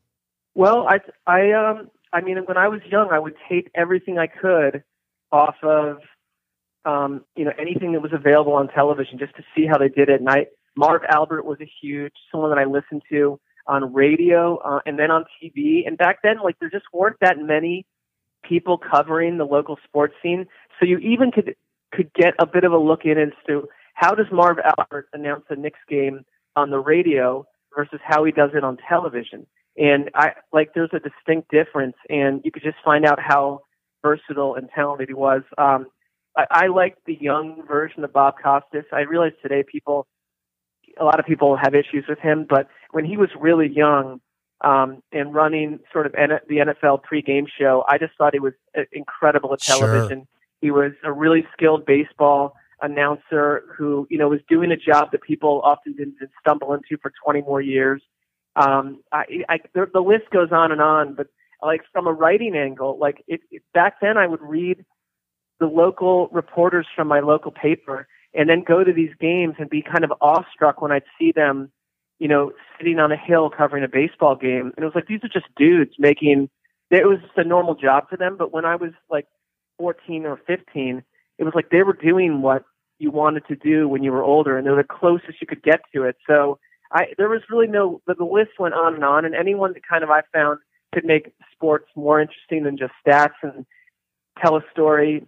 Well, 0.55 0.87
I 0.87 0.99
I 1.25 1.51
um 1.51 1.89
I 2.13 2.21
mean 2.21 2.37
when 2.45 2.57
I 2.57 2.67
was 2.67 2.81
young, 2.89 3.09
I 3.11 3.19
would 3.19 3.35
tape 3.49 3.69
everything 3.75 4.17
I 4.17 4.27
could 4.27 4.83
off 5.31 5.55
of 5.63 5.97
um, 6.85 7.25
you 7.35 7.45
know 7.45 7.51
anything 7.59 7.91
that 7.93 8.01
was 8.01 8.13
available 8.13 8.53
on 8.53 8.69
television 8.69 9.19
just 9.19 9.35
to 9.35 9.43
see 9.55 9.65
how 9.65 9.77
they 9.77 9.89
did 9.89 10.09
it. 10.09 10.19
And 10.19 10.29
I 10.29 10.47
Marv 10.75 11.01
Albert 11.09 11.45
was 11.45 11.59
a 11.61 11.69
huge 11.81 12.13
someone 12.31 12.49
that 12.51 12.59
I 12.59 12.65
listened 12.65 13.01
to 13.09 13.39
on 13.67 13.93
radio 13.93 14.57
uh, 14.57 14.79
and 14.85 14.97
then 14.97 15.11
on 15.11 15.25
TV. 15.41 15.87
And 15.87 15.97
back 15.97 16.19
then, 16.23 16.37
like 16.43 16.57
there 16.59 16.69
just 16.69 16.85
weren't 16.93 17.17
that 17.21 17.37
many 17.39 17.85
people 18.43 18.77
covering 18.77 19.37
the 19.37 19.45
local 19.45 19.77
sports 19.83 20.13
scene, 20.21 20.45
so 20.79 20.85
you 20.85 20.97
even 20.99 21.31
could 21.31 21.55
could 21.91 22.11
get 22.13 22.33
a 22.39 22.45
bit 22.45 22.63
of 22.63 22.71
a 22.71 22.77
look 22.77 23.05
in 23.05 23.17
as 23.17 23.29
to 23.47 23.67
how 23.93 24.13
does 24.13 24.27
Marv 24.31 24.57
Albert 24.77 25.07
announce 25.13 25.45
a 25.49 25.55
Knicks 25.55 25.79
game 25.89 26.25
on 26.55 26.69
the 26.69 26.79
radio 26.79 27.45
versus 27.75 27.99
how 28.03 28.23
he 28.23 28.31
does 28.31 28.51
it 28.53 28.63
on 28.63 28.77
television. 28.87 29.45
And 29.77 30.09
I 30.15 30.33
like 30.51 30.71
there's 30.73 30.89
a 30.93 30.99
distinct 30.99 31.51
difference, 31.51 31.95
and 32.09 32.41
you 32.43 32.51
could 32.51 32.63
just 32.63 32.77
find 32.83 33.05
out 33.05 33.19
how 33.19 33.61
versatile 34.01 34.55
and 34.55 34.69
talented 34.73 35.09
he 35.09 35.13
was. 35.13 35.43
Um, 35.57 35.87
I, 36.35 36.45
I 36.49 36.67
like 36.67 36.95
the 37.05 37.17
young 37.19 37.63
version 37.67 38.03
of 38.03 38.13
Bob 38.13 38.35
Costas. 38.41 38.85
I 38.91 39.01
realize 39.01 39.33
today 39.41 39.63
people 39.69 40.07
a 40.99 41.03
lot 41.03 41.19
of 41.19 41.25
people 41.25 41.57
have 41.57 41.75
issues 41.75 42.05
with 42.07 42.19
him, 42.19 42.45
but 42.47 42.67
when 42.91 43.05
he 43.05 43.17
was 43.17 43.29
really 43.39 43.67
young 43.67 44.21
um, 44.61 45.01
and 45.11 45.33
running 45.33 45.79
sort 45.91 46.05
of 46.05 46.15
N- 46.15 46.39
the 46.47 46.57
NFL 46.57 47.01
pregame 47.11 47.45
show, 47.47 47.83
I 47.87 47.97
just 47.97 48.13
thought 48.17 48.33
he 48.33 48.39
was 48.39 48.53
uh, 48.77 48.81
incredible 48.91 49.53
at 49.53 49.59
television. 49.59 50.19
Sure. 50.19 50.27
He 50.61 50.71
was 50.71 50.93
a 51.03 51.11
really 51.11 51.45
skilled 51.53 51.85
baseball 51.85 52.55
announcer 52.81 53.63
who, 53.77 54.07
you 54.09 54.17
know, 54.17 54.29
was 54.29 54.39
doing 54.49 54.71
a 54.71 54.77
job 54.77 55.11
that 55.11 55.21
people 55.21 55.61
often 55.63 55.93
didn't 55.93 56.17
stumble 56.39 56.73
into 56.73 56.97
for 57.01 57.11
20 57.23 57.41
more 57.41 57.61
years. 57.61 58.01
Um, 58.55 59.01
I, 59.11 59.25
I, 59.49 59.59
the, 59.73 59.87
the 59.93 59.99
list 59.99 60.29
goes 60.31 60.49
on 60.51 60.71
and 60.71 60.81
on, 60.81 61.13
but 61.13 61.27
like 61.61 61.81
from 61.91 62.07
a 62.07 62.13
writing 62.13 62.55
angle, 62.55 62.97
like 62.99 63.23
it, 63.27 63.41
it, 63.51 63.61
back 63.73 63.95
then 64.01 64.17
I 64.17 64.27
would 64.27 64.41
read 64.41 64.83
the 65.59 65.67
local 65.67 66.27
reporters 66.31 66.87
from 66.95 67.07
my 67.07 67.19
local 67.19 67.51
paper 67.51 68.07
and 68.37 68.47
then 68.47 68.63
go 68.63 68.83
to 68.83 68.93
these 68.93 69.09
games 69.19 69.55
and 69.57 69.67
be 69.69 69.81
kind 69.81 70.03
of 70.03 70.13
awestruck 70.21 70.79
when 70.79 70.91
I'd 70.91 71.03
see 71.19 71.31
them, 71.31 71.71
you 72.19 72.27
know, 72.27 72.51
sitting 72.77 72.99
on 72.99 73.11
a 73.11 73.17
hill 73.17 73.49
covering 73.49 73.83
a 73.83 73.87
baseball 73.87 74.35
game. 74.35 74.71
And 74.75 74.83
it 74.83 74.85
was 74.85 74.93
like, 74.93 75.07
these 75.07 75.21
are 75.23 75.27
just 75.27 75.47
dudes 75.57 75.95
making, 75.97 76.47
it 76.91 77.07
was 77.07 77.17
just 77.19 77.37
a 77.37 77.43
normal 77.43 77.73
job 77.73 78.07
for 78.07 78.15
them. 78.15 78.37
But 78.37 78.53
when 78.53 78.63
I 78.63 78.75
was 78.75 78.91
like 79.09 79.25
14 79.79 80.27
or 80.27 80.39
15, 80.45 81.03
it 81.39 81.43
was 81.43 81.53
like 81.55 81.71
they 81.71 81.81
were 81.81 81.93
doing 81.93 82.43
what 82.43 82.63
you 82.99 83.09
wanted 83.09 83.47
to 83.47 83.55
do 83.55 83.89
when 83.89 84.03
you 84.03 84.11
were 84.11 84.23
older 84.23 84.55
and 84.55 84.67
they're 84.67 84.75
the 84.75 84.83
closest 84.83 85.41
you 85.41 85.47
could 85.47 85.63
get 85.63 85.81
to 85.95 86.03
it. 86.03 86.15
So 86.27 86.59
I, 86.91 87.07
there 87.17 87.29
was 87.29 87.41
really 87.49 87.67
no, 87.67 88.01
the, 88.05 88.13
the 88.13 88.23
list 88.23 88.51
went 88.59 88.75
on 88.75 88.93
and 88.93 89.03
on. 89.03 89.25
And 89.25 89.33
anyone 89.33 89.73
that 89.73 89.81
kind 89.87 90.03
of 90.03 90.11
I 90.11 90.21
found 90.31 90.59
could 90.93 91.05
make 91.05 91.33
sports 91.51 91.87
more 91.95 92.21
interesting 92.21 92.63
than 92.63 92.77
just 92.77 92.93
stats 93.05 93.33
and 93.41 93.65
tell 94.39 94.55
a 94.55 94.61
story, 94.71 95.25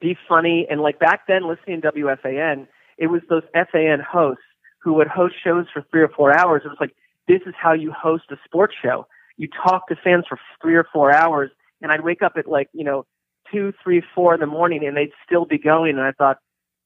be 0.00 0.16
funny. 0.28 0.66
And 0.68 0.80
like 0.80 0.98
back 0.98 1.26
then, 1.26 1.48
listening 1.48 1.82
to 1.82 1.92
WFAN, 1.92 2.66
it 2.98 3.08
was 3.08 3.22
those 3.28 3.42
FAN 3.52 4.00
hosts 4.00 4.42
who 4.82 4.94
would 4.94 5.08
host 5.08 5.34
shows 5.42 5.66
for 5.72 5.84
three 5.90 6.02
or 6.02 6.08
four 6.08 6.36
hours. 6.36 6.62
It 6.64 6.68
was 6.68 6.78
like, 6.80 6.94
this 7.28 7.40
is 7.46 7.54
how 7.60 7.72
you 7.72 7.92
host 7.92 8.24
a 8.30 8.36
sports 8.44 8.74
show. 8.80 9.06
You 9.36 9.48
talk 9.48 9.88
to 9.88 9.96
fans 9.96 10.24
for 10.28 10.38
three 10.62 10.76
or 10.76 10.86
four 10.92 11.12
hours. 11.12 11.50
And 11.82 11.92
I'd 11.92 12.02
wake 12.02 12.22
up 12.22 12.34
at 12.36 12.46
like, 12.46 12.68
you 12.72 12.84
know, 12.84 13.04
two, 13.52 13.72
three, 13.82 14.02
four 14.14 14.34
in 14.34 14.40
the 14.40 14.46
morning 14.46 14.86
and 14.86 14.96
they'd 14.96 15.12
still 15.24 15.44
be 15.44 15.58
going. 15.58 15.98
And 15.98 16.06
I 16.06 16.12
thought, 16.12 16.38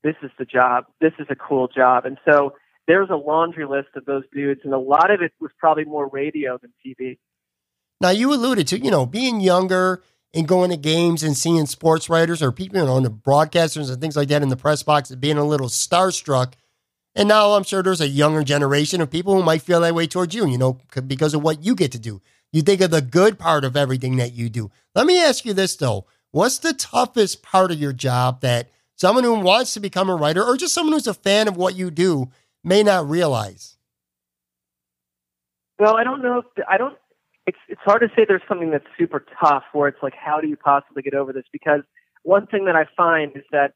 this 0.03 0.17
is 0.23 0.31
the 0.39 0.45
job. 0.45 0.85
This 1.01 1.13
is 1.19 1.27
a 1.31 1.37
cool 1.37 1.69
job. 1.69 2.07
And 2.07 2.19
so 2.25 2.55
there's 2.87 3.11
a 3.11 3.17
laundry 3.17 3.67
list 3.67 3.89
of 3.97 4.05
those 4.05 4.25
dudes. 4.33 4.63
And 4.65 4.73
a 4.73 4.79
lot 4.79 5.11
of 5.11 5.21
it 5.21 5.33
was 5.41 5.51
probably 5.59 5.85
more 5.85 6.09
radio 6.09 6.59
than 6.59 6.73
TV. 6.85 7.19
Now, 8.01 8.11
you 8.11 8.33
alluded 8.33 8.67
to, 8.69 8.79
you 8.79 8.91
know, 8.91 9.05
being 9.05 9.41
younger 9.41 10.03
and 10.33 10.47
going 10.47 10.71
to 10.71 10.77
games 10.77 11.23
and 11.23 11.37
seeing 11.37 11.67
sports 11.67 12.09
writers 12.09 12.43
or 12.43 12.53
people, 12.53 12.79
you 12.79 12.87
know, 12.87 13.01
the 13.01 13.11
broadcasters 13.11 13.91
and 13.91 14.01
things 14.01 14.17
like 14.17 14.29
that 14.29 14.43
in 14.43 14.49
the 14.49 14.57
press 14.57 14.83
box 14.83 15.11
and 15.11 15.21
being 15.21 15.39
a 15.39 15.45
little 15.45 15.69
starstruck. 15.69 16.53
And 17.15 17.29
now 17.29 17.53
I'm 17.53 17.65
sure 17.65 17.83
there's 17.83 18.01
a 18.01 18.09
younger 18.09 18.45
generation 18.45 19.01
of 19.01 19.11
people 19.11 19.35
who 19.35 19.43
might 19.43 19.63
feel 19.63 19.81
that 19.81 19.95
way 19.95 20.07
towards 20.07 20.35
you, 20.35 20.47
you 20.47 20.59
know, 20.59 20.79
because 21.07 21.35
of 21.35 21.43
what 21.43 21.65
you 21.65 21.75
get 21.75 21.91
to 21.93 21.99
do. 21.99 22.23
You 22.53 22.63
think 22.63 22.81
of 22.81 22.91
the 22.91 23.03
good 23.03 23.39
part 23.39 23.65
of 23.65 23.77
everything 23.77 24.17
that 24.17 24.33
you 24.33 24.49
do. 24.49 24.71
Let 24.95 25.07
me 25.07 25.21
ask 25.21 25.45
you 25.45 25.53
this, 25.53 25.77
though. 25.77 26.07
What's 26.31 26.59
the 26.59 26.73
toughest 26.73 27.43
part 27.43 27.73
of 27.73 27.81
your 27.81 27.93
job 27.93 28.41
that 28.43 28.71
someone 28.95 29.25
who 29.25 29.41
wants 29.41 29.75
to 29.75 29.81
become 29.81 30.09
a 30.09 30.15
writer 30.15 30.45
or 30.45 30.57
just 30.57 30.75
someone 30.75 30.93
who's 30.93 31.09
a 31.09 31.15
fan 31.15 31.49
of 31.49 31.57
what 31.57 31.75
you 31.75 31.91
do 31.91 32.31
may 32.63 32.83
not 32.85 33.09
realize? 33.09 33.77
Well, 35.79 35.97
I 35.97 36.05
don't 36.05 36.23
know 36.23 36.39
if 36.39 36.65
I 36.69 36.77
don't 36.77 36.97
it's 37.47 37.59
it's 37.69 37.81
hard 37.85 38.01
to 38.03 38.09
say 38.15 38.25
there's 38.27 38.43
something 38.49 38.71
that's 38.71 38.87
super 38.99 39.25
tough 39.41 39.65
where 39.73 39.89
it's 39.89 40.03
like 40.03 40.15
how 40.15 40.41
do 40.41 40.49
you 40.49 40.57
possibly 40.57 41.03
get 41.03 41.15
over 41.15 41.33
this? 41.33 41.45
Because 41.53 41.81
one 42.23 42.47
thing 42.47 42.67
that 42.67 42.77
I 42.77 42.87
find 42.97 43.33
is 43.37 43.45
that 43.53 43.75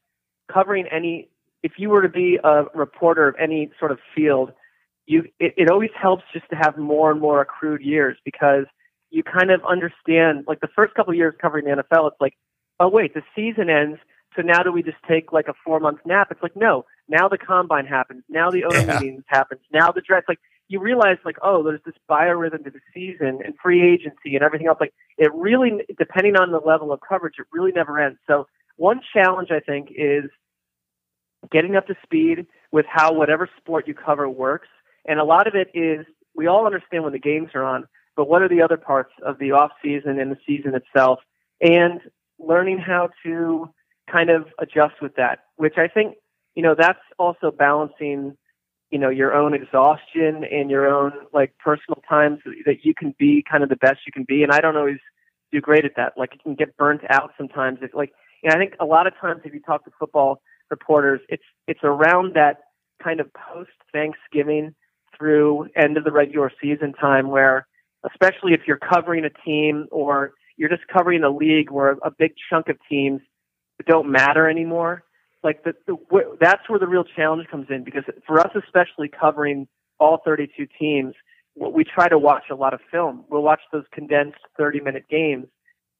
covering 0.51 0.85
any 0.91 1.29
if 1.63 1.73
you 1.77 1.89
were 1.89 2.01
to 2.01 2.09
be 2.09 2.39
a 2.43 2.65
reporter 2.75 3.27
of 3.27 3.35
any 3.41 3.71
sort 3.79 3.91
of 3.91 3.99
field 4.15 4.51
you 5.07 5.23
it, 5.39 5.53
it 5.57 5.69
always 5.71 5.89
helps 5.99 6.23
just 6.31 6.47
to 6.49 6.55
have 6.55 6.77
more 6.77 7.11
and 7.11 7.19
more 7.19 7.41
accrued 7.41 7.81
years 7.81 8.17
because 8.23 8.65
you 9.09 9.23
kind 9.23 9.49
of 9.49 9.61
understand 9.65 10.45
like 10.47 10.59
the 10.59 10.67
first 10.75 10.93
couple 10.93 11.11
of 11.11 11.17
years 11.17 11.33
covering 11.41 11.65
the 11.65 11.71
NFL 11.71 12.07
it's 12.07 12.21
like 12.21 12.35
oh 12.79 12.87
wait 12.87 13.15
the 13.15 13.23
season 13.35 13.69
ends 13.69 13.99
so 14.35 14.41
now 14.41 14.63
do 14.63 14.71
we 14.71 14.83
just 14.83 14.97
take 15.07 15.31
like 15.31 15.47
a 15.47 15.53
four 15.63 15.79
month 15.79 15.99
nap? 16.05 16.27
It's 16.31 16.43
like 16.43 16.55
no. 16.55 16.85
Now 17.07 17.27
the 17.27 17.37
combine 17.37 17.85
happens. 17.85 18.23
Now 18.29 18.49
the 18.51 18.65
owner 18.65 18.79
yeah. 18.79 18.99
meetings 18.99 19.23
happens. 19.27 19.61
Now 19.71 19.91
the 19.91 20.01
draft 20.01 20.27
like 20.27 20.39
you 20.67 20.79
realize 20.79 21.17
like, 21.23 21.37
oh, 21.43 21.63
there's 21.63 21.81
this 21.85 21.95
biorhythm 22.09 22.63
to 22.63 22.71
the 22.71 22.79
season 22.93 23.39
and 23.43 23.53
free 23.61 23.81
agency 23.81 24.35
and 24.35 24.43
everything 24.43 24.67
else. 24.67 24.77
Like 24.79 24.93
it 25.17 25.31
really, 25.33 25.85
depending 25.97 26.35
on 26.35 26.51
the 26.51 26.59
level 26.59 26.91
of 26.91 26.99
coverage, 27.07 27.35
it 27.37 27.45
really 27.51 27.71
never 27.71 27.99
ends. 27.99 28.19
So 28.27 28.47
one 28.77 29.01
challenge 29.13 29.49
I 29.51 29.59
think 29.59 29.89
is 29.95 30.25
getting 31.51 31.75
up 31.75 31.87
to 31.87 31.95
speed 32.03 32.47
with 32.71 32.85
how 32.89 33.13
whatever 33.13 33.49
sport 33.57 33.87
you 33.87 33.93
cover 33.93 34.27
works. 34.27 34.67
And 35.07 35.19
a 35.19 35.23
lot 35.23 35.47
of 35.47 35.53
it 35.55 35.69
is 35.73 36.05
we 36.33 36.47
all 36.47 36.65
understand 36.65 37.03
when 37.03 37.13
the 37.13 37.19
games 37.19 37.49
are 37.53 37.63
on, 37.63 37.85
but 38.15 38.27
what 38.27 38.41
are 38.41 38.49
the 38.49 38.61
other 38.61 38.77
parts 38.77 39.11
of 39.23 39.37
the 39.39 39.51
off 39.51 39.71
season 39.83 40.19
and 40.19 40.31
the 40.31 40.37
season 40.47 40.73
itself? 40.73 41.19
And 41.61 42.01
learning 42.39 42.79
how 42.79 43.09
to 43.23 43.69
kind 44.11 44.29
of 44.29 44.47
adjust 44.59 44.95
with 45.01 45.15
that, 45.15 45.39
which 45.55 45.75
I 45.77 45.87
think, 45.87 46.15
you 46.55 46.63
know, 46.63 46.75
that's 46.77 46.99
also 47.17 47.51
balancing 47.51 48.35
you 48.91 48.99
know 48.99 49.09
your 49.09 49.33
own 49.33 49.53
exhaustion 49.53 50.43
and 50.49 50.69
your 50.69 50.87
own 50.87 51.11
like 51.33 51.53
personal 51.57 52.01
times 52.07 52.39
that 52.65 52.83
you 52.83 52.93
can 52.93 53.13
be 53.17 53.43
kind 53.49 53.63
of 53.63 53.69
the 53.69 53.75
best 53.75 53.99
you 54.05 54.11
can 54.11 54.25
be 54.27 54.43
and 54.43 54.51
i 54.51 54.59
don't 54.59 54.77
always 54.77 54.99
do 55.55 55.61
great 55.61 55.85
at 55.85 55.95
that. 55.95 56.13
Like 56.17 56.33
you 56.33 56.39
can 56.43 56.55
get 56.55 56.75
burnt 56.77 57.01
out 57.09 57.31
sometimes. 57.37 57.79
If 57.81 57.93
like 57.93 58.11
and 58.43 58.53
i 58.53 58.57
think 58.57 58.73
a 58.79 58.85
lot 58.85 59.07
of 59.07 59.13
times 59.19 59.41
if 59.43 59.53
you 59.53 59.61
talk 59.61 59.85
to 59.85 59.91
football 59.97 60.41
reporters 60.69 61.21
it's 61.29 61.43
it's 61.67 61.79
around 61.83 62.33
that 62.35 62.57
kind 63.01 63.19
of 63.19 63.29
post 63.33 63.71
thanksgiving 63.93 64.75
through 65.17 65.67
end 65.75 65.97
of 65.97 66.03
the 66.03 66.11
regular 66.11 66.51
season 66.61 66.93
time 66.93 67.29
where 67.29 67.67
especially 68.11 68.53
if 68.53 68.61
you're 68.67 68.79
covering 68.79 69.25
a 69.25 69.29
team 69.45 69.87
or 69.91 70.33
you're 70.57 70.69
just 70.69 70.87
covering 70.87 71.23
a 71.23 71.29
league 71.29 71.71
where 71.71 71.91
a 72.03 72.11
big 72.11 72.33
chunk 72.49 72.67
of 72.67 72.77
teams 72.89 73.21
don't 73.87 74.09
matter 74.11 74.49
anymore 74.49 75.03
like 75.45 75.63
the, 75.63 75.73
the 75.85 75.95
that's 76.41 76.67
where 76.67 76.79
the 76.79 76.87
real 76.87 77.05
challenge 77.05 77.47
comes 77.49 77.67
in 77.69 77.83
because 77.83 78.03
for 78.25 78.39
us 78.39 78.51
especially 78.55 79.07
covering 79.07 79.67
all 79.99 80.19
32 80.25 80.67
teams 80.77 81.13
we 81.55 81.85
try 81.85 82.09
to 82.09 82.17
watch 82.17 82.45
a 82.51 82.55
lot 82.55 82.73
of 82.73 82.81
film 82.91 83.23
we'll 83.29 83.43
watch 83.43 83.61
those 83.71 83.85
condensed 83.93 84.39
30 84.57 84.81
minute 84.81 85.05
games 85.09 85.45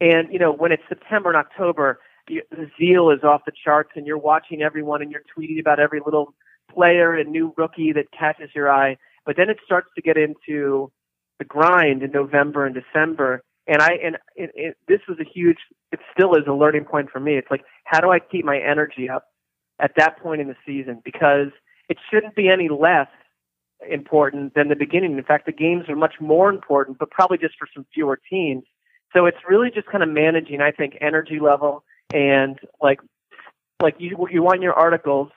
and 0.01 0.33
you 0.33 0.39
know 0.39 0.51
when 0.51 0.71
it's 0.71 0.83
september 0.89 1.29
and 1.29 1.37
october 1.37 1.99
the 2.27 2.41
zeal 2.77 3.11
is 3.11 3.23
off 3.23 3.41
the 3.45 3.51
charts 3.63 3.91
and 3.95 4.07
you're 4.07 4.17
watching 4.17 4.61
everyone 4.63 5.01
and 5.01 5.11
you're 5.11 5.21
tweeting 5.37 5.59
about 5.59 5.79
every 5.79 6.01
little 6.03 6.33
player 6.73 7.13
and 7.13 7.31
new 7.31 7.53
rookie 7.55 7.93
that 7.93 8.05
catches 8.11 8.49
your 8.55 8.69
eye 8.69 8.97
but 9.25 9.37
then 9.37 9.49
it 9.49 9.57
starts 9.63 9.87
to 9.95 10.01
get 10.01 10.17
into 10.17 10.91
the 11.37 11.45
grind 11.45 12.01
in 12.01 12.11
november 12.11 12.65
and 12.65 12.75
december 12.75 13.41
and 13.67 13.81
I 13.81 13.89
and 14.03 14.17
it, 14.35 14.51
it, 14.53 14.77
this 14.87 14.99
was 15.07 15.17
a 15.19 15.23
huge. 15.23 15.57
It 15.91 15.99
still 16.13 16.35
is 16.35 16.43
a 16.47 16.53
learning 16.53 16.85
point 16.85 17.09
for 17.09 17.19
me. 17.19 17.35
It's 17.35 17.49
like 17.49 17.63
how 17.85 17.99
do 17.99 18.11
I 18.11 18.19
keep 18.19 18.45
my 18.45 18.59
energy 18.59 19.09
up 19.09 19.25
at 19.79 19.91
that 19.97 20.19
point 20.19 20.41
in 20.41 20.47
the 20.47 20.55
season 20.65 21.01
because 21.03 21.49
it 21.89 21.97
shouldn't 22.09 22.35
be 22.35 22.49
any 22.49 22.69
less 22.69 23.07
important 23.89 24.53
than 24.55 24.69
the 24.69 24.75
beginning. 24.75 25.17
In 25.17 25.23
fact, 25.23 25.45
the 25.45 25.51
games 25.51 25.89
are 25.89 25.95
much 25.95 26.15
more 26.19 26.49
important, 26.49 26.97
but 26.97 27.11
probably 27.11 27.37
just 27.37 27.55
for 27.57 27.67
some 27.73 27.85
fewer 27.93 28.19
teams. 28.29 28.63
So 29.13 29.25
it's 29.25 29.37
really 29.47 29.69
just 29.71 29.87
kind 29.87 30.03
of 30.03 30.09
managing, 30.09 30.61
I 30.61 30.71
think, 30.71 30.97
energy 31.01 31.39
level 31.39 31.83
and 32.13 32.59
like 32.81 32.99
like 33.81 33.95
you 33.97 34.27
you 34.31 34.41
want 34.41 34.61
your 34.61 34.73
articles 34.73 35.29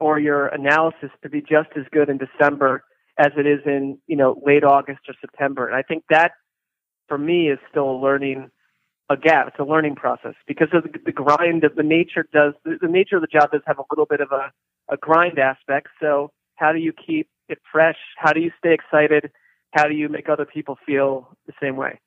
or 0.00 0.18
your 0.18 0.46
analysis 0.48 1.10
to 1.22 1.28
be 1.28 1.40
just 1.40 1.68
as 1.76 1.84
good 1.92 2.08
in 2.08 2.18
December 2.18 2.84
as 3.18 3.32
it 3.36 3.46
is 3.46 3.60
in 3.66 3.98
you 4.06 4.16
know 4.16 4.40
late 4.44 4.64
August 4.64 5.00
or 5.08 5.14
September. 5.20 5.66
And 5.66 5.76
I 5.76 5.82
think 5.82 6.04
that 6.10 6.32
for 7.08 7.18
me 7.18 7.50
is 7.50 7.58
still 7.70 7.90
a 7.90 7.98
learning 7.98 8.50
a 9.12 9.16
gap. 9.16 9.48
It's 9.48 9.58
a 9.58 9.64
learning 9.64 9.96
process 9.96 10.34
because 10.46 10.68
of 10.72 10.84
the, 10.84 10.98
the 11.04 11.12
grind 11.12 11.64
of 11.64 11.74
the 11.74 11.82
nature 11.82 12.26
does 12.32 12.54
the, 12.64 12.78
the 12.80 12.88
nature 12.88 13.16
of 13.16 13.22
the 13.22 13.28
job 13.28 13.50
does 13.52 13.62
have 13.66 13.78
a 13.78 13.84
little 13.90 14.06
bit 14.06 14.20
of 14.20 14.32
a, 14.32 14.52
a 14.92 14.96
grind 14.96 15.38
aspect. 15.38 15.88
So 16.00 16.32
how 16.56 16.72
do 16.72 16.78
you 16.78 16.92
keep 16.92 17.28
it 17.48 17.58
fresh? 17.70 17.96
How 18.16 18.32
do 18.32 18.40
you 18.40 18.50
stay 18.58 18.74
excited? 18.74 19.30
How 19.72 19.86
do 19.86 19.94
you 19.94 20.08
make 20.08 20.28
other 20.28 20.44
people 20.44 20.78
feel 20.84 21.36
the 21.46 21.52
same 21.60 21.76
way? 21.76 21.98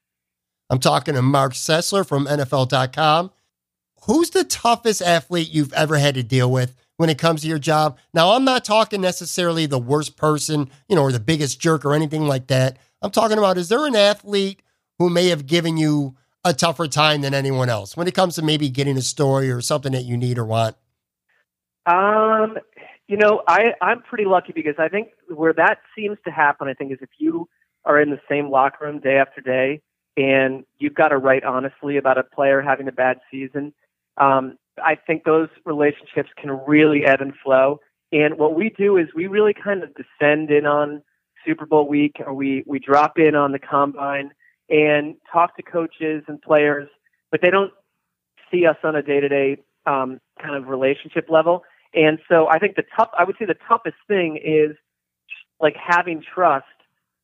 I'm 0.70 0.80
talking 0.80 1.14
to 1.14 1.22
Marc 1.22 1.54
Sessler 1.54 2.08
from 2.08 2.26
NFL.com. 2.26 3.32
Who's 4.06 4.32
the 4.32 4.44
toughest 4.44 5.02
athlete 5.02 5.50
you've 5.52 5.74
ever 5.74 5.98
had 5.98 6.16
to 6.16 6.24
deal 6.24 6.52
with 6.52 6.76
when 6.98 7.10
it 7.10 7.18
comes 7.18 7.42
to 7.42 7.48
your 7.48 7.60
job? 7.60 7.98
Now, 8.14 8.34
I'm 8.34 8.46
not 8.46 8.66
talking 8.66 9.02
necessarily 9.02 9.66
the 9.66 9.80
worst 9.80 10.18
person, 10.18 10.70
you 10.88 10.96
know, 10.96 11.04
or 11.04 11.12
the 11.12 11.20
biggest 11.20 11.60
jerk 11.60 11.86
or 11.86 11.94
anything 11.94 12.28
like 12.28 12.48
that. 12.48 12.78
I'm 13.02 13.12
talking 13.12 13.38
about 13.38 13.58
is 13.58 13.70
there 13.70 13.86
an 13.86 13.96
athlete 13.96 14.62
who 15.00 15.10
may 15.10 15.28
have 15.28 15.46
given 15.46 15.78
you 15.78 16.16
a 16.46 16.54
tougher 16.54 16.88
time 16.88 17.22
than 17.22 17.34
anyone 17.34 17.68
else 17.68 17.98
when 17.98 18.08
it 18.08 18.14
comes 18.14 18.36
to 18.36 18.42
maybe 18.42 18.70
getting 18.70 18.96
a 18.98 19.02
story 19.02 19.52
or 19.52 19.60
something 19.60 19.92
that 19.92 20.04
you 20.04 20.16
need 20.16 20.38
or 20.38 20.46
want? 20.46 20.78
Um, 21.88 22.58
you 23.08 23.18
know, 23.18 23.42
I 23.48 23.74
I'm 23.82 24.02
pretty 24.02 24.26
lucky 24.26 24.54
because 24.54 24.76
I 24.78 24.88
think 24.88 25.10
where 25.28 25.54
that 25.54 25.80
seems 25.98 26.18
to 26.26 26.32
happen, 26.32 26.68
I 26.68 26.74
think, 26.74 26.92
is 26.92 27.00
if 27.02 27.10
you 27.18 27.50
are 27.84 28.00
in 28.00 28.12
the 28.12 28.20
same 28.30 28.50
locker 28.50 28.86
room 28.86 29.00
day 29.00 29.18
after 29.18 29.42
day 29.42 29.82
and 30.18 30.64
you've 30.78 30.96
got 30.96 31.10
to 31.10 31.18
write 31.18 31.44
honestly 31.44 31.98
about 31.98 32.18
a 32.18 32.24
player 32.24 32.62
having 32.62 32.88
a 32.88 32.92
bad 32.92 33.20
season. 33.30 33.74
Um, 34.18 34.58
I 34.84 34.96
think 34.96 35.24
those 35.24 35.50
relationships 35.66 36.30
can 36.38 36.52
really 36.66 37.06
ebb 37.06 37.22
and 37.22 37.34
flow. 37.44 37.80
And 38.12 38.38
what 38.38 38.56
we 38.56 38.74
do 38.78 38.98
is 38.98 39.08
we 39.16 39.28
really 39.28 39.54
kind 39.54 39.84
of 39.84 39.90
descend 39.96 40.52
in 40.52 40.66
on 40.66 41.02
Super 41.46 41.66
Bowl 41.66 41.88
week, 41.88 42.16
or 42.26 42.34
we 42.34 42.64
we 42.66 42.80
drop 42.80 43.18
in 43.18 43.36
on 43.36 43.52
the 43.52 43.60
combine 43.60 44.32
and 44.70 45.16
talk 45.32 45.56
to 45.58 45.64
coaches 45.64 46.24
and 46.28 46.42
players, 46.42 46.90
but 47.32 47.42
they 47.42 47.50
don't 47.50 47.72
see 48.52 48.66
us 48.66 48.78
on 48.84 48.96
a 48.96 49.02
day 49.02 49.20
to 49.20 49.30
day 49.30 49.58
kind 49.86 50.56
of 50.56 50.68
relationship 50.68 51.28
level. 51.30 51.64
And 51.94 52.20
so 52.30 52.48
I 52.50 52.60
think 52.60 52.76
the 52.76 52.84
tough, 52.96 53.10
I 53.18 53.24
would 53.24 53.36
say 53.40 53.46
the 53.46 53.56
toughest 53.68 53.98
thing 54.08 54.38
is 54.44 54.76
like 55.60 55.76
having 55.76 56.22
trust 56.22 56.66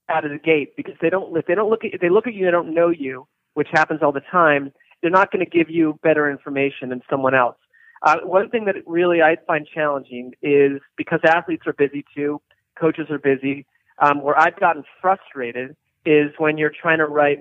out 0.09 0.25
of 0.25 0.31
the 0.31 0.37
gate 0.37 0.75
because 0.77 0.95
they 1.01 1.09
don't, 1.09 1.35
if 1.37 1.45
they 1.45 1.55
don't 1.55 1.69
look 1.69 1.83
at, 1.83 1.93
if 1.93 2.01
they 2.01 2.09
look 2.09 2.27
at 2.27 2.33
you, 2.33 2.45
they 2.45 2.51
don't 2.51 2.73
know 2.73 2.89
you, 2.89 3.27
which 3.53 3.67
happens 3.71 4.01
all 4.01 4.11
the 4.11 4.21
time. 4.31 4.71
They're 5.01 5.11
not 5.11 5.31
going 5.31 5.43
to 5.43 5.49
give 5.49 5.69
you 5.69 5.99
better 6.03 6.29
information 6.29 6.89
than 6.89 7.01
someone 7.09 7.35
else. 7.35 7.57
Uh, 8.03 8.17
one 8.23 8.49
thing 8.49 8.65
that 8.65 8.75
really 8.87 9.21
I 9.21 9.37
find 9.45 9.67
challenging 9.67 10.33
is 10.41 10.79
because 10.97 11.19
athletes 11.23 11.63
are 11.67 11.73
busy 11.73 12.05
too, 12.15 12.41
coaches 12.79 13.07
are 13.09 13.19
busy. 13.19 13.65
Um, 13.99 14.23
where 14.23 14.39
I've 14.39 14.59
gotten 14.59 14.83
frustrated 14.99 15.75
is 16.05 16.31
when 16.37 16.57
you're 16.57 16.71
trying 16.71 16.97
to 16.99 17.05
write 17.05 17.39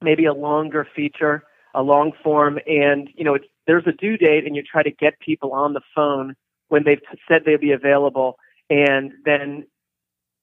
maybe 0.00 0.24
a 0.24 0.32
longer 0.34 0.86
feature, 0.94 1.42
a 1.74 1.82
long 1.82 2.12
form, 2.22 2.58
and 2.66 3.08
you 3.14 3.24
know 3.24 3.38
there's 3.66 3.86
a 3.86 3.92
due 3.92 4.16
date, 4.16 4.46
and 4.46 4.56
you 4.56 4.62
try 4.62 4.82
to 4.82 4.90
get 4.90 5.18
people 5.20 5.52
on 5.52 5.72
the 5.72 5.80
phone 5.94 6.34
when 6.68 6.84
they've 6.84 7.00
said 7.28 7.42
they'll 7.44 7.58
be 7.58 7.72
available, 7.72 8.38
and 8.70 9.12
then 9.24 9.66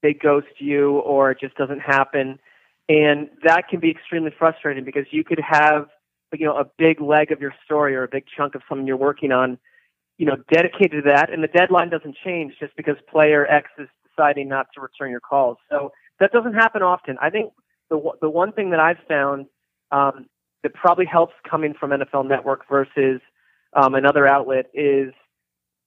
they 0.02 0.14
ghost 0.14 0.48
you 0.60 0.98
or 1.00 1.32
it 1.32 1.40
just 1.40 1.56
doesn't 1.56 1.80
happen, 1.80 2.40
and 2.90 3.30
that 3.44 3.68
can 3.70 3.80
be 3.80 3.90
extremely 3.90 4.32
frustrating 4.38 4.84
because 4.84 5.06
you 5.12 5.24
could 5.24 5.40
have 5.40 5.88
you 6.34 6.46
know 6.46 6.58
a 6.58 6.66
big 6.78 7.00
leg 7.02 7.32
of 7.32 7.40
your 7.40 7.54
story 7.64 7.96
or 7.96 8.04
a 8.04 8.08
big 8.08 8.26
chunk 8.36 8.56
of 8.56 8.62
something 8.68 8.88
you're 8.88 8.98
working 8.98 9.32
on, 9.32 9.58
you 10.18 10.26
know, 10.26 10.36
dedicated 10.52 11.04
to 11.04 11.10
that, 11.10 11.32
and 11.32 11.44
the 11.44 11.48
deadline 11.48 11.90
doesn't 11.90 12.16
change 12.24 12.54
just 12.60 12.76
because 12.76 12.96
player 13.10 13.48
X 13.48 13.70
is 13.78 13.88
deciding 14.08 14.48
not 14.48 14.68
to 14.76 14.82
return 14.82 15.10
your 15.10 15.20
calls. 15.20 15.58
So 15.70 15.92
that 16.24 16.32
doesn't 16.32 16.54
happen 16.54 16.82
often. 16.82 17.18
I 17.22 17.30
think 17.30 17.52
the 17.90 18.00
the 18.22 18.30
one 18.30 18.54
thing 18.54 18.70
that 18.70 18.80
I've 18.80 18.98
found 19.08 19.48
um, 19.92 20.28
that 20.64 20.74
probably 20.74 21.06
helps 21.06 21.34
coming 21.50 21.74
from 21.78 21.92
NFL 21.92 22.28
Network 22.28 22.62
versus 22.70 23.20
um, 23.74 23.94
another 23.94 24.26
outlet 24.26 24.68
is 24.74 25.14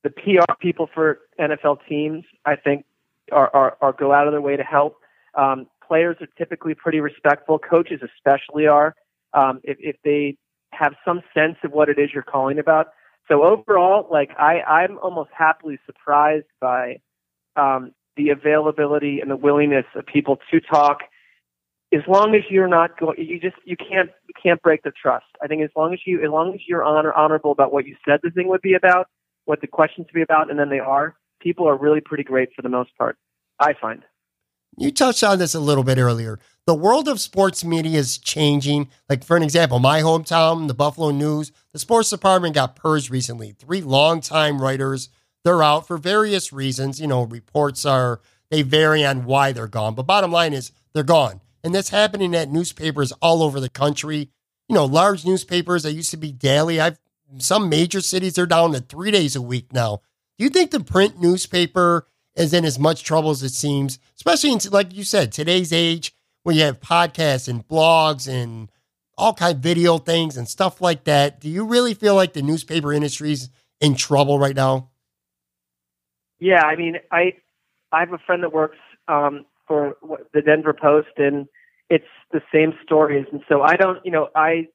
the 0.04 0.10
PR 0.10 0.52
people 0.60 0.90
for 0.92 1.20
NFL 1.40 1.78
teams. 1.88 2.24
I 2.44 2.56
think 2.56 2.84
are, 3.32 3.50
are, 3.54 3.78
are 3.80 3.92
go 3.92 4.12
out 4.12 4.26
of 4.26 4.32
their 4.34 4.42
way 4.42 4.56
to 4.56 4.62
help. 4.62 4.98
Um, 5.34 5.68
players 5.86 6.16
are 6.20 6.28
typically 6.36 6.74
pretty 6.74 7.00
respectful. 7.00 7.58
Coaches 7.58 8.00
especially 8.02 8.66
are. 8.66 8.94
Um, 9.32 9.60
if, 9.64 9.78
if 9.80 9.96
they 10.04 10.36
have 10.72 10.94
some 11.04 11.22
sense 11.34 11.56
of 11.64 11.72
what 11.72 11.88
it 11.88 11.98
is 11.98 12.10
you're 12.12 12.22
calling 12.22 12.58
about. 12.58 12.88
So 13.28 13.42
overall, 13.42 14.06
like 14.10 14.30
I, 14.38 14.60
I'm 14.60 14.98
almost 14.98 15.30
happily 15.36 15.78
surprised 15.86 16.46
by 16.60 16.98
um, 17.56 17.92
the 18.16 18.30
availability 18.30 19.20
and 19.20 19.30
the 19.30 19.36
willingness 19.36 19.84
of 19.94 20.06
people 20.06 20.38
to 20.50 20.60
talk. 20.60 21.00
As 21.92 22.02
long 22.08 22.34
as 22.34 22.42
you're 22.50 22.68
not 22.68 22.98
going, 22.98 23.16
you 23.18 23.38
just 23.38 23.56
you 23.64 23.76
can't 23.76 24.10
you 24.26 24.34
can't 24.42 24.60
break 24.60 24.82
the 24.82 24.90
trust. 24.90 25.26
I 25.42 25.46
think 25.46 25.62
as 25.62 25.70
long 25.76 25.92
as 25.92 26.00
you 26.04 26.22
as 26.22 26.30
long 26.30 26.52
as 26.54 26.60
you're 26.66 26.84
honor, 26.84 27.12
honorable 27.12 27.52
about 27.52 27.72
what 27.72 27.86
you 27.86 27.96
said 28.04 28.20
the 28.22 28.30
thing 28.30 28.48
would 28.48 28.62
be 28.62 28.74
about, 28.74 29.08
what 29.44 29.60
the 29.60 29.66
questions 29.66 30.06
would 30.08 30.18
be 30.18 30.22
about, 30.22 30.50
and 30.50 30.58
then 30.58 30.68
they 30.68 30.80
are. 30.80 31.16
People 31.40 31.68
are 31.68 31.76
really 31.76 32.00
pretty 32.00 32.24
great 32.24 32.48
for 32.56 32.62
the 32.62 32.68
most 32.68 32.90
part. 32.98 33.16
I 33.60 33.74
find. 33.80 34.02
You 34.78 34.90
touched 34.90 35.24
on 35.24 35.38
this 35.38 35.54
a 35.54 35.60
little 35.60 35.84
bit 35.84 35.96
earlier. 35.96 36.38
The 36.66 36.74
world 36.74 37.08
of 37.08 37.20
sports 37.20 37.64
media 37.64 37.98
is 37.98 38.18
changing. 38.18 38.90
Like, 39.08 39.24
for 39.24 39.36
an 39.36 39.42
example, 39.42 39.78
my 39.78 40.00
hometown, 40.02 40.68
the 40.68 40.74
Buffalo 40.74 41.10
News, 41.12 41.50
the 41.72 41.78
sports 41.78 42.10
department 42.10 42.54
got 42.54 42.76
purged 42.76 43.10
recently. 43.10 43.52
Three 43.52 43.80
longtime 43.80 44.60
writers, 44.60 45.08
they're 45.46 45.62
out 45.62 45.86
for 45.86 45.96
various 45.96 46.52
reasons. 46.52 47.00
You 47.00 47.06
know, 47.06 47.22
reports 47.22 47.86
are, 47.86 48.20
they 48.50 48.62
vary 48.62 49.04
on 49.04 49.24
why 49.24 49.52
they're 49.52 49.68
gone. 49.68 49.94
But 49.94 50.02
bottom 50.02 50.32
line 50.32 50.52
is, 50.52 50.72
they're 50.92 51.04
gone. 51.04 51.40
And 51.62 51.72
that's 51.72 51.90
happening 51.90 52.34
at 52.34 52.50
newspapers 52.50 53.12
all 53.22 53.44
over 53.44 53.60
the 53.60 53.68
country. 53.68 54.28
You 54.68 54.74
know, 54.74 54.84
large 54.84 55.24
newspapers 55.24 55.84
that 55.84 55.92
used 55.92 56.10
to 56.10 56.16
be 56.16 56.32
daily. 56.32 56.80
I've 56.80 56.98
some 57.38 57.68
major 57.68 58.00
cities 58.00 58.34
they're 58.34 58.46
down 58.46 58.72
to 58.72 58.80
three 58.80 59.12
days 59.12 59.36
a 59.36 59.42
week 59.42 59.72
now. 59.72 60.00
Do 60.36 60.44
you 60.44 60.50
think 60.50 60.72
the 60.72 60.80
print 60.80 61.20
newspaper 61.20 62.08
is 62.34 62.52
in 62.52 62.64
as 62.64 62.78
much 62.78 63.04
trouble 63.04 63.30
as 63.30 63.42
it 63.42 63.52
seems, 63.52 63.98
especially 64.16 64.52
in, 64.52 64.58
like 64.70 64.94
you 64.94 65.04
said, 65.04 65.32
today's 65.32 65.72
age 65.72 66.12
where 66.42 66.54
you 66.54 66.62
have 66.62 66.80
podcasts 66.80 67.48
and 67.48 67.66
blogs 67.66 68.28
and 68.28 68.70
all 69.16 69.32
kind 69.32 69.56
of 69.56 69.62
video 69.62 69.98
things 69.98 70.36
and 70.36 70.48
stuff 70.48 70.80
like 70.80 71.04
that. 71.04 71.40
Do 71.40 71.48
you 71.48 71.64
really 71.64 71.94
feel 71.94 72.14
like 72.16 72.32
the 72.32 72.42
newspaper 72.42 72.92
industry's 72.92 73.48
in 73.80 73.94
trouble 73.94 74.38
right 74.38 74.54
now? 74.54 74.90
Yeah, 76.38 76.62
I 76.62 76.76
mean, 76.76 76.96
I 77.10 77.34
I 77.92 78.00
have 78.00 78.12
a 78.12 78.18
friend 78.18 78.42
that 78.42 78.52
works 78.52 78.78
um, 79.08 79.46
for 79.66 79.96
the 80.34 80.42
Denver 80.42 80.74
Post, 80.74 81.16
and 81.16 81.46
it's 81.88 82.04
the 82.32 82.40
same 82.52 82.72
stories. 82.82 83.26
And 83.32 83.42
so 83.48 83.62
I 83.62 83.76
don't, 83.76 84.04
you 84.04 84.10
know, 84.12 84.28
I 84.34 84.68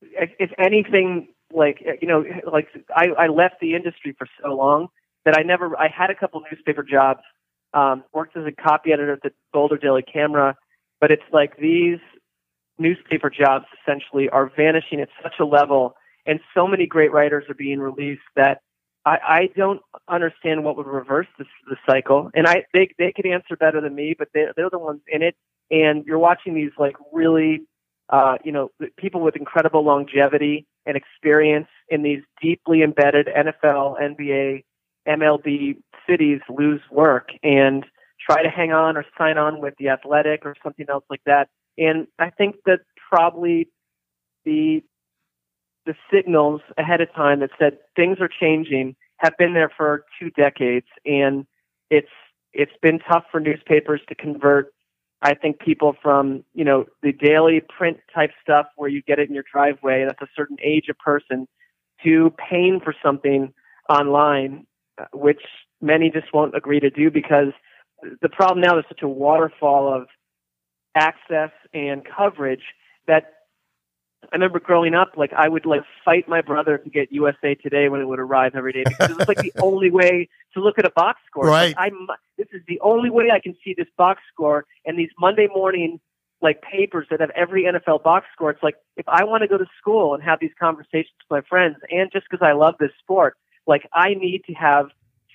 if 0.00 0.50
anything, 0.58 1.28
like 1.52 1.82
you 2.00 2.08
know, 2.08 2.24
like 2.50 2.68
I, 2.94 3.08
I 3.18 3.26
left 3.28 3.56
the 3.60 3.74
industry 3.74 4.14
for 4.16 4.26
so 4.42 4.54
long 4.54 4.88
that 5.24 5.36
I 5.38 5.42
never. 5.42 5.76
I 5.78 5.88
had 5.88 6.10
a 6.10 6.14
couple 6.14 6.42
newspaper 6.50 6.82
jobs, 6.82 7.20
um, 7.74 8.04
worked 8.12 8.36
as 8.36 8.44
a 8.46 8.52
copy 8.52 8.92
editor 8.92 9.12
at 9.14 9.22
the 9.22 9.32
Boulder 9.52 9.76
Daily 9.76 10.02
Camera, 10.02 10.56
but 11.00 11.10
it's 11.10 11.22
like 11.32 11.56
these 11.56 11.98
newspaper 12.78 13.30
jobs 13.30 13.66
essentially 13.82 14.28
are 14.30 14.50
vanishing 14.56 15.00
at 15.00 15.08
such 15.22 15.34
a 15.40 15.44
level, 15.44 15.94
and 16.26 16.40
so 16.54 16.66
many 16.66 16.86
great 16.86 17.12
writers 17.12 17.44
are 17.48 17.54
being 17.54 17.78
released 17.78 18.22
that 18.36 18.60
I, 19.04 19.18
I 19.26 19.48
don't 19.56 19.80
understand 20.08 20.64
what 20.64 20.76
would 20.76 20.86
reverse 20.86 21.26
this 21.38 21.48
the 21.68 21.76
cycle. 21.88 22.30
And 22.34 22.46
I 22.46 22.64
they 22.72 22.88
they 22.98 23.12
could 23.12 23.26
answer 23.26 23.56
better 23.56 23.80
than 23.80 23.94
me, 23.94 24.14
but 24.18 24.28
they 24.34 24.46
they're 24.56 24.70
the 24.70 24.78
ones 24.78 25.00
in 25.08 25.22
it. 25.22 25.36
And 25.70 26.04
you're 26.04 26.18
watching 26.18 26.54
these 26.54 26.72
like 26.78 26.96
really 27.12 27.62
uh, 28.12 28.36
you 28.44 28.52
know, 28.52 28.70
people 28.98 29.22
with 29.22 29.36
incredible 29.36 29.84
longevity 29.84 30.66
and 30.84 30.96
experience 30.96 31.68
in 31.88 32.02
these 32.02 32.20
deeply 32.42 32.82
embedded 32.82 33.26
NFL, 33.26 33.96
NBA, 34.00 34.64
MLB 35.08 35.76
cities 36.06 36.40
lose 36.48 36.82
work 36.90 37.30
and 37.42 37.84
try 38.20 38.42
to 38.42 38.50
hang 38.50 38.70
on 38.72 38.96
or 38.96 39.04
sign 39.16 39.38
on 39.38 39.60
with 39.60 39.74
the 39.78 39.88
athletic 39.88 40.44
or 40.44 40.54
something 40.62 40.86
else 40.90 41.04
like 41.08 41.22
that. 41.24 41.48
And 41.78 42.06
I 42.18 42.30
think 42.30 42.56
that 42.66 42.80
probably 43.08 43.68
the 44.44 44.82
the 45.86 45.94
signals 46.12 46.60
ahead 46.78 47.00
of 47.00 47.12
time 47.14 47.40
that 47.40 47.50
said 47.58 47.78
things 47.96 48.18
are 48.20 48.28
changing 48.28 48.94
have 49.18 49.36
been 49.38 49.54
there 49.54 49.70
for 49.76 50.04
two 50.18 50.30
decades 50.30 50.86
and 51.04 51.46
it's 51.90 52.08
it's 52.52 52.72
been 52.82 52.98
tough 52.98 53.24
for 53.30 53.40
newspapers 53.40 54.00
to 54.08 54.14
convert 54.14 54.72
I 55.24 55.34
think 55.34 55.60
people 55.60 55.94
from, 56.02 56.42
you 56.52 56.64
know, 56.64 56.86
the 57.00 57.12
daily 57.12 57.60
print 57.60 57.98
type 58.12 58.32
stuff 58.42 58.66
where 58.74 58.88
you 58.88 59.02
get 59.02 59.20
it 59.20 59.28
in 59.28 59.34
your 59.34 59.44
driveway, 59.50 60.04
that's 60.04 60.20
a 60.20 60.26
certain 60.34 60.56
age 60.60 60.88
of 60.88 60.98
person, 60.98 61.46
to 62.02 62.34
paying 62.50 62.80
for 62.82 62.92
something 63.00 63.54
online 63.88 64.66
which 65.12 65.40
many 65.80 66.10
just 66.10 66.32
won't 66.32 66.56
agree 66.56 66.80
to 66.80 66.90
do 66.90 67.10
because 67.10 67.52
the 68.20 68.28
problem 68.28 68.60
now 68.60 68.78
is 68.78 68.84
such 68.88 69.02
a 69.02 69.08
waterfall 69.08 69.92
of 69.92 70.06
access 70.94 71.50
and 71.72 72.02
coverage 72.04 72.62
that 73.06 73.32
I 74.24 74.36
remember 74.36 74.60
growing 74.60 74.94
up, 74.94 75.12
like 75.16 75.32
I 75.32 75.48
would 75.48 75.66
like 75.66 75.82
fight 76.04 76.28
my 76.28 76.40
brother 76.40 76.78
to 76.78 76.90
get 76.90 77.12
USA 77.12 77.54
Today 77.54 77.88
when 77.88 78.00
it 78.00 78.06
would 78.06 78.18
arrive 78.18 78.54
every 78.54 78.72
day 78.72 78.84
because 78.86 79.10
it 79.10 79.18
was 79.18 79.28
like 79.28 79.38
the 79.38 79.52
only 79.62 79.90
way 79.90 80.28
to 80.54 80.60
look 80.60 80.78
at 80.78 80.84
a 80.84 80.90
box 80.90 81.20
score. 81.26 81.46
Right. 81.46 81.76
Like, 81.76 81.92
I 81.92 82.14
this 82.38 82.48
is 82.52 82.62
the 82.66 82.80
only 82.80 83.10
way 83.10 83.30
I 83.32 83.40
can 83.40 83.56
see 83.64 83.74
this 83.76 83.88
box 83.96 84.22
score 84.32 84.64
and 84.86 84.98
these 84.98 85.10
Monday 85.18 85.48
morning 85.52 86.00
like 86.40 86.60
papers 86.62 87.06
that 87.10 87.20
have 87.20 87.30
every 87.30 87.64
NFL 87.64 88.02
box 88.02 88.26
score. 88.32 88.50
It's 88.50 88.62
like 88.62 88.76
if 88.96 89.08
I 89.08 89.24
want 89.24 89.42
to 89.42 89.48
go 89.48 89.58
to 89.58 89.66
school 89.78 90.14
and 90.14 90.22
have 90.22 90.38
these 90.40 90.50
conversations 90.58 91.14
with 91.30 91.42
my 91.42 91.48
friends, 91.48 91.76
and 91.90 92.10
just 92.12 92.26
because 92.30 92.44
I 92.44 92.52
love 92.52 92.74
this 92.78 92.90
sport, 93.00 93.36
like 93.66 93.88
I 93.92 94.14
need 94.14 94.42
to 94.46 94.54
have 94.54 94.86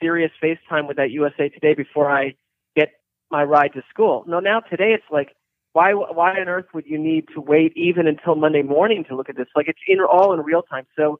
serious 0.01 0.31
FaceTime 0.43 0.87
with 0.87 0.97
that 0.97 1.11
USA 1.11 1.49
Today 1.49 1.73
before 1.73 2.11
I 2.11 2.35
get 2.75 2.89
my 3.31 3.43
ride 3.43 3.73
to 3.73 3.83
school. 3.89 4.23
No, 4.27 4.39
now 4.39 4.59
today 4.59 4.93
it's 4.93 5.09
like, 5.11 5.35
why 5.77 5.93
why 5.93 6.31
on 6.31 6.49
earth 6.49 6.65
would 6.73 6.87
you 6.87 6.97
need 6.97 7.25
to 7.35 7.39
wait 7.39 7.71
even 7.75 8.07
until 8.07 8.33
Monday 8.33 8.63
morning 8.63 9.05
to 9.07 9.15
look 9.15 9.29
at 9.29 9.37
this? 9.37 9.45
Like 9.55 9.67
it's 9.67 9.77
in 9.87 9.99
all 9.99 10.33
in 10.33 10.39
real 10.39 10.63
time. 10.63 10.87
So 10.97 11.19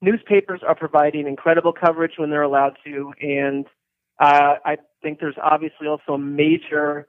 newspapers 0.00 0.62
are 0.66 0.74
providing 0.74 1.26
incredible 1.26 1.74
coverage 1.74 2.12
when 2.16 2.30
they're 2.30 2.40
allowed 2.42 2.78
to, 2.86 3.12
and 3.20 3.66
uh, 4.18 4.54
I 4.64 4.78
think 5.02 5.20
there's 5.20 5.36
obviously 5.42 5.88
also 5.88 6.16
major, 6.16 7.06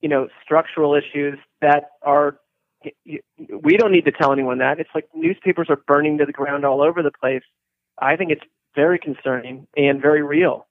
you 0.00 0.08
know, 0.08 0.28
structural 0.42 0.94
issues 0.94 1.38
that 1.60 1.90
are. 2.02 2.38
We 3.62 3.76
don't 3.76 3.92
need 3.92 4.06
to 4.06 4.12
tell 4.12 4.32
anyone 4.32 4.58
that. 4.58 4.80
It's 4.80 4.88
like 4.94 5.06
newspapers 5.14 5.66
are 5.68 5.80
burning 5.86 6.16
to 6.16 6.24
the 6.24 6.32
ground 6.32 6.64
all 6.64 6.80
over 6.80 7.02
the 7.02 7.10
place. 7.10 7.42
I 8.00 8.16
think 8.16 8.30
it's 8.30 8.44
very 8.74 8.98
concerning 8.98 9.66
and 9.76 10.00
very 10.00 10.22
real. 10.22 10.66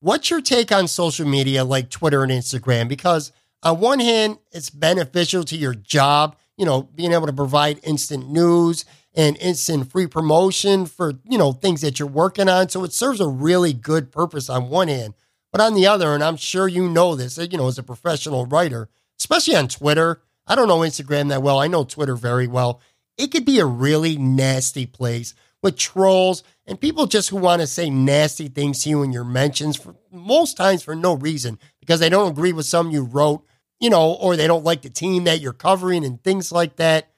What's 0.00 0.30
your 0.30 0.40
take 0.40 0.72
on 0.72 0.88
social 0.88 1.26
media 1.26 1.64
like 1.64 1.90
Twitter 1.90 2.22
and 2.22 2.32
Instagram? 2.32 2.88
Because 2.88 3.32
on 3.64 3.80
one 3.80 3.98
hand, 3.98 4.38
it's 4.52 4.70
beneficial 4.70 5.42
to 5.44 5.56
your 5.56 5.74
job, 5.74 6.36
you 6.56 6.64
know, 6.66 6.82
being 6.82 7.12
able 7.12 7.26
to 7.26 7.32
provide 7.32 7.80
instant 7.82 8.30
news 8.30 8.84
and 9.14 9.36
instant 9.38 9.90
free 9.90 10.06
promotion 10.06 10.86
for, 10.86 11.14
you 11.28 11.38
know, 11.38 11.52
things 11.52 11.80
that 11.80 11.98
you're 11.98 12.08
working 12.08 12.48
on. 12.48 12.68
So 12.68 12.84
it 12.84 12.92
serves 12.92 13.20
a 13.20 13.28
really 13.28 13.72
good 13.72 14.12
purpose 14.12 14.50
on 14.50 14.68
one 14.68 14.88
hand. 14.88 15.14
But 15.50 15.60
on 15.60 15.74
the 15.74 15.86
other, 15.86 16.14
and 16.14 16.22
I'm 16.22 16.36
sure 16.36 16.68
you 16.68 16.88
know 16.88 17.14
this, 17.14 17.38
you 17.38 17.56
know, 17.56 17.68
as 17.68 17.78
a 17.78 17.82
professional 17.82 18.44
writer, 18.44 18.88
especially 19.18 19.56
on 19.56 19.68
Twitter, 19.68 20.20
I 20.46 20.56
don't 20.56 20.68
know 20.68 20.80
Instagram 20.80 21.28
that 21.28 21.42
well. 21.42 21.58
I 21.58 21.68
know 21.68 21.84
Twitter 21.84 22.16
very 22.16 22.46
well. 22.46 22.80
It 23.16 23.30
could 23.30 23.44
be 23.44 23.60
a 23.60 23.66
really 23.66 24.16
nasty 24.16 24.84
place 24.84 25.34
with 25.62 25.76
trolls 25.76 26.42
and 26.66 26.80
people 26.80 27.06
just 27.06 27.30
who 27.30 27.36
want 27.36 27.60
to 27.60 27.66
say 27.66 27.88
nasty 27.88 28.48
things 28.48 28.82
to 28.82 28.90
you 28.90 29.02
in 29.02 29.12
your 29.12 29.24
mentions 29.24 29.76
for 29.76 29.94
most 30.10 30.56
times 30.56 30.82
for 30.82 30.94
no 30.94 31.14
reason 31.14 31.58
because 31.80 32.00
they 32.00 32.08
don't 32.08 32.32
agree 32.32 32.52
with 32.52 32.66
something 32.66 32.92
you 32.92 33.02
wrote, 33.02 33.44
you 33.80 33.90
know, 33.90 34.14
or 34.14 34.36
they 34.36 34.46
don't 34.46 34.64
like 34.64 34.82
the 34.82 34.90
team 34.90 35.24
that 35.24 35.40
you're 35.40 35.52
covering 35.52 36.04
and 36.04 36.22
things 36.22 36.52
like 36.52 36.76
that. 36.76 37.08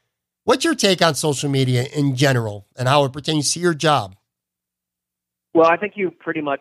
What's 0.44 0.64
your 0.64 0.74
take 0.74 1.02
on 1.02 1.14
social 1.14 1.50
media 1.50 1.84
in 1.92 2.14
general 2.14 2.66
and 2.76 2.88
how 2.88 3.04
it 3.04 3.12
pertains 3.12 3.52
to 3.54 3.60
your 3.60 3.74
job? 3.74 4.16
Well, 5.54 5.66
I 5.66 5.76
think 5.76 5.94
you 5.96 6.10
pretty 6.10 6.40
much 6.40 6.60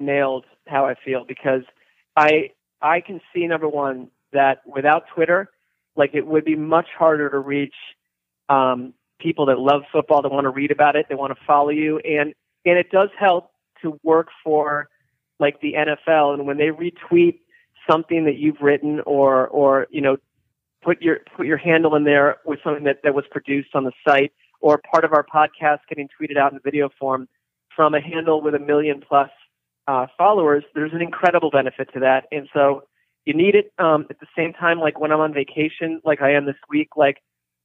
nailed 0.00 0.44
how 0.66 0.86
I 0.86 0.94
feel 1.04 1.24
because 1.26 1.62
I 2.16 2.50
I 2.82 3.00
can 3.00 3.20
see 3.32 3.46
number 3.46 3.68
one 3.68 4.10
that 4.32 4.62
without 4.66 5.04
Twitter, 5.14 5.50
like 5.96 6.10
it 6.14 6.26
would 6.26 6.44
be 6.44 6.56
much 6.56 6.88
harder 6.96 7.30
to 7.30 7.38
reach 7.38 7.74
um, 8.48 8.94
people 9.20 9.46
that 9.46 9.58
love 9.58 9.82
football, 9.92 10.22
that 10.22 10.30
want 10.30 10.44
to 10.44 10.50
read 10.50 10.70
about 10.70 10.96
it, 10.96 11.06
they 11.08 11.14
want 11.14 11.36
to 11.36 11.44
follow 11.46 11.70
you, 11.70 11.98
and 12.00 12.34
and 12.64 12.78
it 12.78 12.90
does 12.90 13.08
help 13.18 13.50
to 13.82 13.98
work 14.02 14.28
for 14.44 14.88
like 15.40 15.60
the 15.60 15.74
NFL, 15.74 16.34
and 16.34 16.46
when 16.46 16.58
they 16.58 16.68
retweet 16.68 17.40
something 17.90 18.24
that 18.24 18.36
you've 18.36 18.60
written 18.60 19.00
or 19.06 19.48
or 19.48 19.86
you 19.90 20.00
know 20.00 20.16
put 20.82 21.00
your 21.02 21.18
put 21.36 21.46
your 21.46 21.56
handle 21.56 21.94
in 21.96 22.04
there 22.04 22.36
with 22.44 22.58
something 22.62 22.84
that 22.84 22.98
that 23.04 23.14
was 23.14 23.24
produced 23.30 23.70
on 23.74 23.84
the 23.84 23.92
site 24.06 24.32
or 24.60 24.80
part 24.92 25.04
of 25.04 25.12
our 25.12 25.24
podcast 25.24 25.78
getting 25.88 26.08
tweeted 26.20 26.36
out 26.36 26.52
in 26.52 26.58
video 26.64 26.88
form 26.98 27.28
from 27.74 27.94
a 27.94 28.00
handle 28.00 28.42
with 28.42 28.54
a 28.54 28.58
million 28.58 29.00
plus 29.06 29.30
uh, 29.86 30.06
followers, 30.18 30.64
there's 30.74 30.92
an 30.92 31.00
incredible 31.00 31.50
benefit 31.50 31.88
to 31.94 32.00
that. 32.00 32.26
And 32.32 32.48
so 32.52 32.82
you 33.24 33.34
need 33.34 33.54
it 33.54 33.72
um, 33.78 34.06
at 34.10 34.18
the 34.20 34.26
same 34.36 34.52
time, 34.52 34.80
like 34.80 34.98
when 34.98 35.12
I'm 35.12 35.20
on 35.20 35.32
vacation, 35.32 36.00
like 36.04 36.20
I 36.20 36.32
am 36.32 36.44
this 36.44 36.56
week, 36.68 36.88
like 36.96 37.18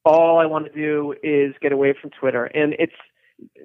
all 0.05 0.39
I 0.39 0.45
want 0.45 0.65
to 0.65 0.71
do 0.71 1.15
is 1.23 1.53
get 1.61 1.71
away 1.71 1.95
from 1.99 2.11
Twitter. 2.11 2.45
And 2.45 2.75
it's 2.77 2.93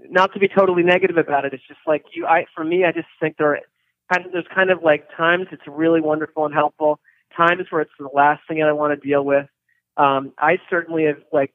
not 0.08 0.32
to 0.32 0.40
be 0.40 0.48
totally 0.48 0.82
negative 0.82 1.18
about 1.18 1.44
it. 1.44 1.52
It's 1.52 1.66
just 1.68 1.80
like 1.86 2.04
you, 2.14 2.26
I, 2.26 2.46
for 2.54 2.64
me, 2.64 2.84
I 2.84 2.92
just 2.92 3.08
think 3.20 3.36
there 3.36 3.52
are 3.52 3.60
kind 4.12 4.26
of, 4.26 4.32
there's 4.32 4.46
kind 4.54 4.70
of 4.70 4.82
like 4.82 5.08
times 5.16 5.46
it's 5.52 5.62
really 5.66 6.00
wonderful 6.00 6.44
and 6.44 6.54
helpful, 6.54 7.00
times 7.36 7.64
where 7.70 7.82
it's 7.82 7.90
the 7.98 8.08
last 8.12 8.42
thing 8.48 8.58
that 8.58 8.68
I 8.68 8.72
want 8.72 9.00
to 9.00 9.06
deal 9.06 9.24
with. 9.24 9.46
Um, 9.96 10.32
I 10.38 10.58
certainly 10.70 11.04
have 11.04 11.18
like 11.32 11.52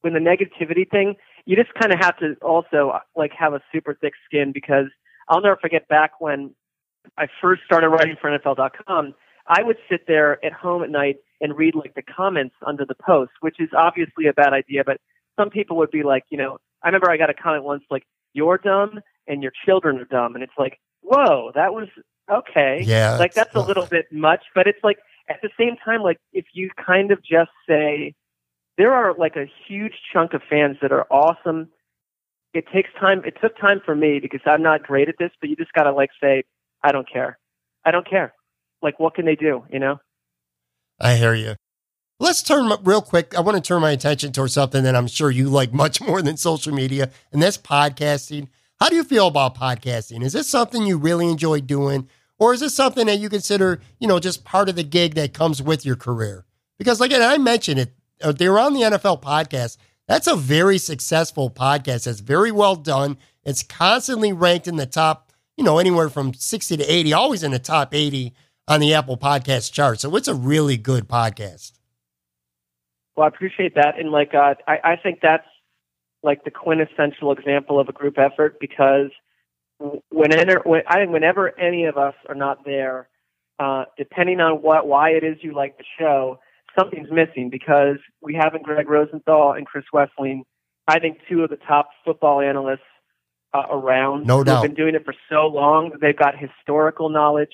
when 0.00 0.14
the 0.14 0.20
negativity 0.20 0.88
thing, 0.88 1.16
you 1.44 1.56
just 1.56 1.72
kind 1.74 1.92
of 1.92 1.98
have 2.00 2.16
to 2.18 2.34
also 2.42 2.98
like 3.16 3.32
have 3.38 3.52
a 3.54 3.60
super 3.72 3.94
thick 3.94 4.14
skin 4.26 4.52
because 4.52 4.86
I'll 5.28 5.40
never 5.40 5.56
forget 5.56 5.88
back 5.88 6.20
when 6.20 6.54
I 7.18 7.26
first 7.40 7.62
started 7.64 7.88
writing 7.88 8.16
for 8.20 8.30
NFL.com. 8.30 9.14
I 9.46 9.62
would 9.62 9.76
sit 9.90 10.06
there 10.06 10.44
at 10.44 10.52
home 10.52 10.82
at 10.84 10.90
night 10.90 11.16
and 11.40 11.56
read 11.56 11.74
like 11.74 11.94
the 11.94 12.02
comments 12.02 12.54
under 12.64 12.84
the 12.84 12.94
post, 12.94 13.32
which 13.40 13.56
is 13.58 13.68
obviously 13.76 14.26
a 14.26 14.32
bad 14.32 14.52
idea, 14.52 14.84
but 14.84 14.98
some 15.38 15.50
people 15.50 15.76
would 15.78 15.90
be 15.90 16.02
like, 16.02 16.24
you 16.30 16.38
know, 16.38 16.58
I 16.82 16.88
remember 16.88 17.10
I 17.10 17.16
got 17.16 17.30
a 17.30 17.34
comment 17.34 17.64
once 17.64 17.82
like, 17.90 18.04
you're 18.34 18.58
dumb 18.58 19.00
and 19.26 19.42
your 19.42 19.52
children 19.64 19.98
are 19.98 20.04
dumb. 20.04 20.34
And 20.34 20.44
it's 20.44 20.52
like, 20.56 20.78
whoa, 21.02 21.52
that 21.54 21.74
was 21.74 21.88
okay. 22.30 22.80
Yeah. 22.82 23.16
Like 23.18 23.34
that's 23.34 23.54
a 23.54 23.60
little 23.60 23.86
bit 23.86 24.06
much, 24.10 24.44
but 24.54 24.66
it's 24.66 24.82
like 24.82 24.98
at 25.28 25.40
the 25.42 25.50
same 25.58 25.76
time, 25.84 26.02
like 26.02 26.18
if 26.32 26.46
you 26.54 26.70
kind 26.84 27.10
of 27.10 27.22
just 27.22 27.50
say, 27.68 28.14
there 28.78 28.92
are 28.92 29.14
like 29.14 29.36
a 29.36 29.46
huge 29.68 29.94
chunk 30.12 30.32
of 30.32 30.42
fans 30.48 30.78
that 30.82 30.92
are 30.92 31.06
awesome. 31.10 31.68
It 32.54 32.64
takes 32.72 32.90
time. 32.98 33.22
It 33.24 33.36
took 33.40 33.56
time 33.58 33.80
for 33.84 33.94
me 33.94 34.18
because 34.20 34.40
I'm 34.46 34.62
not 34.62 34.82
great 34.82 35.08
at 35.08 35.16
this, 35.18 35.30
but 35.40 35.50
you 35.50 35.56
just 35.56 35.72
got 35.72 35.84
to 35.84 35.92
like 35.92 36.10
say, 36.20 36.44
I 36.82 36.92
don't 36.92 37.10
care. 37.10 37.38
I 37.84 37.90
don't 37.90 38.08
care. 38.08 38.34
Like, 38.82 38.98
what 38.98 39.14
can 39.14 39.24
they 39.24 39.36
do? 39.36 39.64
You 39.70 39.78
know? 39.78 40.00
I 40.98 41.16
hear 41.16 41.34
you. 41.34 41.54
Let's 42.18 42.42
turn 42.42 42.70
real 42.84 43.02
quick. 43.02 43.34
I 43.36 43.40
want 43.40 43.56
to 43.56 43.60
turn 43.60 43.82
my 43.82 43.90
attention 43.90 44.32
towards 44.32 44.52
something 44.52 44.84
that 44.84 44.94
I'm 44.94 45.08
sure 45.08 45.30
you 45.30 45.48
like 45.48 45.72
much 45.72 46.00
more 46.06 46.22
than 46.22 46.36
social 46.36 46.72
media, 46.72 47.10
and 47.32 47.42
that's 47.42 47.58
podcasting. 47.58 48.48
How 48.82 48.88
do 48.88 48.96
you 48.96 49.04
feel 49.04 49.28
about 49.28 49.54
podcasting? 49.54 50.24
Is 50.24 50.32
this 50.32 50.48
something 50.48 50.84
you 50.84 50.98
really 50.98 51.30
enjoy 51.30 51.60
doing, 51.60 52.08
or 52.40 52.52
is 52.52 52.58
this 52.58 52.74
something 52.74 53.06
that 53.06 53.20
you 53.20 53.28
consider, 53.28 53.80
you 54.00 54.08
know, 54.08 54.18
just 54.18 54.44
part 54.44 54.68
of 54.68 54.74
the 54.74 54.82
gig 54.82 55.14
that 55.14 55.32
comes 55.32 55.62
with 55.62 55.86
your 55.86 55.94
career? 55.94 56.46
Because, 56.80 56.98
like 56.98 57.12
I 57.12 57.38
mentioned 57.38 57.78
it, 57.78 57.94
uh, 58.20 58.32
the 58.32 58.48
Around 58.48 58.74
the 58.74 58.80
NFL 58.80 59.22
podcast. 59.22 59.76
That's 60.08 60.26
a 60.26 60.34
very 60.34 60.78
successful 60.78 61.48
podcast. 61.48 62.08
It's 62.08 62.18
very 62.18 62.50
well 62.50 62.74
done. 62.74 63.18
It's 63.44 63.62
constantly 63.62 64.32
ranked 64.32 64.66
in 64.66 64.74
the 64.74 64.86
top, 64.86 65.30
you 65.56 65.62
know, 65.62 65.78
anywhere 65.78 66.08
from 66.08 66.34
60 66.34 66.78
to 66.78 66.84
80, 66.84 67.12
always 67.12 67.44
in 67.44 67.52
the 67.52 67.60
top 67.60 67.94
80 67.94 68.34
on 68.66 68.80
the 68.80 68.94
Apple 68.94 69.16
Podcast 69.16 69.72
chart. 69.72 70.00
So 70.00 70.16
it's 70.16 70.26
a 70.26 70.34
really 70.34 70.76
good 70.76 71.08
podcast. 71.08 71.70
Well, 73.14 73.26
I 73.26 73.28
appreciate 73.28 73.76
that. 73.76 74.00
And 74.00 74.10
like, 74.10 74.34
uh, 74.34 74.54
I, 74.66 74.78
I 74.82 74.96
think 74.96 75.20
that's 75.22 75.46
like 76.22 76.44
the 76.44 76.50
quintessential 76.50 77.32
example 77.32 77.80
of 77.80 77.88
a 77.88 77.92
group 77.92 78.18
effort 78.18 78.58
because 78.60 79.10
whenever, 80.10 80.60
when, 80.64 80.82
I 80.86 80.96
think 80.96 81.10
whenever 81.10 81.58
any 81.58 81.84
of 81.86 81.96
us 81.96 82.14
are 82.28 82.34
not 82.34 82.64
there, 82.64 83.08
uh, 83.58 83.84
depending 83.96 84.40
on 84.40 84.62
what, 84.62 84.86
why 84.86 85.10
it 85.10 85.24
is 85.24 85.38
you 85.40 85.54
like 85.54 85.78
the 85.78 85.84
show, 85.98 86.38
something's 86.78 87.10
missing 87.10 87.50
because 87.50 87.96
we 88.20 88.34
have 88.34 88.54
in 88.54 88.62
Greg 88.62 88.88
Rosenthal 88.88 89.52
and 89.52 89.66
Chris 89.66 89.84
Wesseling, 89.92 90.42
I 90.88 90.98
think 90.98 91.18
two 91.28 91.42
of 91.42 91.50
the 91.50 91.56
top 91.56 91.90
football 92.04 92.40
analysts 92.40 92.80
uh, 93.54 93.64
around. 93.70 94.26
No 94.26 94.42
doubt. 94.42 94.62
They've 94.62 94.70
been 94.70 94.76
doing 94.76 94.94
it 94.94 95.04
for 95.04 95.14
so 95.28 95.46
long. 95.46 95.90
That 95.90 96.00
they've 96.00 96.16
got 96.16 96.34
historical 96.38 97.08
knowledge. 97.08 97.52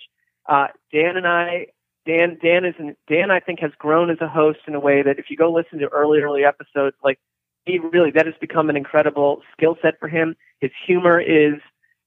Uh, 0.48 0.68
Dan 0.92 1.16
and 1.16 1.26
I, 1.26 1.66
Dan, 2.06 2.38
Dan 2.42 2.64
is 2.64 2.74
an, 2.78 2.96
Dan. 3.08 3.30
I 3.30 3.40
think 3.40 3.60
has 3.60 3.72
grown 3.78 4.10
as 4.10 4.18
a 4.20 4.28
host 4.28 4.60
in 4.66 4.74
a 4.74 4.80
way 4.80 5.02
that 5.02 5.18
if 5.18 5.26
you 5.28 5.36
go 5.36 5.52
listen 5.52 5.78
to 5.80 5.88
early, 5.88 6.20
early 6.20 6.44
episodes, 6.44 6.96
like 7.04 7.18
he 7.64 7.78
really 7.78 8.10
that 8.12 8.26
has 8.26 8.34
become 8.40 8.70
an 8.70 8.76
incredible 8.76 9.42
skill 9.52 9.76
set 9.82 9.98
for 10.00 10.08
him. 10.08 10.36
His 10.60 10.70
humor 10.86 11.20
is 11.20 11.60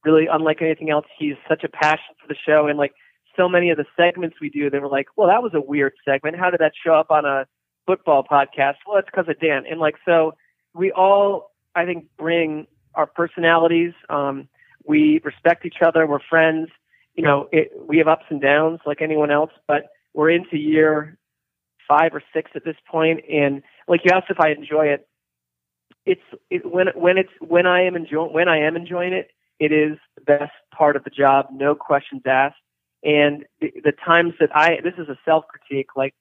really 0.03 0.27
unlike 0.31 0.61
anything 0.61 0.89
else. 0.89 1.05
He's 1.17 1.35
such 1.47 1.63
a 1.63 1.69
passion 1.69 2.15
for 2.19 2.27
the 2.27 2.35
show, 2.45 2.67
and 2.67 2.77
like 2.77 2.93
so 3.35 3.47
many 3.47 3.69
of 3.69 3.77
the 3.77 3.85
segments 3.95 4.37
we 4.41 4.49
do, 4.49 4.69
they 4.69 4.79
were 4.79 4.89
like, 4.89 5.07
well, 5.15 5.27
that 5.27 5.43
was 5.43 5.53
a 5.53 5.61
weird 5.61 5.93
segment. 6.05 6.37
How 6.37 6.49
did 6.49 6.59
that 6.59 6.73
show 6.83 6.93
up 6.93 7.11
on 7.11 7.25
a 7.25 7.45
football 7.85 8.23
podcast? 8.23 8.75
Well, 8.87 8.97
it's 8.97 9.07
because 9.09 9.29
of 9.29 9.39
Dan. 9.39 9.63
And 9.69 9.79
like, 9.79 9.95
so 10.05 10.33
we 10.73 10.91
all, 10.91 11.51
I 11.75 11.85
think, 11.85 12.05
bring 12.17 12.67
our 12.95 13.05
personalities. 13.05 13.93
Um, 14.09 14.47
we 14.85 15.21
respect 15.23 15.65
each 15.65 15.81
other. 15.85 16.05
We're 16.05 16.19
friends. 16.29 16.69
You 17.15 17.23
know, 17.23 17.47
it, 17.51 17.71
we 17.87 17.97
have 17.97 18.07
ups 18.07 18.25
and 18.29 18.41
downs 18.41 18.79
like 18.85 19.01
anyone 19.01 19.31
else, 19.31 19.51
but 19.67 19.83
we're 20.13 20.29
into 20.29 20.57
year 20.57 21.17
five 21.87 22.13
or 22.13 22.23
six 22.33 22.51
at 22.55 22.63
this. 22.63 22.75
And 22.93 23.63
like 23.87 24.01
you 24.05 24.11
asked 24.13 24.27
if 24.29 24.39
I 24.39 24.49
enjoy 24.49 24.87
it, 24.87 25.07
it's 26.05 26.21
it, 26.49 26.69
when 26.69 26.87
when 26.95 27.17
it's 27.17 27.31
when 27.39 27.65
I 27.65 27.83
am 27.83 27.95
enjoying 27.95 28.33
when 28.33 28.47
I 28.47 28.59
am 28.59 28.75
enjoying 28.75 29.13
it, 29.13 29.29
it 29.59 29.71
is 29.71 29.97
the 30.15 30.21
best 30.21 30.51
part 30.75 30.95
of 30.95 31.03
the 31.03 31.11
job, 31.11 31.47
no 31.51 31.75
questions 31.75 32.23
asked. 32.25 32.55
And 33.03 33.45
the, 33.59 33.71
the 33.83 33.91
times 33.91 34.33
that 34.39 34.49
I, 34.55 34.77
this 34.83 34.93
is 34.97 35.07
a 35.07 35.17
self 35.25 35.45
critique, 35.47 35.95
like 35.95 36.13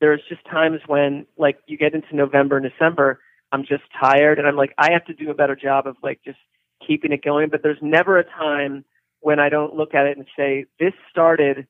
there's 0.00 0.22
just 0.28 0.44
times 0.46 0.80
when 0.86 1.26
like 1.36 1.58
you 1.66 1.76
get 1.76 1.94
into 1.94 2.16
November 2.16 2.56
and 2.56 2.68
December, 2.68 3.20
I'm 3.52 3.62
just 3.62 3.84
tired 4.00 4.38
and 4.38 4.46
I'm 4.46 4.56
like, 4.56 4.74
I 4.78 4.92
have 4.92 5.04
to 5.06 5.14
do 5.14 5.30
a 5.30 5.34
better 5.34 5.56
job 5.56 5.86
of 5.86 5.96
like 6.02 6.20
just 6.24 6.38
keeping 6.86 7.12
it 7.12 7.22
going. 7.22 7.50
But 7.50 7.62
there's 7.62 7.78
never 7.82 8.18
a 8.18 8.24
time 8.24 8.84
when 9.20 9.38
I 9.38 9.48
don't 9.48 9.74
look 9.74 9.94
at 9.94 10.06
it 10.06 10.16
and 10.16 10.26
say, 10.36 10.66
this 10.78 10.92
started 11.10 11.66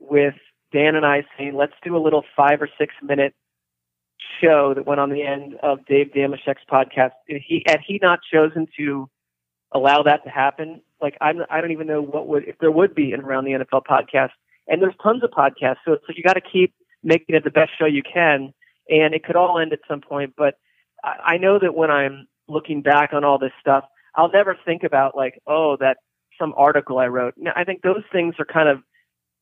with 0.00 0.34
Dan 0.72 0.96
and 0.96 1.06
I 1.06 1.24
saying, 1.38 1.54
let's 1.54 1.74
do 1.84 1.96
a 1.96 2.02
little 2.02 2.24
five 2.36 2.60
or 2.60 2.68
six 2.78 2.94
minute 3.02 3.34
show 4.40 4.74
that 4.74 4.86
went 4.86 5.00
on 5.00 5.10
the 5.10 5.22
end 5.22 5.54
of 5.62 5.84
Dave 5.86 6.12
Dameshek's 6.14 6.62
podcast. 6.70 7.12
And 7.28 7.40
he, 7.44 7.62
had 7.66 7.80
he 7.86 7.98
not 8.02 8.20
chosen 8.32 8.66
to 8.78 9.08
allow 9.72 10.02
that 10.02 10.24
to 10.24 10.30
happen, 10.30 10.80
like 11.00 11.16
I'm, 11.20 11.40
I 11.50 11.60
don't 11.60 11.72
even 11.72 11.86
know 11.86 12.02
what 12.02 12.26
would 12.28 12.44
if 12.44 12.58
there 12.58 12.70
would 12.70 12.94
be 12.94 13.12
in 13.12 13.20
around 13.20 13.44
the 13.44 13.52
NFL 13.52 13.82
podcast. 13.88 14.30
And 14.68 14.82
there's 14.82 14.94
tons 15.02 15.22
of 15.22 15.30
podcasts, 15.30 15.76
so 15.84 15.92
it's 15.92 16.04
like 16.08 16.16
you 16.16 16.24
got 16.24 16.34
to 16.34 16.40
keep 16.40 16.74
making 17.04 17.36
it 17.36 17.44
the 17.44 17.50
best 17.50 17.70
show 17.78 17.86
you 17.86 18.02
can, 18.02 18.52
and 18.88 19.14
it 19.14 19.22
could 19.22 19.36
all 19.36 19.60
end 19.60 19.72
at 19.72 19.78
some 19.86 20.00
point. 20.00 20.34
But 20.36 20.54
I, 21.04 21.34
I 21.34 21.36
know 21.38 21.58
that 21.60 21.74
when 21.74 21.90
I'm 21.90 22.26
looking 22.48 22.82
back 22.82 23.12
on 23.12 23.22
all 23.22 23.38
this 23.38 23.52
stuff, 23.60 23.84
I'll 24.16 24.30
never 24.30 24.56
think 24.64 24.82
about 24.82 25.16
like, 25.16 25.40
oh, 25.46 25.76
that 25.78 25.98
some 26.38 26.52
article 26.56 26.98
I 26.98 27.06
wrote. 27.06 27.34
I 27.54 27.64
think 27.64 27.82
those 27.82 28.02
things 28.12 28.34
are 28.38 28.44
kind 28.44 28.68
of 28.68 28.80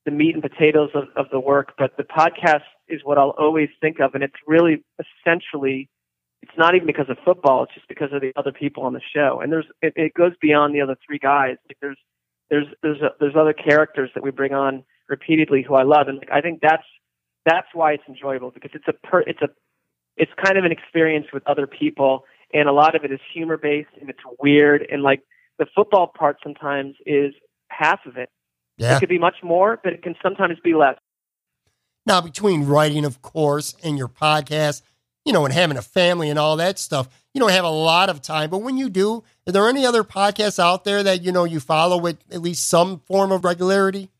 the 0.05 0.11
meat 0.11 0.35
and 0.35 0.43
potatoes 0.43 0.91
of, 0.95 1.05
of 1.17 1.27
the 1.31 1.41
work, 1.41 1.75
but 1.79 1.97
the 1.97 2.03
podcast 2.03 2.63
is 2.89 3.01
what 3.05 3.19
I'll 3.19 3.35
always 3.39 3.71
think 3.81 4.01
of, 4.01 4.15
and 4.15 4.23
it's 4.23 4.35
really 4.47 4.85
essentially 4.99 5.89
it's 6.43 6.59
not 6.59 6.75
even 6.75 6.87
because 6.87 7.09
of 7.09 7.17
football. 7.25 7.63
It's 7.63 7.73
just 7.73 7.89
because 7.89 8.11
of 8.13 8.21
the 8.21 8.33
other 8.37 8.53
people 8.53 8.83
on 8.83 8.93
the 8.93 9.01
show. 9.15 9.41
And 9.43 9.51
there's 9.51 9.65
it, 9.81 9.95
it 9.97 10.13
goes 10.15 10.33
beyond 10.43 10.75
the 10.75 10.83
other 10.83 10.97
three 11.07 11.19
guys. 11.19 11.57
Like 11.69 11.79
there's 11.81 11.97
there's 12.51 12.67
there's 12.83 13.01
a, 13.01 13.11
there's 13.19 13.35
other 13.35 13.55
characters 13.55 14.11
that 14.15 14.23
we 14.23 14.31
bring 14.31 14.53
on 14.53 14.85
repeatedly 15.09 15.65
who 15.67 15.75
I 15.75 15.85
love, 15.85 16.09
and 16.09 16.19
like, 16.19 16.31
I 16.31 16.43
think 16.43 16.61
that's 16.61 16.85
that's 17.47 17.69
why 17.73 17.93
it's 17.93 18.05
enjoyable 18.09 18.51
because 18.51 18.73
it's 18.75 18.89
a 18.89 18.93
per, 18.93 19.21
it's 19.21 19.41
a 19.41 19.49
it's 20.17 20.33
kind 20.45 20.59
of 20.59 20.65
an 20.65 20.73
experience 20.73 21.27
with 21.33 21.43
other 21.47 21.67
people, 21.67 22.25
and 22.53 22.69
a 22.69 22.73
lot 22.73 22.95
of 22.95 23.05
it 23.05 23.13
is 23.13 23.21
humor 23.33 23.57
based 23.57 23.91
and 23.99 24.11
it's 24.11 24.21
weird 24.39 24.87
and 24.91 25.03
like 25.03 25.23
the 25.59 25.67
football 25.75 26.07
part 26.07 26.39
sometimes 26.43 26.95
is 27.07 27.33
half 27.69 28.01
of 28.07 28.17
it. 28.17 28.29
Yeah. 28.77 28.97
It 28.97 29.01
could 29.01 29.09
be 29.09 29.19
much 29.19 29.37
more, 29.43 29.79
but 29.83 29.93
it 29.93 30.03
can 30.03 30.15
sometimes 30.23 30.59
be 30.63 30.75
less. 30.75 30.97
Now, 32.07 32.21
between 32.21 32.67
writing, 32.67 33.05
of 33.05 33.23
course, 33.23 33.75
and 33.83 33.97
your 33.97 34.09
podcast, 34.09 34.83
you 35.25 35.33
know, 35.33 35.45
and 35.45 35.55
having 35.55 35.77
a 35.77 35.83
family 35.83 36.29
and 36.29 36.39
all 36.39 36.57
that 36.57 36.79
stuff, 36.79 37.09
you 37.33 37.41
don't 37.41 37.53
have 37.53 37.65
a 37.65 37.71
lot 37.71 38.11
of 38.11 38.21
time. 38.21 38.51
But 38.51 38.59
when 38.59 38.77
you 38.77 38.91
do, 38.91 39.25
are 39.47 39.53
there 39.53 39.69
any 39.69 39.87
other 39.87 40.05
podcasts 40.05 40.59
out 40.59 40.85
there 40.85 41.03
that, 41.03 41.23
you 41.23 41.33
know, 41.33 41.45
you 41.45 41.61
follow 41.61 41.97
with 41.97 42.19
at 42.31 42.43
least 42.43 42.69
some 42.69 43.01
form 43.01 43.33
of 43.33 43.45
regularity? 43.45 44.11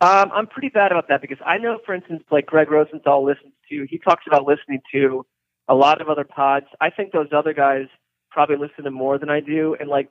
Um, 0.00 0.30
I'm 0.32 0.46
pretty 0.46 0.68
bad 0.68 0.90
about 0.90 1.08
that 1.08 1.20
because 1.20 1.38
I 1.44 1.58
know, 1.58 1.78
for 1.84 1.94
instance, 1.94 2.24
like 2.30 2.46
Greg 2.46 2.70
Rosenthal 2.70 3.24
listens 3.24 3.52
to, 3.68 3.86
he 3.88 3.98
talks 3.98 4.24
about 4.26 4.44
listening 4.44 4.80
to 4.92 5.24
a 5.68 5.74
lot 5.74 6.00
of 6.00 6.08
other 6.08 6.24
pods. 6.24 6.66
I 6.80 6.90
think 6.90 7.12
those 7.12 7.28
other 7.32 7.54
guys 7.54 7.86
probably 8.30 8.56
listen 8.56 8.84
to 8.84 8.90
more 8.90 9.18
than 9.18 9.30
I 9.30 9.40
do. 9.40 9.76
And 9.78 9.88
like 9.88 10.08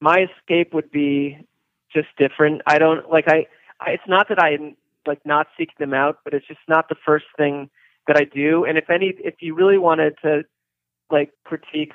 my 0.00 0.26
escape 0.38 0.72
would 0.72 0.90
be 0.90 1.38
just 1.96 2.08
different. 2.18 2.60
I 2.66 2.78
don't 2.78 3.10
like, 3.10 3.24
I, 3.26 3.46
I 3.80 3.92
it's 3.92 4.08
not 4.08 4.28
that 4.28 4.42
I'm 4.42 4.76
like 5.06 5.24
not 5.24 5.46
seeking 5.56 5.76
them 5.78 5.94
out, 5.94 6.18
but 6.24 6.34
it's 6.34 6.46
just 6.46 6.60
not 6.68 6.88
the 6.88 6.96
first 7.06 7.26
thing 7.36 7.70
that 8.06 8.16
I 8.16 8.24
do. 8.24 8.64
And 8.64 8.76
if 8.76 8.90
any, 8.90 9.14
if 9.18 9.36
you 9.40 9.54
really 9.54 9.78
wanted 9.78 10.14
to 10.22 10.42
like 11.10 11.32
critique 11.44 11.92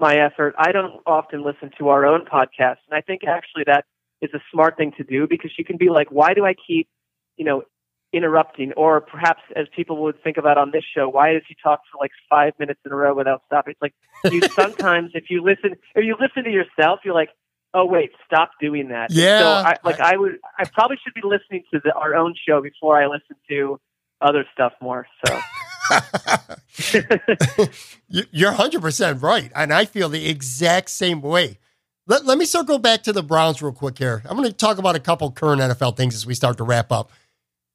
my 0.00 0.16
effort, 0.16 0.54
I 0.58 0.72
don't 0.72 1.00
often 1.06 1.44
listen 1.44 1.70
to 1.78 1.88
our 1.88 2.06
own 2.06 2.24
podcast. 2.24 2.78
And 2.88 2.94
I 2.94 3.00
think 3.00 3.22
actually 3.26 3.64
that 3.66 3.84
is 4.20 4.30
a 4.34 4.40
smart 4.52 4.76
thing 4.76 4.92
to 4.96 5.04
do 5.04 5.26
because 5.28 5.50
you 5.58 5.64
can 5.64 5.76
be 5.76 5.90
like, 5.90 6.08
why 6.10 6.32
do 6.32 6.46
I 6.46 6.54
keep, 6.54 6.88
you 7.36 7.44
know, 7.44 7.64
interrupting? 8.12 8.72
Or 8.76 9.00
perhaps 9.00 9.42
as 9.56 9.66
people 9.74 10.02
would 10.04 10.22
think 10.22 10.36
about 10.36 10.58
on 10.58 10.70
this 10.70 10.84
show, 10.96 11.08
why 11.08 11.32
does 11.34 11.42
he 11.48 11.56
talk 11.62 11.80
for 11.90 11.98
like 11.98 12.12
five 12.30 12.52
minutes 12.58 12.80
in 12.84 12.92
a 12.92 12.96
row 12.96 13.14
without 13.14 13.42
stopping? 13.46 13.72
It's 13.72 13.82
like 13.82 13.94
you 14.32 14.42
sometimes, 14.54 15.10
if 15.14 15.24
you 15.30 15.42
listen, 15.42 15.76
if 15.94 16.04
you 16.04 16.16
listen 16.18 16.44
to 16.44 16.50
yourself, 16.50 17.00
you're 17.04 17.14
like, 17.14 17.30
oh 17.74 17.86
wait, 17.86 18.10
stop 18.26 18.50
doing 18.60 18.88
that. 18.88 19.10
Yeah. 19.10 19.38
So 19.40 19.46
I, 19.46 19.76
like 19.84 20.00
I, 20.00 20.16
would, 20.16 20.38
I 20.58 20.64
probably 20.64 20.98
should 21.02 21.14
be 21.14 21.22
listening 21.24 21.64
to 21.72 21.80
the, 21.84 21.92
our 21.94 22.14
own 22.14 22.34
show 22.48 22.60
before 22.60 23.02
I 23.02 23.06
listen 23.06 23.36
to 23.48 23.80
other 24.20 24.44
stuff 24.52 24.72
more. 24.80 25.06
So. 25.26 25.40
You're 28.08 28.52
100% 28.52 29.22
right. 29.22 29.50
And 29.54 29.72
I 29.72 29.84
feel 29.84 30.08
the 30.08 30.28
exact 30.28 30.90
same 30.90 31.20
way. 31.20 31.58
Let, 32.06 32.24
let 32.24 32.38
me 32.38 32.44
circle 32.44 32.78
back 32.78 33.02
to 33.04 33.12
the 33.12 33.22
Browns 33.22 33.62
real 33.62 33.72
quick 33.72 33.98
here. 33.98 34.22
I'm 34.24 34.36
going 34.36 34.48
to 34.48 34.54
talk 34.54 34.78
about 34.78 34.96
a 34.96 35.00
couple 35.00 35.30
current 35.30 35.60
NFL 35.60 35.96
things 35.96 36.14
as 36.14 36.26
we 36.26 36.34
start 36.34 36.56
to 36.58 36.64
wrap 36.64 36.90
up. 36.90 37.10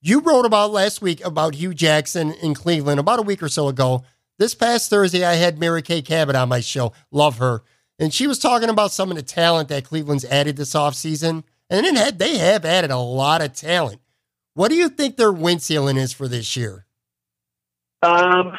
You 0.02 0.20
wrote 0.20 0.45
about 0.45 0.72
last 0.72 1.02
week 1.02 1.26
about 1.26 1.56
Hue 1.56 1.74
Jackson 1.74 2.32
in 2.34 2.54
Cleveland 2.54 3.00
about 3.00 3.20
a 3.20 3.24
week 3.24 3.41
or 3.41 3.50
so 3.50 3.68
ago. 3.68 4.04
This 4.38 4.54
past 4.54 4.89
Thursday, 4.89 5.26
I 5.26 5.34
had 5.34 5.60
Mary 5.60 5.82
Kay 5.82 6.02
Cabot 6.02 6.36
on 6.36 6.50
my 6.50 6.60
show. 6.60 6.93
Love 7.12 7.39
her. 7.39 7.64
And 8.00 8.14
she 8.14 8.28
was 8.28 8.39
talking 8.39 8.70
about 8.70 8.91
some 8.91 9.10
of 9.10 9.18
the 9.18 9.24
talent 9.24 9.70
that 9.70 9.84
Cleveland's 9.84 10.26
added 10.26 10.56
this 10.58 10.74
offseason. 10.74 11.43
And 11.70 11.86
it 11.86 11.95
had, 11.95 12.20
they 12.20 12.38
have 12.38 12.64
added 12.64 12.91
a 12.91 12.98
lot 12.98 13.41
of 13.41 13.54
talent. 13.54 14.00
What 14.54 14.70
do 14.70 14.76
you 14.76 14.89
think 14.89 15.18
their 15.18 15.32
win 15.32 15.60
ceiling 15.60 15.98
is 15.98 16.14
for 16.14 16.28
this 16.28 16.56
year? 16.56 16.86
Um, 18.02 18.54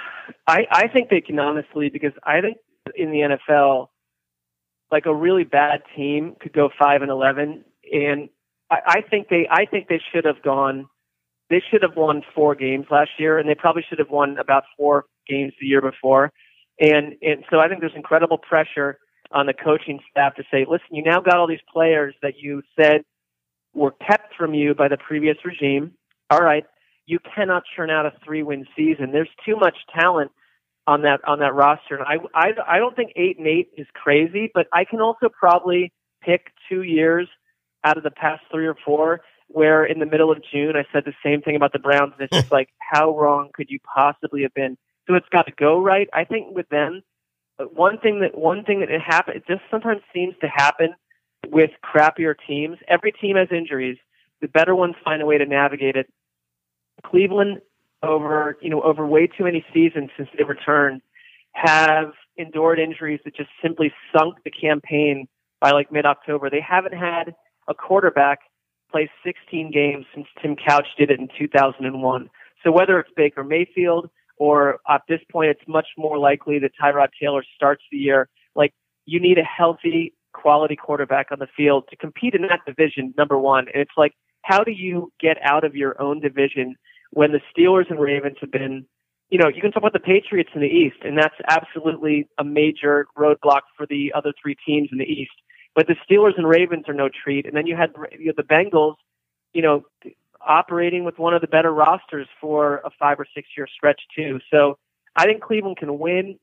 I, 0.47 0.67
I 0.71 0.89
think 0.89 1.09
they 1.09 1.21
can 1.21 1.39
honestly, 1.39 1.89
because 1.91 2.13
I 2.25 2.41
think 2.41 2.59
in 2.95 3.11
the 3.11 3.39
NFL, 3.49 3.89
like 4.91 5.07
a 5.07 5.15
really 5.15 5.45
bad 5.45 5.83
team 5.97 6.35
could 6.41 6.53
go 6.53 6.71
five 6.79 7.03
and 7.03 7.11
eleven, 7.11 7.65
and 7.93 8.29
I, 8.71 8.79
I 8.87 9.01
think 9.03 9.29
they, 9.29 9.47
I 9.51 9.67
think 9.67 9.89
they 9.89 10.01
should 10.13 10.25
have 10.25 10.43
gone. 10.43 10.89
They 11.51 11.63
should 11.71 11.83
have 11.83 11.97
won 11.97 12.23
four 12.35 12.55
games 12.55 12.87
last 12.91 13.11
year, 13.19 13.39
and 13.39 13.49
they 13.49 13.55
probably 13.55 13.85
should 13.89 13.99
have 13.99 14.11
won 14.11 14.39
about 14.39 14.65
four 14.77 15.07
games 15.27 15.53
the 15.61 15.67
year 15.67 15.81
before. 15.81 16.33
And 16.81 17.15
and 17.23 17.45
so 17.51 17.59
I 17.61 17.69
think 17.69 17.81
there's 17.81 17.93
incredible 17.95 18.39
pressure 18.39 18.99
on 19.31 19.47
the 19.47 19.53
coaching 19.53 20.01
staff 20.11 20.35
to 20.37 20.43
say, 20.51 20.65
listen, 20.69 20.89
you 20.91 21.03
now 21.03 21.21
got 21.21 21.37
all 21.37 21.47
these 21.47 21.59
players 21.73 22.15
that 22.23 22.35
you 22.39 22.63
said 22.81 23.03
were 23.75 23.93
kept 23.93 24.35
from 24.35 24.55
you 24.55 24.75
by 24.75 24.89
the 24.89 24.97
previous 24.97 25.37
regime. 25.45 25.93
All 26.31 26.41
right, 26.41 26.65
you 27.07 27.19
cannot 27.35 27.63
churn 27.75 27.91
out 27.91 28.07
a 28.07 28.13
three 28.25 28.43
win 28.43 28.67
season. 28.77 29.13
There's 29.13 29.29
too 29.45 29.57
much 29.57 29.77
talent 29.99 30.31
on 30.87 31.03
that 31.03 31.21
on 31.27 31.39
that 31.41 31.55
roster. 31.55 31.97
And 31.97 32.05
I, 32.05 32.17
I 32.35 32.77
I 32.77 32.79
don't 32.79 32.97
think 32.97 33.13
eight 33.17 33.39
and 33.39 33.47
eight 33.47 33.69
is 33.77 33.87
crazy, 33.95 34.51
but 34.53 34.67
I 34.73 34.85
can 34.85 35.01
also 35.01 35.29
probably 35.29 35.93
pick 36.23 36.49
two 36.69 36.83
years 36.83 37.29
out 37.85 37.97
of 37.97 38.03
the 38.03 38.11
past 38.11 38.43
three 38.51 38.67
or 38.67 38.77
four 38.85 39.21
where 39.49 39.85
in 39.85 39.99
the 39.99 40.07
middle 40.07 40.31
of 40.31 40.43
June 40.53 40.75
I 40.77 40.85
said 40.93 41.05
the 41.05 41.15
same 41.25 41.41
thing 41.41 41.57
about 41.57 41.73
the 41.73 41.79
Browns, 41.79 42.13
and 42.19 42.29
it's 42.29 42.37
just 42.43 42.53
like 42.53 42.69
how 42.79 43.17
wrong 43.17 43.51
could 43.55 43.69
you 43.71 43.79
possibly 43.95 44.43
have 44.43 44.55
been? 44.55 44.77
So 45.07 45.15
it's 45.15 45.29
got 45.31 45.47
to 45.47 45.53
go 45.53 45.81
right. 45.81 46.09
I 46.13 46.25
think 46.25 46.55
with 46.55 46.69
them, 46.69 47.03
one 47.59 47.99
thing 47.99 48.21
that 48.21 48.37
one 48.37 48.65
thing 48.65 48.81
that 48.81 48.91
it 48.91 49.01
happen 49.01 49.37
it 49.37 49.47
just 49.47 49.63
sometimes 49.71 50.01
seems 50.15 50.35
to 50.41 50.49
happen 50.49 50.95
with 51.49 51.71
crappier 51.85 52.35
teams. 52.47 52.79
Every 52.89 53.13
team 53.13 53.37
has 53.37 53.49
injuries. 53.51 53.99
The 54.41 54.49
better 54.49 54.75
ones 54.75 54.95
find 55.05 55.23
a 55.23 55.27
way 55.27 55.39
to 55.39 55.47
navigate 55.47 55.97
it. 55.97 56.09
Cleveland 57.05 57.61
over 58.03 58.57
you 58.61 58.71
know 58.71 58.81
over 58.83 59.07
way 59.07 59.27
too 59.27 59.45
many 59.45 59.65
seasons 59.73 60.11
since 60.17 60.29
they 60.37 60.45
returned 60.45 61.03
have 61.53 62.13
endured 62.37 62.79
injuries 62.79 63.21
that 63.25 63.35
just 63.35 63.51
simply 63.61 63.93
sunk 64.17 64.37
the 64.45 64.51
campaign 64.51 65.27
by 65.61 65.71
like 65.71 65.91
mid 65.91 66.07
October. 66.07 66.51
They 66.51 66.61
haven't 66.61 66.95
had 66.95 67.35
a 67.67 67.75
quarterback 67.75 68.41
play 68.91 69.11
16 69.25 69.71
games 69.71 70.07
since 70.15 70.27
Tim 70.41 70.57
Couch 70.57 70.87
did 70.97 71.11
it 71.11 71.21
in 71.21 71.29
2001. 71.39 72.31
So 72.65 72.73
whether 72.73 72.99
it's 72.99 73.11
Baker 73.17 73.45
Mayfield 73.45 74.09
or 74.39 74.79
at 74.89 75.03
this 75.09 75.21
point 75.31 75.51
it's 75.51 75.69
much 75.69 75.89
more 75.97 76.19
likely 76.19 76.59
that 76.59 76.73
Tyrod 76.81 77.09
Taylor 77.21 77.45
starts 77.55 77.83
the 77.91 77.99
year, 77.99 78.29
like 78.55 78.73
you 79.07 79.21
need 79.21 79.39
a 79.39 79.45
healthy 79.45 80.15
quality 80.33 80.77
quarterback 80.77 81.29
on 81.33 81.39
the 81.39 81.49
field 81.57 81.85
to 81.91 81.97
compete 81.97 82.35
in 82.35 82.43
that 82.43 82.61
division 82.67 83.15
number 83.17 83.39
1. 83.39 83.69
And 83.73 83.83
it's 83.83 83.97
like 83.97 84.13
how 84.43 84.65
do 84.65 84.71
you 84.71 85.13
get 85.21 85.37
out 85.43 85.65
of 85.65 85.77
your 85.77 86.01
own 86.01 86.21
division 86.21 86.77
when 87.11 87.33
the 87.33 87.41
Steelers 87.53 87.91
and 87.91 88.01
Ravens 88.01 88.37
have 88.41 88.51
been, 88.51 88.87
you 89.31 89.39
know, 89.39 89.49
you 89.49 89.61
can 89.61 89.73
talk 89.73 89.83
about 89.83 89.93
the 89.93 90.01
Patriots 90.01 90.51
in 90.55 90.61
the 90.61 90.67
East, 90.67 90.97
and 91.03 91.17
that's 91.17 91.35
absolutely 91.49 92.29
a 92.39 92.45
major 92.45 93.07
roadblock 93.17 93.63
for 93.77 93.87
the 93.87 94.13
other 94.15 94.33
three 94.41 94.57
teams 94.67 94.89
in 94.93 94.99
the 94.99 95.05
East. 95.05 95.33
But 95.75 95.87
the 95.87 95.97
Steelers 96.09 96.37
and 96.37 96.49
Ravens 96.49 96.85
are 96.89 96.95
no 96.95 97.09
treat. 97.09 97.47
And 97.47 97.57
then 97.57 97.67
you 97.67 97.77
had 97.77 97.91
you 98.19 98.27
know, 98.27 98.33
the 98.37 98.43
Bengals, 98.43 98.95
you 99.53 99.63
know, 99.63 99.85
operating 100.47 101.05
with 101.05 101.19
one 101.19 101.35
of 101.35 101.41
the 101.41 101.47
better 101.47 101.73
rosters 101.73 102.29
for 102.41 102.77
a 102.85 102.91
five 102.99 103.19
or 103.19 103.27
six 103.35 103.49
year 103.57 103.67
stretch 103.67 104.01
too. 104.15 104.41
So 104.53 104.79
I 105.17 105.25
think 105.25 105.43
Cleveland 105.43 105.79
can 105.79 105.99
win. 105.99 106.39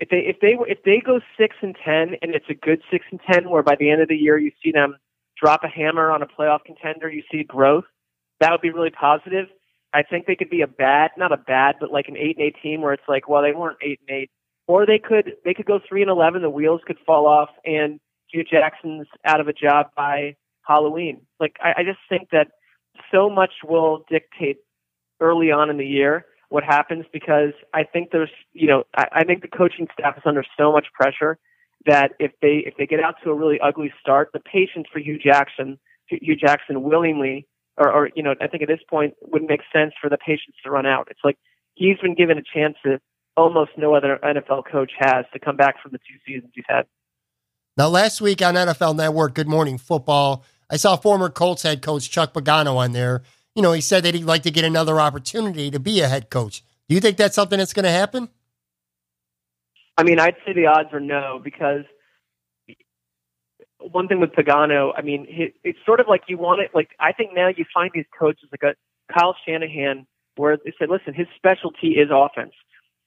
If 0.00 0.10
they 0.10 0.18
if 0.18 0.40
they 0.40 0.56
if 0.70 0.82
they 0.84 1.00
go 1.04 1.20
six 1.38 1.56
and 1.62 1.76
ten 1.84 2.16
and 2.22 2.34
it's 2.34 2.46
a 2.50 2.54
good 2.54 2.82
six 2.90 3.04
and 3.10 3.20
ten, 3.30 3.48
where 3.48 3.62
by 3.62 3.76
the 3.78 3.90
end 3.90 4.02
of 4.02 4.08
the 4.08 4.16
year 4.16 4.38
you 4.38 4.52
see 4.62 4.72
them 4.72 4.96
drop 5.40 5.64
a 5.64 5.68
hammer 5.68 6.10
on 6.10 6.22
a 6.22 6.26
playoff 6.26 6.64
contender, 6.64 7.08
you 7.10 7.22
see 7.30 7.44
growth. 7.44 7.84
That 8.40 8.50
would 8.50 8.60
be 8.60 8.70
really 8.70 8.90
positive. 8.90 9.46
I 9.94 10.02
think 10.02 10.26
they 10.26 10.36
could 10.36 10.50
be 10.50 10.60
a 10.60 10.66
bad, 10.66 11.12
not 11.16 11.32
a 11.32 11.38
bad, 11.38 11.76
but 11.80 11.90
like 11.90 12.08
an 12.08 12.16
eight 12.16 12.36
and 12.36 12.46
eight 12.46 12.56
team 12.62 12.82
where 12.82 12.92
it's 12.92 13.08
like, 13.08 13.28
well, 13.28 13.42
they 13.42 13.52
weren't 13.52 13.78
eight 13.82 14.00
and 14.06 14.14
eight, 14.14 14.30
or 14.66 14.84
they 14.84 14.98
could 14.98 15.32
they 15.44 15.54
could 15.54 15.66
go 15.66 15.80
three 15.88 16.02
and 16.02 16.10
eleven. 16.10 16.42
The 16.42 16.50
wheels 16.50 16.82
could 16.86 16.98
fall 17.06 17.26
off, 17.26 17.48
and 17.64 17.98
Hue 18.28 18.44
Jackson's 18.44 19.06
out 19.24 19.40
of 19.40 19.48
a 19.48 19.52
job 19.54 19.86
by 19.96 20.36
Halloween. 20.62 21.22
Like 21.40 21.56
I, 21.62 21.80
I 21.80 21.84
just 21.84 21.98
think 22.08 22.28
that 22.32 22.48
so 23.12 23.30
much 23.30 23.52
will 23.64 24.04
dictate 24.10 24.58
early 25.20 25.50
on 25.50 25.70
in 25.70 25.78
the 25.78 25.86
year 25.86 26.26
what 26.48 26.62
happens 26.62 27.04
because 27.12 27.52
I 27.74 27.82
think 27.84 28.10
there's 28.12 28.30
you 28.52 28.68
know 28.68 28.84
I, 28.96 29.06
I 29.12 29.24
think 29.24 29.42
the 29.42 29.48
coaching 29.48 29.88
staff 29.98 30.16
is 30.16 30.22
under 30.24 30.44
so 30.56 30.72
much 30.72 30.86
pressure 30.94 31.38
that 31.86 32.12
if 32.18 32.32
they 32.42 32.62
if 32.66 32.74
they 32.76 32.86
get 32.86 33.00
out 33.00 33.16
to 33.24 33.30
a 33.30 33.34
really 33.34 33.58
ugly 33.60 33.92
start, 34.00 34.30
the 34.32 34.40
patience 34.40 34.86
for 34.92 34.98
Hue 34.98 35.18
Jackson 35.18 35.78
Hue 36.08 36.36
Jackson 36.36 36.82
willingly 36.82 37.46
or, 37.76 37.92
or 37.92 38.10
you 38.14 38.22
know, 38.22 38.34
I 38.40 38.46
think 38.46 38.62
at 38.62 38.68
this 38.68 38.80
point 38.88 39.14
would 39.22 39.42
make 39.42 39.60
sense 39.72 39.92
for 40.00 40.08
the 40.08 40.18
patience 40.18 40.56
to 40.64 40.70
run 40.70 40.86
out. 40.86 41.08
It's 41.10 41.20
like 41.24 41.36
he's 41.74 41.98
been 41.98 42.14
given 42.14 42.38
a 42.38 42.42
chance 42.42 42.76
that 42.84 43.00
almost 43.36 43.72
no 43.76 43.94
other 43.94 44.18
NFL 44.22 44.64
coach 44.70 44.92
has 44.98 45.26
to 45.32 45.38
come 45.38 45.56
back 45.56 45.82
from 45.82 45.92
the 45.92 45.98
two 45.98 46.18
seasons 46.26 46.52
he's 46.54 46.64
had. 46.68 46.86
Now, 47.76 47.88
last 47.88 48.22
week 48.22 48.40
on 48.40 48.54
NFL 48.54 48.96
Network, 48.96 49.34
Good 49.34 49.48
Morning 49.48 49.76
Football, 49.76 50.44
I 50.70 50.76
saw 50.76 50.96
former 50.96 51.28
Colts 51.28 51.62
head 51.62 51.82
coach 51.82 52.10
Chuck 52.10 52.32
Pagano 52.32 52.76
on 52.76 52.92
there. 52.92 53.22
You 53.54 53.62
know, 53.62 53.72
he 53.72 53.80
said 53.80 54.04
that 54.04 54.14
he'd 54.14 54.24
like 54.24 54.42
to 54.42 54.50
get 54.50 54.64
another 54.64 55.00
opportunity 55.00 55.70
to 55.70 55.80
be 55.80 56.00
a 56.00 56.08
head 56.08 56.30
coach. 56.30 56.62
Do 56.88 56.94
you 56.94 57.00
think 57.00 57.16
that's 57.16 57.34
something 57.34 57.58
that's 57.58 57.72
going 57.72 57.84
to 57.84 57.90
happen? 57.90 58.28
I 59.96 60.02
mean, 60.02 60.18
I'd 60.18 60.36
say 60.44 60.52
the 60.52 60.66
odds 60.66 60.92
are 60.92 61.00
no 61.00 61.40
because 61.42 61.84
one 63.78 64.08
thing 64.08 64.20
with 64.20 64.32
Pagano, 64.32 64.92
I 64.96 65.02
mean, 65.02 65.26
it's 65.64 65.78
sort 65.86 66.00
of 66.00 66.06
like 66.08 66.22
you 66.28 66.38
want 66.38 66.60
it. 66.60 66.70
Like 66.74 66.90
I 67.00 67.12
think 67.12 67.30
now 67.34 67.48
you 67.48 67.64
find 67.72 67.90
these 67.94 68.04
coaches 68.18 68.48
like 68.52 68.62
a 68.62 68.74
Kyle 69.12 69.36
Shanahan, 69.46 70.06
where 70.36 70.56
they 70.56 70.72
said, 70.78 70.90
listen, 70.90 71.14
his 71.14 71.26
specialty 71.36 71.92
is 71.92 72.10
offense. 72.12 72.52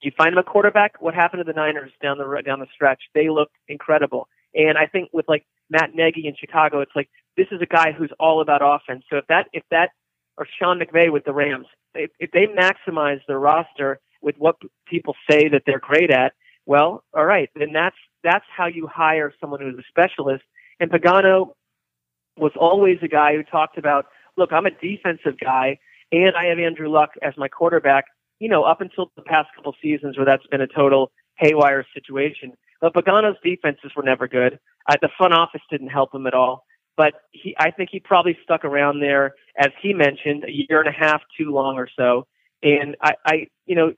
You 0.02 0.12
find 0.18 0.34
him 0.34 0.38
a 0.38 0.44
quarterback. 0.44 1.02
What 1.02 1.14
happened 1.14 1.42
to 1.42 1.44
the 1.44 1.54
Niners 1.54 1.92
down 2.02 2.18
the 2.18 2.42
down 2.46 2.60
the 2.60 2.68
stretch? 2.74 3.02
They 3.14 3.30
looked 3.30 3.56
incredible. 3.68 4.28
And 4.56 4.78
I 4.78 4.88
think 4.88 5.10
with 5.14 5.28
like 5.28 5.46
Matt 5.70 5.94
Nagy 5.94 6.26
in 6.26 6.36
Chicago, 6.40 6.80
it's 6.80 6.96
like 6.96 7.10
this 7.40 7.50
is 7.56 7.62
a 7.62 7.72
guy 7.80 7.90
who's 7.98 8.14
all 8.20 8.38
about 8.46 8.62
offense. 8.74 9.04
So 9.10 9.16
if 9.22 9.28
that 9.34 9.46
if 9.60 9.64
that 9.76 9.90
or 10.38 10.46
Sean 10.58 10.80
McVay 10.82 11.08
with 11.16 11.26
the 11.28 11.36
Rams, 11.42 11.68
if, 12.06 12.12
if 12.20 12.30
they 12.36 12.46
maximize 12.66 13.22
their 13.28 13.40
roster 13.40 13.92
with 14.22 14.36
what 14.38 14.56
people 14.94 15.14
say 15.30 15.42
that 15.54 15.64
they're 15.66 15.86
great 15.92 16.12
at, 16.12 16.32
well, 16.66 16.92
all 17.18 17.28
right, 17.36 17.50
then 17.60 17.72
that's 17.80 18.02
that's 18.30 18.50
how 18.58 18.68
you 18.68 18.84
hire 19.04 19.30
someone 19.40 19.62
who's 19.62 19.80
a 19.80 19.88
specialist 19.94 20.44
and 20.80 20.88
Pagano 20.92 21.38
was 22.38 22.54
always 22.68 22.98
a 23.02 23.08
guy 23.08 23.32
who 23.36 23.44
talked 23.44 23.78
about, 23.78 24.04
look, 24.38 24.52
I'm 24.54 24.66
a 24.66 24.72
defensive 24.72 25.38
guy 25.40 25.68
and 26.12 26.34
I 26.36 26.46
have 26.46 26.60
Andrew 26.60 26.90
Luck 26.90 27.12
as 27.22 27.34
my 27.38 27.48
quarterback. 27.48 28.06
you 28.40 28.50
know, 28.50 28.64
up 28.64 28.82
until 28.82 29.12
the 29.16 29.22
past 29.22 29.50
couple 29.56 29.76
seasons 29.82 30.18
where 30.18 30.26
that's 30.26 30.48
been 30.48 30.62
a 30.62 30.68
total 30.68 31.12
haywire 31.36 31.86
situation. 31.94 32.54
But 32.82 32.94
Pagano's 32.94 33.38
defenses 33.44 33.92
were 33.96 34.04
never 34.04 34.28
good. 34.28 34.60
Uh, 34.90 34.96
the 35.02 35.10
front 35.18 35.34
office 35.34 35.62
didn't 35.70 35.90
help 35.90 36.16
him 36.16 36.26
at 36.26 36.34
all. 36.34 36.66
But 37.00 37.14
he, 37.32 37.56
I 37.58 37.72
think 37.72 37.92
he 37.94 38.02
probably 38.02 38.38
stuck 38.44 38.66
around 38.66 39.00
there, 39.00 39.36
as 39.58 39.70
he 39.82 39.94
mentioned, 39.94 40.44
a 40.44 40.52
year 40.52 40.82
and 40.82 40.90
a 40.90 40.92
half 40.92 41.22
too 41.38 41.50
long 41.50 41.78
or 41.78 41.88
so. 41.98 42.28
And 42.62 42.98
I, 43.02 43.14
I 43.26 43.34
you 43.66 43.76
know, 43.76 43.94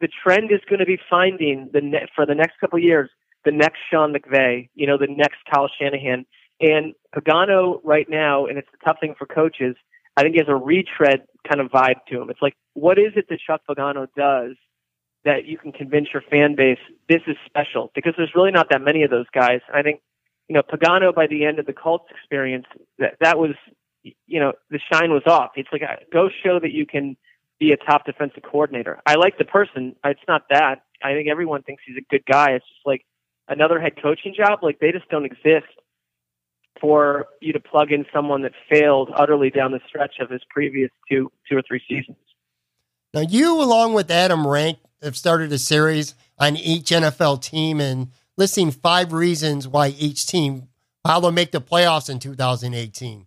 the 0.00 0.08
trend 0.22 0.52
is 0.52 0.60
going 0.70 0.78
to 0.78 0.86
be 0.86 0.98
finding 1.10 1.70
the 1.72 1.80
ne- 1.80 2.06
for 2.14 2.24
the 2.24 2.34
next 2.36 2.60
couple 2.60 2.78
of 2.78 2.84
years 2.84 3.10
the 3.44 3.50
next 3.50 3.78
Sean 3.90 4.14
McVay, 4.14 4.68
you 4.74 4.86
know, 4.86 4.96
the 4.96 5.08
next 5.08 5.38
Kyle 5.52 5.68
Shanahan. 5.78 6.26
And 6.60 6.94
Pagano 7.14 7.80
right 7.84 8.06
now, 8.08 8.46
and 8.46 8.56
it's 8.56 8.68
a 8.80 8.84
tough 8.84 8.98
thing 9.00 9.14
for 9.18 9.26
coaches. 9.26 9.76
I 10.16 10.22
think 10.22 10.34
he 10.34 10.38
has 10.38 10.48
a 10.48 10.54
retread 10.54 11.26
kind 11.48 11.60
of 11.60 11.70
vibe 11.72 12.06
to 12.08 12.22
him. 12.22 12.30
It's 12.30 12.40
like, 12.40 12.54
what 12.74 12.98
is 12.98 13.12
it 13.16 13.26
that 13.28 13.40
Chuck 13.44 13.62
Pagano 13.68 14.06
does 14.16 14.56
that 15.24 15.44
you 15.46 15.58
can 15.58 15.72
convince 15.72 16.08
your 16.12 16.22
fan 16.30 16.54
base 16.54 16.78
this 17.08 17.22
is 17.26 17.36
special? 17.46 17.90
Because 17.94 18.14
there's 18.16 18.32
really 18.34 18.52
not 18.52 18.68
that 18.70 18.80
many 18.80 19.02
of 19.02 19.10
those 19.10 19.26
guys. 19.34 19.60
I 19.72 19.82
think, 19.82 20.00
you 20.48 20.54
know, 20.54 20.62
Pagano 20.62 21.14
by 21.14 21.26
the 21.26 21.44
end 21.44 21.58
of 21.58 21.66
the 21.66 21.72
Colts 21.72 22.06
experience, 22.10 22.66
that 22.98 23.14
that 23.20 23.38
was, 23.38 23.54
you 24.02 24.40
know, 24.40 24.52
the 24.70 24.78
shine 24.92 25.10
was 25.10 25.22
off. 25.26 25.52
It's 25.56 25.68
like, 25.72 25.82
uh, 25.82 25.96
go 26.12 26.28
show 26.44 26.60
that 26.60 26.72
you 26.72 26.86
can 26.86 27.16
be 27.58 27.72
a 27.72 27.76
top 27.76 28.04
defensive 28.04 28.42
coordinator. 28.42 29.00
I 29.06 29.14
like 29.14 29.38
the 29.38 29.44
person. 29.44 29.96
It's 30.04 30.20
not 30.28 30.42
that. 30.50 30.82
I 31.02 31.12
think 31.12 31.28
everyone 31.28 31.62
thinks 31.62 31.82
he's 31.86 31.96
a 31.96 32.06
good 32.10 32.24
guy. 32.30 32.52
It's 32.52 32.66
just 32.66 32.86
like 32.86 33.04
another 33.48 33.80
head 33.80 33.92
coaching 34.02 34.34
job. 34.36 34.60
Like 34.62 34.78
they 34.80 34.92
just 34.92 35.08
don't 35.08 35.24
exist 35.24 35.66
for 36.80 37.26
you 37.40 37.52
to 37.52 37.60
plug 37.60 37.92
in 37.92 38.04
someone 38.12 38.42
that 38.42 38.52
failed 38.70 39.10
utterly 39.14 39.50
down 39.50 39.72
the 39.72 39.80
stretch 39.88 40.14
of 40.20 40.30
his 40.30 40.42
previous 40.50 40.90
two 41.10 41.30
two 41.48 41.56
or 41.56 41.62
three 41.66 41.80
seasons. 41.88 42.16
Now, 43.12 43.20
you, 43.20 43.62
along 43.62 43.94
with 43.94 44.10
Adam 44.10 44.46
Rank, 44.46 44.78
have 45.00 45.16
started 45.16 45.52
a 45.52 45.58
series 45.58 46.14
on 46.38 46.56
each 46.56 46.86
NFL 46.86 47.42
team 47.42 47.80
and 47.80 48.08
listing 48.36 48.70
five 48.70 49.12
reasons 49.12 49.68
why 49.68 49.88
each 49.88 50.26
team 50.26 50.68
how 51.04 51.20
they'll 51.20 51.32
make 51.32 51.52
the 51.52 51.60
playoffs 51.60 52.08
in 52.08 52.18
2018. 52.18 53.26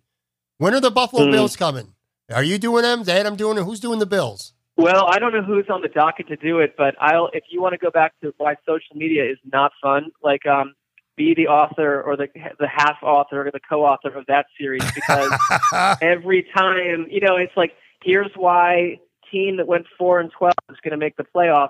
When 0.57 0.73
are 0.73 0.81
the 0.81 0.91
Buffalo 0.91 1.27
mm. 1.27 1.31
Bills 1.31 1.55
coming? 1.55 1.93
Are 2.33 2.43
you 2.43 2.57
doing 2.57 2.81
them? 2.81 3.01
Is 3.01 3.09
Adam 3.09 3.35
doing 3.35 3.57
it? 3.57 3.63
Who's 3.63 3.79
doing 3.79 3.99
the 3.99 4.05
Bills? 4.05 4.53
Well, 4.75 5.07
I 5.09 5.19
don't 5.19 5.33
know 5.33 5.41
who's 5.41 5.65
on 5.69 5.81
the 5.81 5.87
docket 5.87 6.27
to 6.27 6.35
do 6.35 6.59
it, 6.59 6.75
but 6.77 6.95
I'll 6.99 7.29
if 7.33 7.45
you 7.49 7.61
want 7.61 7.73
to 7.73 7.77
go 7.77 7.89
back 7.89 8.13
to 8.21 8.33
why 8.37 8.55
social 8.65 8.95
media 8.95 9.25
is 9.29 9.37
not 9.51 9.71
fun, 9.81 10.11
like 10.23 10.45
um 10.45 10.73
be 11.15 11.33
the 11.33 11.47
author 11.47 12.01
or 12.01 12.15
the 12.15 12.27
the 12.59 12.67
half 12.67 12.97
author 13.01 13.47
or 13.47 13.51
the 13.51 13.59
co-author 13.59 14.09
of 14.09 14.25
that 14.27 14.45
series 14.57 14.83
because 14.93 15.31
every 16.01 16.45
time, 16.55 17.07
you 17.09 17.21
know, 17.21 17.37
it's 17.37 17.55
like 17.57 17.71
here's 18.03 18.31
why 18.35 18.99
team 19.31 19.57
that 19.57 19.67
went 19.67 19.85
4 19.97 20.21
and 20.21 20.31
12 20.31 20.53
is 20.69 20.77
going 20.83 20.91
to 20.91 20.97
make 20.97 21.17
the 21.17 21.25
playoffs 21.35 21.69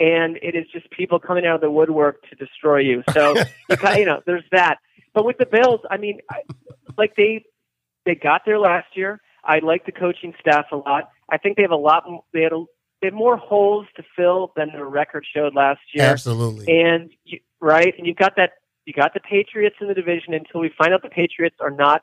and 0.00 0.36
it 0.42 0.54
is 0.54 0.66
just 0.72 0.90
people 0.90 1.18
coming 1.18 1.46
out 1.46 1.56
of 1.56 1.60
the 1.60 1.70
woodwork 1.70 2.22
to 2.28 2.36
destroy 2.36 2.78
you. 2.78 3.02
So, 3.12 3.34
you, 3.70 3.76
you 3.96 4.04
know, 4.04 4.22
there's 4.26 4.44
that. 4.52 4.78
But 5.14 5.24
with 5.24 5.38
the 5.38 5.46
Bills, 5.46 5.80
I 5.90 5.96
mean, 5.96 6.20
I, 6.30 6.42
like 6.96 7.16
they 7.16 7.44
they 8.04 8.14
got 8.14 8.42
there 8.46 8.58
last 8.58 8.88
year. 8.94 9.20
I 9.44 9.58
like 9.60 9.86
the 9.86 9.92
coaching 9.92 10.34
staff 10.40 10.66
a 10.72 10.76
lot. 10.76 11.10
I 11.30 11.38
think 11.38 11.56
they 11.56 11.62
have 11.62 11.70
a 11.70 11.76
lot. 11.76 12.04
They 12.32 12.42
had 12.42 12.52
a, 12.52 12.64
they 13.00 13.08
have 13.08 13.14
more 13.14 13.36
holes 13.36 13.86
to 13.96 14.02
fill 14.16 14.52
than 14.56 14.68
their 14.72 14.86
record 14.86 15.24
showed 15.34 15.54
last 15.54 15.80
year. 15.94 16.04
Absolutely. 16.04 16.80
And 16.80 17.10
you, 17.24 17.40
right, 17.60 17.94
and 17.96 18.06
you've 18.06 18.16
got 18.16 18.36
that. 18.36 18.52
You 18.84 18.94
got 18.94 19.12
the 19.12 19.20
Patriots 19.20 19.76
in 19.80 19.88
the 19.88 19.94
division 19.94 20.32
until 20.32 20.60
we 20.60 20.70
find 20.78 20.94
out 20.94 21.02
the 21.02 21.10
Patriots 21.10 21.56
are 21.60 21.70
not 21.70 22.02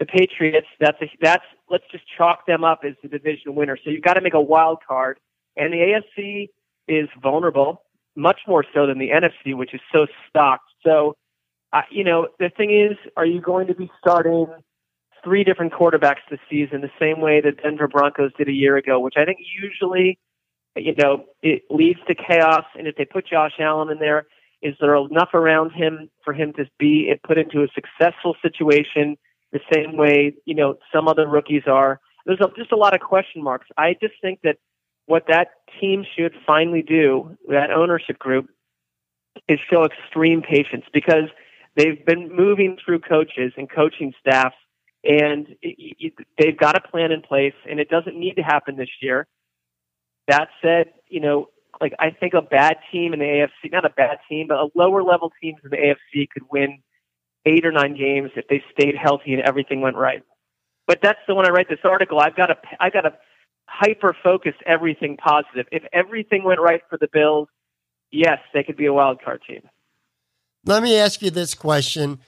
the 0.00 0.06
Patriots. 0.06 0.66
That's 0.80 1.00
a 1.02 1.06
that's 1.20 1.44
let's 1.70 1.84
just 1.92 2.04
chalk 2.16 2.46
them 2.46 2.64
up 2.64 2.80
as 2.84 2.94
the 3.02 3.08
division 3.08 3.54
winner. 3.54 3.78
So 3.82 3.90
you've 3.90 4.02
got 4.02 4.14
to 4.14 4.20
make 4.20 4.34
a 4.34 4.40
wild 4.40 4.78
card, 4.86 5.18
and 5.56 5.72
the 5.72 6.00
AFC 6.18 6.48
is 6.88 7.08
vulnerable, 7.22 7.82
much 8.14 8.40
more 8.46 8.64
so 8.74 8.86
than 8.86 8.98
the 8.98 9.10
NFC, 9.10 9.56
which 9.56 9.74
is 9.74 9.80
so 9.92 10.06
stocked. 10.28 10.70
So, 10.84 11.16
uh, 11.72 11.82
you 11.90 12.04
know, 12.04 12.28
the 12.38 12.50
thing 12.56 12.70
is, 12.70 12.96
are 13.16 13.26
you 13.26 13.40
going 13.40 13.66
to 13.66 13.74
be 13.74 13.90
starting 14.00 14.46
three 15.26 15.42
different 15.42 15.72
quarterbacks 15.72 16.22
this 16.30 16.38
season, 16.48 16.80
the 16.80 16.90
same 17.00 17.20
way 17.20 17.40
that 17.40 17.62
Denver 17.62 17.88
Broncos 17.88 18.30
did 18.38 18.48
a 18.48 18.52
year 18.52 18.76
ago, 18.76 19.00
which 19.00 19.14
I 19.16 19.24
think 19.24 19.38
usually, 19.60 20.18
you 20.76 20.94
know, 20.96 21.24
it 21.42 21.62
leads 21.68 21.98
to 22.06 22.14
chaos. 22.14 22.64
And 22.78 22.86
if 22.86 22.94
they 22.96 23.04
put 23.04 23.26
Josh 23.26 23.54
Allen 23.58 23.90
in 23.90 23.98
there, 23.98 24.26
is 24.62 24.74
there 24.80 24.94
enough 24.94 25.30
around 25.34 25.72
him 25.72 26.08
for 26.24 26.32
him 26.32 26.52
to 26.54 26.64
be 26.78 27.12
put 27.26 27.38
into 27.38 27.62
a 27.62 27.68
successful 27.74 28.36
situation 28.40 29.16
the 29.52 29.60
same 29.72 29.96
way, 29.96 30.34
you 30.44 30.54
know, 30.54 30.76
some 30.94 31.08
other 31.08 31.26
rookies 31.26 31.64
are? 31.66 32.00
There's 32.24 32.40
a, 32.40 32.48
just 32.56 32.72
a 32.72 32.76
lot 32.76 32.94
of 32.94 33.00
question 33.00 33.42
marks. 33.42 33.66
I 33.76 33.96
just 34.00 34.14
think 34.22 34.40
that 34.44 34.56
what 35.06 35.24
that 35.28 35.48
team 35.80 36.04
should 36.16 36.34
finally 36.46 36.82
do, 36.82 37.36
that 37.48 37.70
ownership 37.70 38.18
group, 38.18 38.48
is 39.48 39.58
show 39.70 39.84
extreme 39.84 40.42
patience 40.42 40.84
because 40.92 41.28
they've 41.76 42.04
been 42.04 42.34
moving 42.34 42.76
through 42.84 43.00
coaches 43.00 43.52
and 43.56 43.70
coaching 43.70 44.12
staffs 44.20 44.56
and 45.06 45.48
it, 45.62 45.96
it, 45.98 46.12
they've 46.38 46.58
got 46.58 46.76
a 46.76 46.80
plan 46.80 47.12
in 47.12 47.22
place, 47.22 47.54
and 47.68 47.78
it 47.78 47.88
doesn't 47.88 48.18
need 48.18 48.34
to 48.34 48.42
happen 48.42 48.76
this 48.76 48.88
year. 49.00 49.26
That 50.26 50.48
said, 50.60 50.86
you 51.08 51.20
know, 51.20 51.48
like 51.80 51.92
I 51.98 52.10
think 52.10 52.34
a 52.34 52.42
bad 52.42 52.78
team 52.90 53.12
in 53.12 53.20
the 53.20 53.24
AFC, 53.24 53.70
not 53.70 53.84
a 53.84 53.90
bad 53.90 54.18
team, 54.28 54.48
but 54.48 54.58
a 54.58 54.68
lower 54.74 55.02
level 55.02 55.32
team 55.40 55.54
in 55.62 55.70
the 55.70 55.76
AFC 55.76 56.28
could 56.30 56.42
win 56.50 56.82
eight 57.44 57.64
or 57.64 57.70
nine 57.70 57.96
games 57.96 58.30
if 58.34 58.48
they 58.48 58.62
stayed 58.72 58.96
healthy 58.96 59.34
and 59.34 59.42
everything 59.42 59.80
went 59.80 59.96
right. 59.96 60.22
But 60.88 60.98
that's 61.02 61.18
the 61.28 61.34
one 61.34 61.46
I 61.46 61.50
write 61.50 61.68
this 61.68 61.78
article, 61.84 62.18
I've 62.18 62.36
got 62.36 62.46
to 62.46 62.56
I've 62.80 62.92
got 62.92 63.02
to 63.02 63.12
hyper 63.66 64.16
focus 64.22 64.54
everything 64.64 65.16
positive. 65.16 65.66
If 65.72 65.82
everything 65.92 66.44
went 66.44 66.60
right 66.60 66.82
for 66.88 66.98
the 66.98 67.08
Bills, 67.12 67.48
yes, 68.10 68.38
they 68.54 68.62
could 68.62 68.76
be 68.76 68.86
a 68.86 68.92
wild 68.92 69.22
card 69.22 69.42
team. 69.46 69.62
Let 70.64 70.82
me 70.82 70.96
ask 70.96 71.22
you 71.22 71.30
this 71.30 71.54
question 71.54 72.18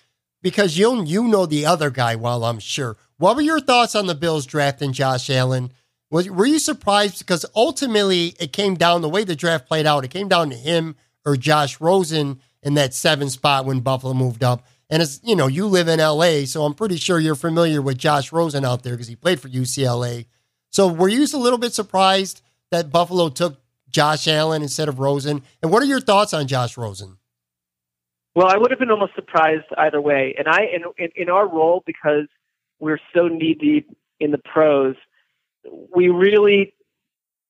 because 0.43 0.79
you 0.79 1.03
you 1.05 1.25
know 1.25 1.47
the 1.47 1.67
other 1.67 1.91
guy 1.91 2.17
well, 2.17 2.45
I'm 2.45 2.59
sure. 2.59 2.97
What 3.17 3.37
were 3.37 3.43
your 3.43 3.61
thoughts 3.61 3.95
on 3.95 4.07
the 4.07 4.15
Bills 4.15 4.47
drafting 4.47 4.93
Josh 4.93 5.29
Allen? 5.29 5.73
Was 6.11 6.31
were 6.31 6.47
you 6.47 6.59
surprised 6.59 7.19
because 7.19 7.45
ultimately 7.55 8.35
it 8.39 8.53
came 8.53 8.77
down 8.77 9.03
the 9.03 9.09
way 9.09 9.25
the 9.25 9.37
draft 9.37 9.67
played 9.67 9.87
out? 9.87 10.05
It 10.05 10.11
came 10.11 10.29
down 10.29 10.51
to 10.51 10.57
him 10.57 10.97
or 11.25 11.37
Josh 11.37 11.81
Rosen 11.81 12.41
in 12.63 12.75
that 12.75 12.95
seven 12.95 13.29
spot 13.29 13.67
when 13.67 13.81
Buffalo 13.81 14.15
moved 14.15 14.43
up. 14.43 14.65
And 14.91 15.03
as 15.03 15.21
you 15.23 15.37
know, 15.37 15.49
you 15.49 15.67
live 15.67 15.89
in 15.89 15.99
LA, 15.99 16.45
so 16.47 16.65
I'm 16.65 16.75
pretty 16.75 16.97
sure 16.97 17.19
you're 17.19 17.35
familiar 17.35 17.83
with 17.83 17.99
Josh 17.99 18.33
Rosen 18.33 18.65
out 18.65 18.83
there 18.83 18.95
because 18.95 19.09
he 19.09 19.17
played 19.17 19.41
for 19.41 19.49
UCLA. 19.49 20.27
So 20.71 20.89
were 20.89 21.09
you 21.09 21.19
just 21.19 21.35
a 21.35 21.39
little 21.39 21.59
bit 21.59 21.73
surprised 21.73 22.43
that 22.71 22.91
Buffalo 22.91 23.29
took 23.29 23.59
Josh 23.89 24.29
Allen 24.29 24.63
instead 24.63 24.89
of 24.89 24.99
Rosen? 24.99 25.43
And 25.63 25.71
what 25.73 25.83
are 25.83 25.87
your 25.87 26.01
thoughts 26.01 26.35
on 26.35 26.47
Josh 26.47 26.77
Rosen? 26.77 27.19
Well, 28.35 28.47
I 28.47 28.57
would 28.57 28.71
have 28.71 28.79
been 28.79 28.91
almost 28.91 29.15
surprised 29.15 29.65
either 29.77 30.01
way. 30.01 30.35
And 30.39 30.47
I, 30.47 30.61
in, 30.73 30.83
in, 30.97 31.11
in 31.17 31.29
our 31.29 31.49
role, 31.49 31.83
because 31.85 32.29
we're 32.79 33.01
so 33.15 33.27
knee 33.27 33.55
deep 33.55 33.91
in 34.21 34.31
the 34.31 34.39
pros, 34.39 34.95
we 35.95 36.09
really 36.09 36.75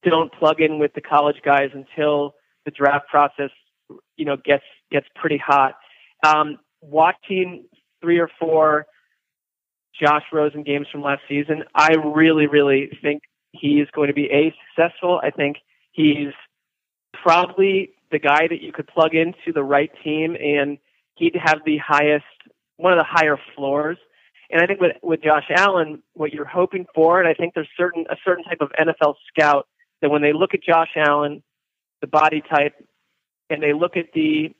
don't 0.02 0.32
plug 0.32 0.60
in 0.60 0.78
with 0.78 0.94
the 0.94 1.00
college 1.00 1.36
guys 1.44 1.70
until 1.74 2.34
the 2.64 2.70
draft 2.70 3.08
process, 3.08 3.50
you 4.16 4.24
know, 4.24 4.36
gets 4.36 4.64
gets 4.90 5.06
pretty 5.14 5.38
hot. 5.38 5.74
Um, 6.26 6.58
watching 6.80 7.66
three 8.00 8.18
or 8.18 8.30
four 8.38 8.86
Josh 10.00 10.24
Rosen 10.32 10.62
games 10.62 10.86
from 10.90 11.02
last 11.02 11.22
season, 11.28 11.64
I 11.74 11.94
really, 11.94 12.46
really 12.46 12.90
think 13.02 13.22
he 13.52 13.80
is 13.80 13.88
going 13.92 14.08
to 14.08 14.14
be 14.14 14.26
a 14.26 14.54
successful. 14.68 15.20
I 15.22 15.30
think 15.30 15.56
he's 15.92 16.32
probably 17.22 17.90
the 18.10 18.18
guy 18.18 18.46
that 18.48 18.62
you 18.62 18.72
could 18.72 18.86
plug 18.86 19.14
into 19.14 19.52
the 19.52 19.62
right 19.62 19.90
team 20.02 20.36
and 20.36 20.78
he'd 21.16 21.36
have 21.42 21.60
the 21.64 21.78
highest, 21.78 22.24
one 22.76 22.92
of 22.92 22.98
the 22.98 23.06
higher 23.08 23.38
floors. 23.54 23.98
And 24.50 24.62
I 24.62 24.66
think 24.66 24.80
with, 24.80 24.96
with 25.02 25.22
Josh 25.22 25.46
Allen, 25.54 26.02
what 26.14 26.32
you're 26.32 26.46
hoping 26.46 26.86
for, 26.94 27.20
and 27.20 27.28
I 27.28 27.34
think 27.34 27.54
there's 27.54 27.68
certain, 27.76 28.06
a 28.08 28.16
certain 28.24 28.44
type 28.44 28.60
of 28.60 28.70
NFL 28.80 29.14
scout 29.28 29.66
that 30.00 30.10
when 30.10 30.22
they 30.22 30.32
look 30.32 30.54
at 30.54 30.62
Josh 30.62 30.90
Allen, 30.96 31.42
the 32.00 32.06
body 32.06 32.42
type, 32.48 32.74
and 33.50 33.62
they 33.62 33.72
look 33.72 33.96
at 33.96 34.06
the, 34.14 34.54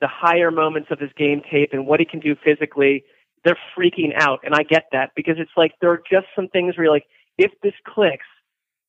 the 0.00 0.08
higher 0.08 0.50
moments 0.50 0.88
of 0.90 0.98
his 0.98 1.10
game 1.16 1.42
tape 1.50 1.70
and 1.72 1.86
what 1.86 2.00
he 2.00 2.06
can 2.06 2.20
do 2.20 2.34
physically, 2.42 3.04
they're 3.46 3.58
freaking 3.78 4.12
out. 4.16 4.40
And 4.42 4.54
I 4.54 4.64
get 4.64 4.86
that 4.90 5.12
because 5.14 5.36
it's 5.38 5.52
like 5.56 5.72
there 5.80 5.90
are 5.90 6.02
just 6.10 6.26
some 6.34 6.48
things 6.48 6.76
where 6.76 6.86
you're 6.86 6.92
like, 6.92 7.06
if 7.38 7.52
this 7.62 7.74
clicks, 7.86 8.26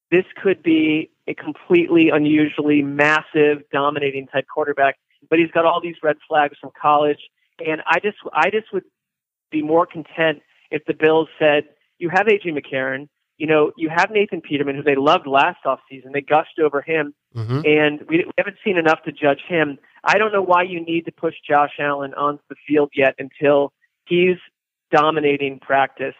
this 0.09 0.25
could 0.41 0.63
be 0.63 1.11
a 1.27 1.35
completely 1.35 2.09
unusually 2.09 2.81
massive, 2.81 3.59
dominating 3.71 4.25
type 4.27 4.45
quarterback. 4.51 4.95
But 5.29 5.37
he's 5.37 5.51
got 5.51 5.65
all 5.65 5.79
these 5.79 5.97
red 6.01 6.17
flags 6.27 6.57
from 6.59 6.71
college, 6.79 7.19
and 7.65 7.81
I 7.85 7.99
just, 7.99 8.17
I 8.33 8.49
just 8.49 8.71
would 8.73 8.83
be 9.51 9.61
more 9.61 9.85
content 9.85 10.41
if 10.71 10.85
the 10.85 10.93
Bills 10.93 11.27
said, 11.39 11.65
"You 11.97 12.09
have 12.09 12.27
AJ 12.27 12.55
McCarron, 12.55 13.09
you 13.37 13.47
know, 13.47 13.71
you 13.77 13.89
have 13.89 14.11
Nathan 14.11 14.41
Peterman, 14.41 14.75
who 14.75 14.83
they 14.83 14.95
loved 14.95 15.27
last 15.27 15.59
offseason. 15.65 16.13
They 16.13 16.21
gushed 16.21 16.59
over 16.63 16.81
him, 16.81 17.13
mm-hmm. 17.35 17.61
and 17.65 18.01
we, 18.07 18.25
we 18.25 18.31
haven't 18.37 18.57
seen 18.63 18.77
enough 18.77 19.03
to 19.05 19.11
judge 19.11 19.41
him. 19.47 19.77
I 20.03 20.17
don't 20.17 20.31
know 20.31 20.41
why 20.41 20.63
you 20.63 20.83
need 20.83 21.05
to 21.05 21.11
push 21.11 21.35
Josh 21.47 21.73
Allen 21.79 22.13
onto 22.13 22.43
the 22.49 22.55
field 22.67 22.91
yet 22.95 23.15
until 23.17 23.73
he's 24.07 24.37
dominating 24.91 25.59
practice. 25.59 26.15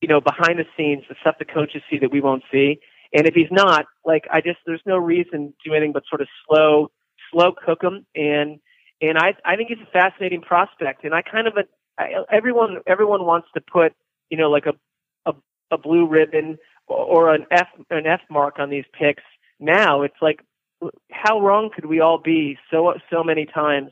You 0.00 0.08
know, 0.08 0.20
behind 0.20 0.58
the 0.58 0.64
scenes, 0.76 1.04
the 1.08 1.14
stuff 1.20 1.36
the 1.38 1.44
coaches 1.44 1.82
see 1.88 1.98
that 1.98 2.10
we 2.10 2.20
won't 2.20 2.42
see. 2.50 2.80
And 3.14 3.26
if 3.26 3.34
he's 3.34 3.50
not, 3.50 3.86
like 4.04 4.24
I 4.32 4.40
just 4.40 4.58
there's 4.66 4.82
no 4.86 4.96
reason 4.96 5.54
to 5.62 5.70
do 5.70 5.74
anything 5.74 5.92
but 5.92 6.02
sort 6.08 6.20
of 6.20 6.28
slow 6.46 6.90
slow 7.30 7.52
cook 7.52 7.82
him. 7.82 8.06
And 8.14 8.58
and 9.00 9.18
I 9.18 9.34
I 9.44 9.56
think 9.56 9.68
he's 9.68 9.86
a 9.86 9.90
fascinating 9.90 10.40
prospect. 10.40 11.04
And 11.04 11.14
I 11.14 11.22
kind 11.22 11.46
of 11.46 11.54
I, 11.98 12.24
everyone 12.30 12.78
everyone 12.86 13.24
wants 13.24 13.48
to 13.54 13.60
put 13.60 13.92
you 14.30 14.38
know 14.38 14.50
like 14.50 14.66
a 14.66 14.72
a, 15.30 15.34
a 15.70 15.78
blue 15.78 16.06
ribbon 16.06 16.58
or 16.88 17.32
an 17.32 17.46
F 17.50 17.68
an 17.90 18.06
F 18.06 18.20
mark 18.30 18.58
on 18.58 18.70
these 18.70 18.84
picks. 18.98 19.22
Now 19.60 20.02
it's 20.02 20.20
like 20.20 20.40
how 21.10 21.40
wrong 21.40 21.70
could 21.74 21.86
we 21.86 22.00
all 22.00 22.18
be 22.18 22.58
so 22.70 22.94
so 23.10 23.22
many 23.22 23.46
times 23.46 23.90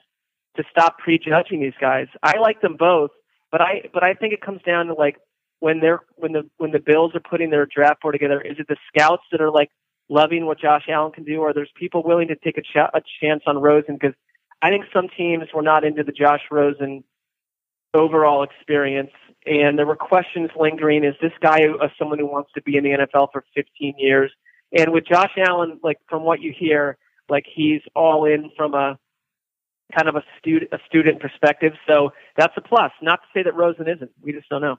to 0.56 0.64
stop 0.70 0.98
prejudging 0.98 1.60
these 1.60 1.78
guys? 1.80 2.06
I 2.22 2.38
like 2.38 2.60
them 2.60 2.76
both, 2.78 3.10
but 3.51 3.61
I 3.61 3.88
but 3.92 4.03
I 4.03 4.14
think 4.14 4.32
it 4.32 4.40
comes 4.40 4.62
down 4.62 4.86
to 4.86 4.94
like 4.94 5.16
when 5.61 5.80
they're 5.80 6.01
when 6.16 6.32
the 6.32 6.48
when 6.59 6.72
the 6.72 6.78
Bills 6.78 7.14
are 7.14 7.20
putting 7.20 7.51
their 7.51 7.66
draft 7.66 8.03
board 8.03 8.14
together, 8.14 8.40
is 8.40 8.57
it 8.59 8.66
the 8.68 8.76
scouts 8.88 9.22
that 9.30 9.40
are 9.40 9.51
like 9.51 9.70
loving 10.09 10.46
what 10.46 10.61
Josh 10.61 10.84
Allen 10.88 11.12
can 11.12 11.24
do, 11.24 11.40
or 11.40 11.53
there's 11.53 11.70
people 11.78 12.03
willing 12.03 12.28
to 12.28 12.36
take 12.36 12.59
a, 12.59 12.62
ch- 12.62 12.90
a 12.92 13.01
chance 13.20 13.42
on 13.46 13.59
Rosen? 13.59 13.94
Because 13.94 14.14
I 14.62 14.70
think 14.70 14.86
some 14.92 15.09
teams 15.16 15.44
were 15.55 15.62
not 15.62 15.84
into 15.84 16.03
the 16.03 16.12
Josh 16.12 16.42
Rosen 16.51 17.05
overall 17.94 18.42
experience, 18.42 19.11
and 19.46 19.78
there 19.78 19.86
were 19.86 19.96
questions 19.96 20.51
lingering: 20.59 21.05
Is 21.05 21.14
this 21.20 21.32
guy 21.40 21.61
a, 21.61 21.88
someone 21.98 22.18
who 22.18 22.26
wants 22.26 22.51
to 22.55 22.62
be 22.62 22.76
in 22.76 22.84
the 22.84 22.90
NFL 22.90 23.28
for 23.32 23.44
15 23.55 23.94
years? 23.98 24.32
And 24.76 24.92
with 24.92 25.05
Josh 25.07 25.32
Allen, 25.36 25.80
like 25.82 25.98
from 26.09 26.22
what 26.22 26.40
you 26.40 26.55
hear, 26.57 26.96
like 27.28 27.44
he's 27.53 27.82
all 27.94 28.24
in 28.24 28.51
from 28.57 28.74
a 28.74 28.98
kind 29.95 30.09
of 30.09 30.16
a 30.16 30.22
student 30.38 30.72
a 30.72 30.78
student 30.86 31.20
perspective. 31.20 31.72
So 31.86 32.12
that's 32.36 32.53
a 32.57 32.61
plus. 32.61 32.93
Not 33.03 33.20
to 33.22 33.28
say 33.34 33.43
that 33.43 33.55
Rosen 33.55 33.88
isn't. 33.88 34.11
We 34.22 34.32
just 34.32 34.49
don't 34.49 34.62
know. 34.62 34.76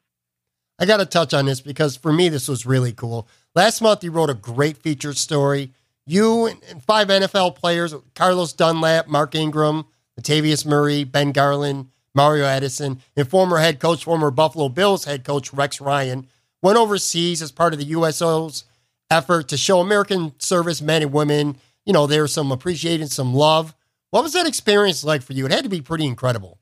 I 0.79 0.85
got 0.85 0.97
to 0.97 1.05
touch 1.05 1.33
on 1.33 1.45
this 1.45 1.61
because 1.61 1.95
for 1.95 2.11
me, 2.11 2.29
this 2.29 2.47
was 2.47 2.65
really 2.65 2.91
cool. 2.91 3.27
Last 3.53 3.81
month, 3.81 4.03
you 4.03 4.11
wrote 4.11 4.29
a 4.29 4.35
great 4.35 4.77
feature 4.77 5.13
story. 5.13 5.71
You 6.07 6.47
and 6.47 6.83
five 6.83 7.07
NFL 7.07 7.55
players 7.55 7.93
Carlos 8.15 8.53
Dunlap, 8.53 9.07
Mark 9.07 9.35
Ingram, 9.35 9.85
Latavius 10.19 10.65
Murray, 10.65 11.03
Ben 11.03 11.31
Garland, 11.31 11.89
Mario 12.15 12.45
Addison, 12.45 13.01
and 13.15 13.27
former 13.27 13.57
head 13.57 13.79
coach, 13.79 14.03
former 14.03 14.31
Buffalo 14.31 14.69
Bills 14.69 15.05
head 15.05 15.23
coach 15.23 15.53
Rex 15.53 15.79
Ryan 15.79 16.27
went 16.61 16.77
overseas 16.77 17.41
as 17.41 17.51
part 17.51 17.73
of 17.73 17.79
the 17.79 17.85
USO's 17.85 18.65
effort 19.09 19.47
to 19.49 19.57
show 19.57 19.79
American 19.79 20.33
service 20.39 20.81
men 20.81 21.01
and 21.01 21.11
women, 21.11 21.57
you 21.85 21.93
know, 21.93 22.07
there's 22.07 22.33
some 22.33 22.51
appreciation, 22.51 23.07
some 23.07 23.33
love. 23.33 23.75
What 24.11 24.23
was 24.23 24.33
that 24.33 24.45
experience 24.45 25.03
like 25.03 25.21
for 25.21 25.33
you? 25.33 25.45
It 25.45 25.51
had 25.51 25.63
to 25.63 25.69
be 25.69 25.81
pretty 25.81 26.05
incredible 26.05 26.59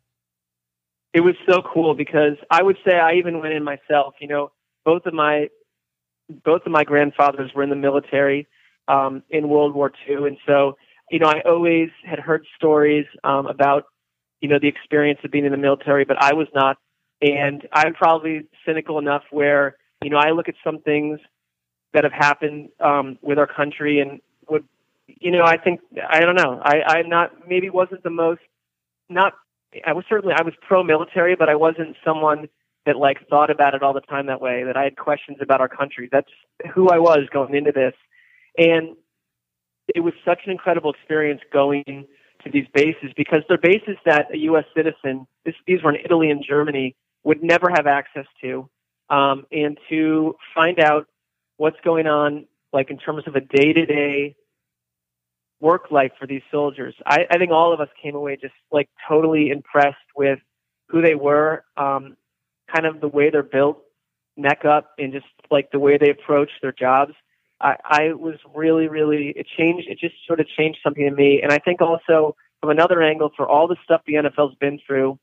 it 1.13 1.21
was 1.21 1.35
so 1.47 1.61
cool 1.61 1.95
because 1.95 2.37
I 2.51 2.61
would 2.61 2.77
say 2.85 2.97
I 2.97 3.13
even 3.13 3.39
went 3.39 3.53
in 3.53 3.63
myself. 3.63 4.15
You 4.19 4.27
know, 4.27 4.51
both 4.85 5.05
of 5.05 5.13
my 5.13 5.49
both 6.45 6.61
of 6.65 6.71
my 6.71 6.83
grandfathers 6.83 7.51
were 7.55 7.63
in 7.63 7.69
the 7.69 7.75
military 7.75 8.47
um, 8.87 9.23
in 9.29 9.49
World 9.49 9.73
War 9.73 9.91
II, 10.07 10.27
and 10.27 10.37
so 10.45 10.77
you 11.09 11.19
know 11.19 11.27
I 11.27 11.41
always 11.45 11.89
had 12.05 12.19
heard 12.19 12.45
stories 12.55 13.05
um, 13.23 13.47
about 13.47 13.85
you 14.41 14.49
know 14.49 14.59
the 14.59 14.67
experience 14.67 15.19
of 15.23 15.31
being 15.31 15.45
in 15.45 15.51
the 15.51 15.57
military, 15.57 16.05
but 16.05 16.21
I 16.21 16.33
was 16.33 16.47
not, 16.53 16.77
and 17.21 17.67
I'm 17.73 17.93
probably 17.93 18.47
cynical 18.65 18.99
enough 18.99 19.23
where 19.31 19.77
you 20.03 20.11
know 20.11 20.17
I 20.17 20.31
look 20.31 20.47
at 20.47 20.55
some 20.63 20.79
things 20.81 21.19
that 21.93 22.03
have 22.03 22.13
happened 22.13 22.69
um, 22.79 23.17
with 23.23 23.39
our 23.39 23.47
country 23.47 23.99
and 23.99 24.21
would 24.47 24.63
you 25.19 25.31
know 25.31 25.43
I 25.43 25.57
think 25.57 25.81
I 26.07 26.19
don't 26.21 26.35
know 26.35 26.59
I 26.63 26.81
I'm 26.85 27.09
not 27.09 27.47
maybe 27.47 27.69
wasn't 27.69 28.03
the 28.03 28.09
most 28.09 28.41
not 29.09 29.33
I 29.85 29.93
was 29.93 30.05
certainly 30.09 30.33
I 30.37 30.41
was 30.43 30.53
pro 30.61 30.83
military, 30.83 31.35
but 31.35 31.49
I 31.49 31.55
wasn't 31.55 31.95
someone 32.03 32.49
that 32.85 32.97
like 32.97 33.27
thought 33.29 33.49
about 33.49 33.75
it 33.75 33.83
all 33.83 33.93
the 33.93 34.01
time 34.01 34.27
that 34.27 34.41
way. 34.41 34.63
That 34.63 34.77
I 34.77 34.83
had 34.83 34.97
questions 34.97 35.37
about 35.41 35.61
our 35.61 35.67
country. 35.67 36.09
That's 36.11 36.31
who 36.73 36.89
I 36.89 36.97
was 36.97 37.27
going 37.31 37.55
into 37.55 37.71
this, 37.71 37.93
and 38.57 38.95
it 39.93 40.01
was 40.01 40.13
such 40.25 40.41
an 40.45 40.51
incredible 40.51 40.91
experience 40.91 41.41
going 41.51 42.07
to 42.43 42.49
these 42.51 42.65
bases 42.73 43.11
because 43.17 43.39
they're 43.47 43.57
bases 43.57 43.97
that 44.05 44.33
a 44.33 44.37
U.S. 44.37 44.65
citizen, 44.75 45.27
this, 45.45 45.55
these 45.67 45.83
were 45.83 45.93
in 45.93 46.01
Italy 46.03 46.29
and 46.29 46.43
Germany, 46.47 46.95
would 47.23 47.43
never 47.43 47.69
have 47.69 47.85
access 47.85 48.25
to, 48.41 48.69
um, 49.09 49.45
and 49.51 49.77
to 49.89 50.35
find 50.55 50.79
out 50.79 51.07
what's 51.57 51.79
going 51.83 52.07
on, 52.07 52.45
like 52.71 52.91
in 52.91 52.97
terms 52.97 53.23
of 53.27 53.35
a 53.35 53.41
day 53.41 53.73
to 53.73 53.85
day 53.85 54.35
work 55.59 55.91
life 55.91 56.11
for 56.19 56.25
these 56.25 56.41
soldiers. 56.51 56.95
I, 57.05 57.25
I 57.29 57.37
think 57.37 57.51
all 57.51 57.73
of 57.73 57.79
us 57.79 57.89
came 58.01 58.15
away 58.15 58.37
just 58.39 58.53
like 58.71 58.89
totally 59.07 59.49
impressed 59.49 59.97
with 60.15 60.39
who 60.87 61.01
they 61.01 61.15
were, 61.15 61.63
um, 61.77 62.15
kind 62.73 62.85
of 62.85 63.01
the 63.01 63.07
way 63.07 63.29
they're 63.29 63.43
built, 63.43 63.81
neck 64.37 64.65
up, 64.65 64.91
and 64.97 65.11
just 65.11 65.25
like 65.51 65.69
the 65.71 65.79
way 65.79 65.97
they 65.97 66.09
approach 66.09 66.49
their 66.61 66.71
jobs. 66.71 67.13
I, 67.61 67.75
I 67.83 68.13
was 68.13 68.35
really, 68.55 68.87
really 68.87 69.33
it 69.35 69.47
changed. 69.57 69.87
It 69.89 69.99
just 69.99 70.15
sort 70.25 70.39
of 70.39 70.47
changed 70.57 70.79
something 70.83 71.05
in 71.05 71.15
me, 71.15 71.41
and 71.41 71.51
I 71.51 71.59
think 71.59 71.81
also 71.81 72.35
from 72.61 72.69
another 72.69 73.01
angle 73.01 73.31
for 73.35 73.47
all 73.47 73.67
the 73.67 73.77
stuff 73.83 74.01
the 74.05 74.13
NFL's 74.13 74.55
been 74.59 74.79
through 74.85 75.19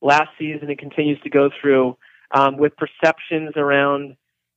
last 0.00 0.30
season 0.38 0.68
and 0.68 0.78
continues 0.78 1.20
to 1.22 1.30
go 1.30 1.50
through 1.60 1.96
um, 2.34 2.56
with 2.56 2.72
perceptions 2.76 3.52
around 3.56 4.16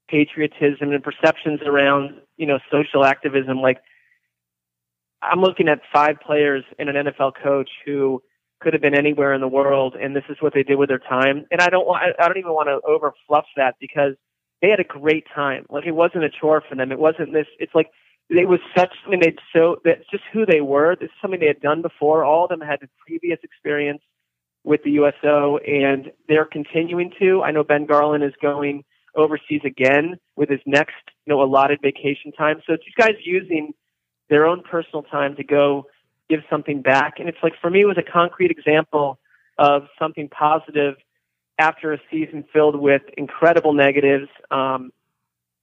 patriotism 0.09 0.91
and 0.91 1.03
perceptions 1.03 1.59
around 1.65 2.21
you 2.37 2.45
know 2.45 2.59
social 2.71 3.03
activism 3.03 3.57
like 3.57 3.77
I'm 5.21 5.41
looking 5.41 5.67
at 5.67 5.79
five 5.91 6.17
players 6.25 6.63
and 6.77 6.89
an 6.89 7.07
NFL 7.07 7.33
coach 7.41 7.69
who 7.85 8.21
could 8.59 8.73
have 8.73 8.81
been 8.81 8.95
anywhere 8.95 9.33
in 9.33 9.41
the 9.41 9.47
world, 9.47 9.95
and 9.95 10.15
this 10.15 10.23
is 10.29 10.37
what 10.39 10.53
they 10.53 10.63
did 10.63 10.77
with 10.77 10.89
their 10.89 10.99
time. 10.99 11.45
And 11.51 11.61
I 11.61 11.69
don't 11.69 11.85
want, 11.85 12.01
I 12.19 12.27
don't 12.27 12.37
even 12.37 12.53
want 12.53 12.67
to 12.67 12.87
over 12.87 13.13
fluff 13.27 13.45
that 13.55 13.75
because 13.79 14.13
they 14.61 14.69
had 14.69 14.79
a 14.79 14.83
great 14.83 15.25
time. 15.33 15.65
Like 15.69 15.85
it 15.85 15.91
wasn't 15.91 16.23
a 16.23 16.29
chore 16.29 16.63
for 16.67 16.75
them. 16.75 16.91
It 16.91 16.99
wasn't 16.99 17.33
this. 17.33 17.45
It's 17.59 17.75
like 17.75 17.87
it 18.29 18.47
was 18.47 18.59
such 18.75 18.93
something 19.03 19.21
they'd 19.21 19.39
so 19.53 19.77
that's 19.85 20.09
just 20.11 20.23
who 20.33 20.45
they 20.45 20.61
were. 20.61 20.95
This 20.95 21.07
is 21.07 21.15
something 21.21 21.39
they 21.39 21.47
had 21.47 21.61
done 21.61 21.81
before. 21.81 22.23
All 22.23 22.45
of 22.45 22.49
them 22.49 22.61
had 22.61 22.79
previous 23.05 23.39
experience 23.43 24.01
with 24.63 24.81
the 24.83 24.91
USO, 24.91 25.57
and 25.57 26.11
they're 26.27 26.45
continuing 26.45 27.11
to. 27.19 27.41
I 27.43 27.51
know 27.51 27.63
Ben 27.63 27.85
Garland 27.85 28.23
is 28.23 28.33
going 28.41 28.83
overseas 29.15 29.61
again 29.65 30.17
with 30.35 30.49
his 30.49 30.59
next, 30.65 30.95
you 31.25 31.33
know, 31.33 31.41
allotted 31.41 31.79
vacation 31.81 32.31
time. 32.37 32.61
So 32.67 32.73
these 32.73 32.93
guys 32.97 33.15
using 33.23 33.73
their 34.29 34.45
own 34.45 34.61
personal 34.61 35.03
time 35.03 35.35
to 35.35 35.43
go 35.43 35.87
give 36.29 36.41
something 36.49 36.81
back. 36.81 37.19
And 37.19 37.29
it's 37.29 37.37
like 37.41 37.53
for 37.61 37.69
me, 37.69 37.81
it 37.81 37.85
was 37.85 37.97
a 37.97 38.11
concrete 38.11 38.51
example 38.51 39.19
of 39.57 39.87
something 39.97 40.29
positive 40.29 40.95
after 41.59 41.93
a 41.93 41.99
season 42.11 42.43
filled 42.53 42.75
with 42.75 43.01
incredible 43.17 43.73
negatives. 43.73 44.29
Um, 44.51 44.91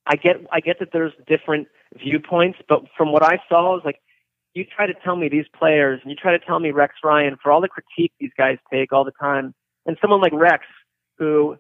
I 0.06 0.16
get 0.16 0.36
I 0.52 0.60
get 0.60 0.78
that 0.80 0.90
there's 0.92 1.12
different 1.26 1.68
viewpoints, 1.96 2.58
but 2.68 2.82
from 2.96 3.12
what 3.12 3.22
I 3.22 3.38
saw, 3.48 3.72
I 3.72 3.74
was 3.74 3.82
like, 3.84 4.00
you 4.54 4.64
try 4.64 4.86
to 4.86 4.94
tell 4.94 5.16
me 5.16 5.28
these 5.28 5.46
players, 5.56 6.00
and 6.02 6.10
you 6.10 6.16
try 6.16 6.32
to 6.36 6.44
tell 6.44 6.58
me 6.58 6.70
Rex 6.70 6.94
Ryan 7.02 7.36
for 7.42 7.50
all 7.50 7.60
the 7.60 7.68
critique 7.68 8.12
these 8.20 8.32
guys 8.36 8.58
take 8.72 8.92
all 8.92 9.04
the 9.04 9.12
time, 9.12 9.54
and 9.86 9.96
someone 10.00 10.20
like 10.20 10.32
Rex, 10.32 10.64
who 11.18 11.56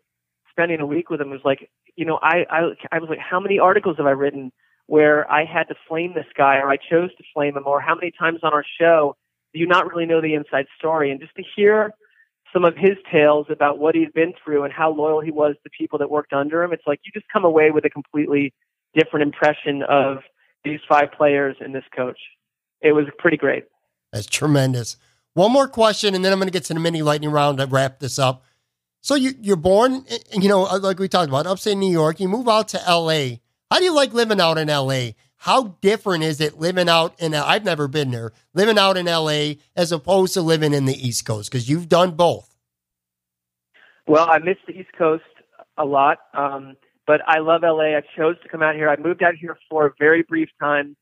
spending 0.50 0.80
a 0.80 0.86
week 0.86 1.10
with 1.10 1.20
him 1.20 1.30
was 1.30 1.40
like, 1.44 1.70
you 1.96 2.04
know, 2.04 2.18
I 2.22 2.44
I 2.50 2.60
I 2.92 2.98
was 2.98 3.08
like, 3.08 3.18
how 3.18 3.40
many 3.40 3.58
articles 3.58 3.96
have 3.96 4.06
I 4.06 4.10
written 4.10 4.52
where 4.86 5.30
I 5.30 5.44
had 5.44 5.64
to 5.64 5.74
flame 5.88 6.12
this 6.14 6.26
guy 6.36 6.56
or 6.56 6.70
I 6.70 6.76
chose 6.76 7.10
to 7.16 7.24
flame 7.32 7.56
him 7.56 7.64
or 7.66 7.80
how 7.80 7.94
many 7.94 8.12
times 8.18 8.40
on 8.42 8.52
our 8.52 8.64
show 8.80 9.16
do 9.52 9.60
you 9.60 9.66
not 9.66 9.86
really 9.86 10.06
know 10.06 10.20
the 10.20 10.34
inside 10.34 10.66
story? 10.78 11.10
And 11.10 11.20
just 11.20 11.34
to 11.36 11.42
hear 11.56 11.92
some 12.52 12.64
of 12.64 12.76
his 12.76 12.96
tales 13.10 13.46
about 13.50 13.78
what 13.78 13.94
he's 13.94 14.10
been 14.14 14.32
through 14.42 14.64
and 14.64 14.72
how 14.72 14.92
loyal 14.92 15.20
he 15.20 15.30
was 15.30 15.56
to 15.64 15.70
people 15.76 15.98
that 15.98 16.10
worked 16.10 16.32
under 16.32 16.62
him 16.62 16.72
it's 16.72 16.84
like 16.86 17.00
you 17.04 17.10
just 17.12 17.26
come 17.32 17.44
away 17.44 17.70
with 17.70 17.84
a 17.84 17.90
completely 17.90 18.54
different 18.94 19.24
impression 19.24 19.82
of 19.82 20.18
these 20.64 20.78
five 20.88 21.10
players 21.16 21.56
and 21.60 21.74
this 21.74 21.84
coach. 21.94 22.18
It 22.80 22.92
was 22.92 23.06
pretty 23.18 23.36
great. 23.36 23.64
That's 24.12 24.26
tremendous. 24.26 24.96
One 25.34 25.52
more 25.52 25.66
question 25.66 26.14
and 26.14 26.24
then 26.24 26.32
i'm 26.32 26.38
going 26.38 26.46
to 26.46 26.52
get 26.52 26.64
to 26.66 26.74
the 26.74 26.80
mini 26.80 27.02
lightning 27.02 27.30
round 27.30 27.58
to 27.58 27.66
wrap 27.66 27.98
this 27.98 28.18
up. 28.18 28.44
So 29.00 29.16
you, 29.16 29.32
you're 29.40 29.56
born 29.56 30.04
eh, 30.08 30.18
you 30.34 30.48
know 30.48 30.64
uh, 30.66 30.78
like 30.78 30.98
we 30.98 31.08
talked 31.08 31.28
about 31.28 31.46
upstate 31.46 31.76
new 31.76 31.90
york. 31.90 32.20
You 32.20 32.28
move 32.28 32.48
out 32.48 32.68
to 32.68 32.78
la 32.86 33.36
how 33.74 33.80
do 33.80 33.86
you 33.86 33.92
like 33.92 34.14
living 34.14 34.40
out 34.40 34.56
in 34.56 34.68
LA? 34.68 35.14
How 35.36 35.76
different 35.80 36.22
is 36.22 36.40
it 36.40 36.60
living 36.60 36.88
out 36.88 37.20
in 37.20 37.34
I've 37.34 37.64
never 37.64 37.88
been 37.88 38.12
there, 38.12 38.30
living 38.54 38.78
out 38.78 38.96
in 38.96 39.06
LA 39.06 39.54
as 39.74 39.90
opposed 39.90 40.34
to 40.34 40.42
living 40.42 40.72
in 40.72 40.84
the 40.84 40.94
East 40.94 41.26
Coast 41.26 41.50
because 41.50 41.68
you've 41.68 41.88
done 41.88 42.12
both. 42.12 42.54
Well, 44.06 44.30
I 44.30 44.38
miss 44.38 44.58
the 44.68 44.74
East 44.74 44.92
Coast 44.96 45.24
a 45.76 45.84
lot, 45.84 46.18
um, 46.34 46.76
but 47.04 47.20
I 47.26 47.40
love 47.40 47.62
LA. 47.64 47.96
I 47.96 48.02
chose 48.16 48.36
to 48.44 48.48
come 48.48 48.62
out 48.62 48.76
here. 48.76 48.88
I 48.88 48.96
moved 48.96 49.24
out 49.24 49.34
here 49.34 49.58
for 49.68 49.86
a 49.86 49.90
very 49.98 50.22
brief 50.22 50.50
time 50.60 50.94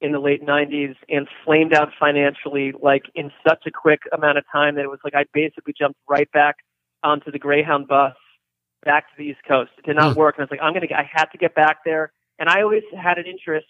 in 0.00 0.10
the 0.10 0.18
late 0.18 0.44
90s 0.44 0.96
and 1.08 1.28
flamed 1.44 1.74
out 1.74 1.90
financially 1.96 2.72
like 2.82 3.04
in 3.14 3.30
such 3.48 3.62
a 3.68 3.70
quick 3.70 4.00
amount 4.12 4.36
of 4.36 4.42
time 4.50 4.74
that 4.74 4.82
it 4.82 4.90
was 4.90 4.98
like 5.04 5.14
I 5.14 5.26
basically 5.32 5.74
jumped 5.78 6.00
right 6.10 6.28
back 6.32 6.56
onto 7.04 7.30
the 7.30 7.38
Greyhound 7.38 7.86
bus 7.86 8.14
back 8.86 9.10
to 9.10 9.14
the 9.18 9.24
East 9.24 9.40
Coast. 9.46 9.70
It 9.78 9.84
did 9.84 9.96
not 9.96 10.14
mm. 10.14 10.16
work, 10.16 10.36
and 10.36 10.42
I 10.42 10.44
was 10.44 10.50
like, 10.50 10.60
I'm 10.60 10.72
gonna. 10.72 10.86
I 10.90 11.08
had 11.12 11.26
to 11.26 11.38
get 11.38 11.54
back 11.54 11.78
there, 11.84 12.12
and 12.38 12.48
I 12.48 12.62
always 12.62 12.82
had 12.96 13.18
an 13.18 13.26
interest 13.26 13.66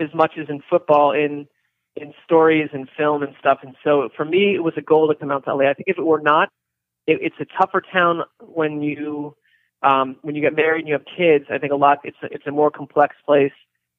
as 0.00 0.08
much 0.14 0.32
as 0.40 0.48
in 0.48 0.62
football 0.68 1.12
in 1.12 1.46
in 1.96 2.14
stories 2.24 2.70
and 2.72 2.88
film 2.96 3.22
and 3.22 3.34
stuff. 3.40 3.58
And 3.62 3.74
so 3.82 4.08
for 4.16 4.24
me, 4.24 4.54
it 4.54 4.62
was 4.62 4.74
a 4.76 4.82
goal 4.82 5.08
to 5.08 5.14
come 5.14 5.30
out 5.30 5.44
to 5.44 5.54
LA. 5.54 5.68
I 5.68 5.74
think 5.74 5.88
if 5.88 5.98
it 5.98 6.06
were 6.06 6.20
not, 6.20 6.48
it, 7.06 7.18
it's 7.20 7.36
a 7.40 7.46
tougher 7.60 7.82
town 7.92 8.22
when 8.40 8.82
you 8.82 9.34
um, 9.82 10.16
when 10.22 10.34
you 10.34 10.42
get 10.42 10.54
married 10.54 10.80
and 10.80 10.88
you 10.88 10.94
have 10.94 11.04
kids. 11.04 11.46
I 11.50 11.58
think 11.58 11.72
a 11.72 11.76
lot. 11.76 11.98
It's 12.04 12.16
a, 12.22 12.26
it's 12.26 12.46
a 12.46 12.50
more 12.50 12.70
complex 12.70 13.16
place 13.26 13.52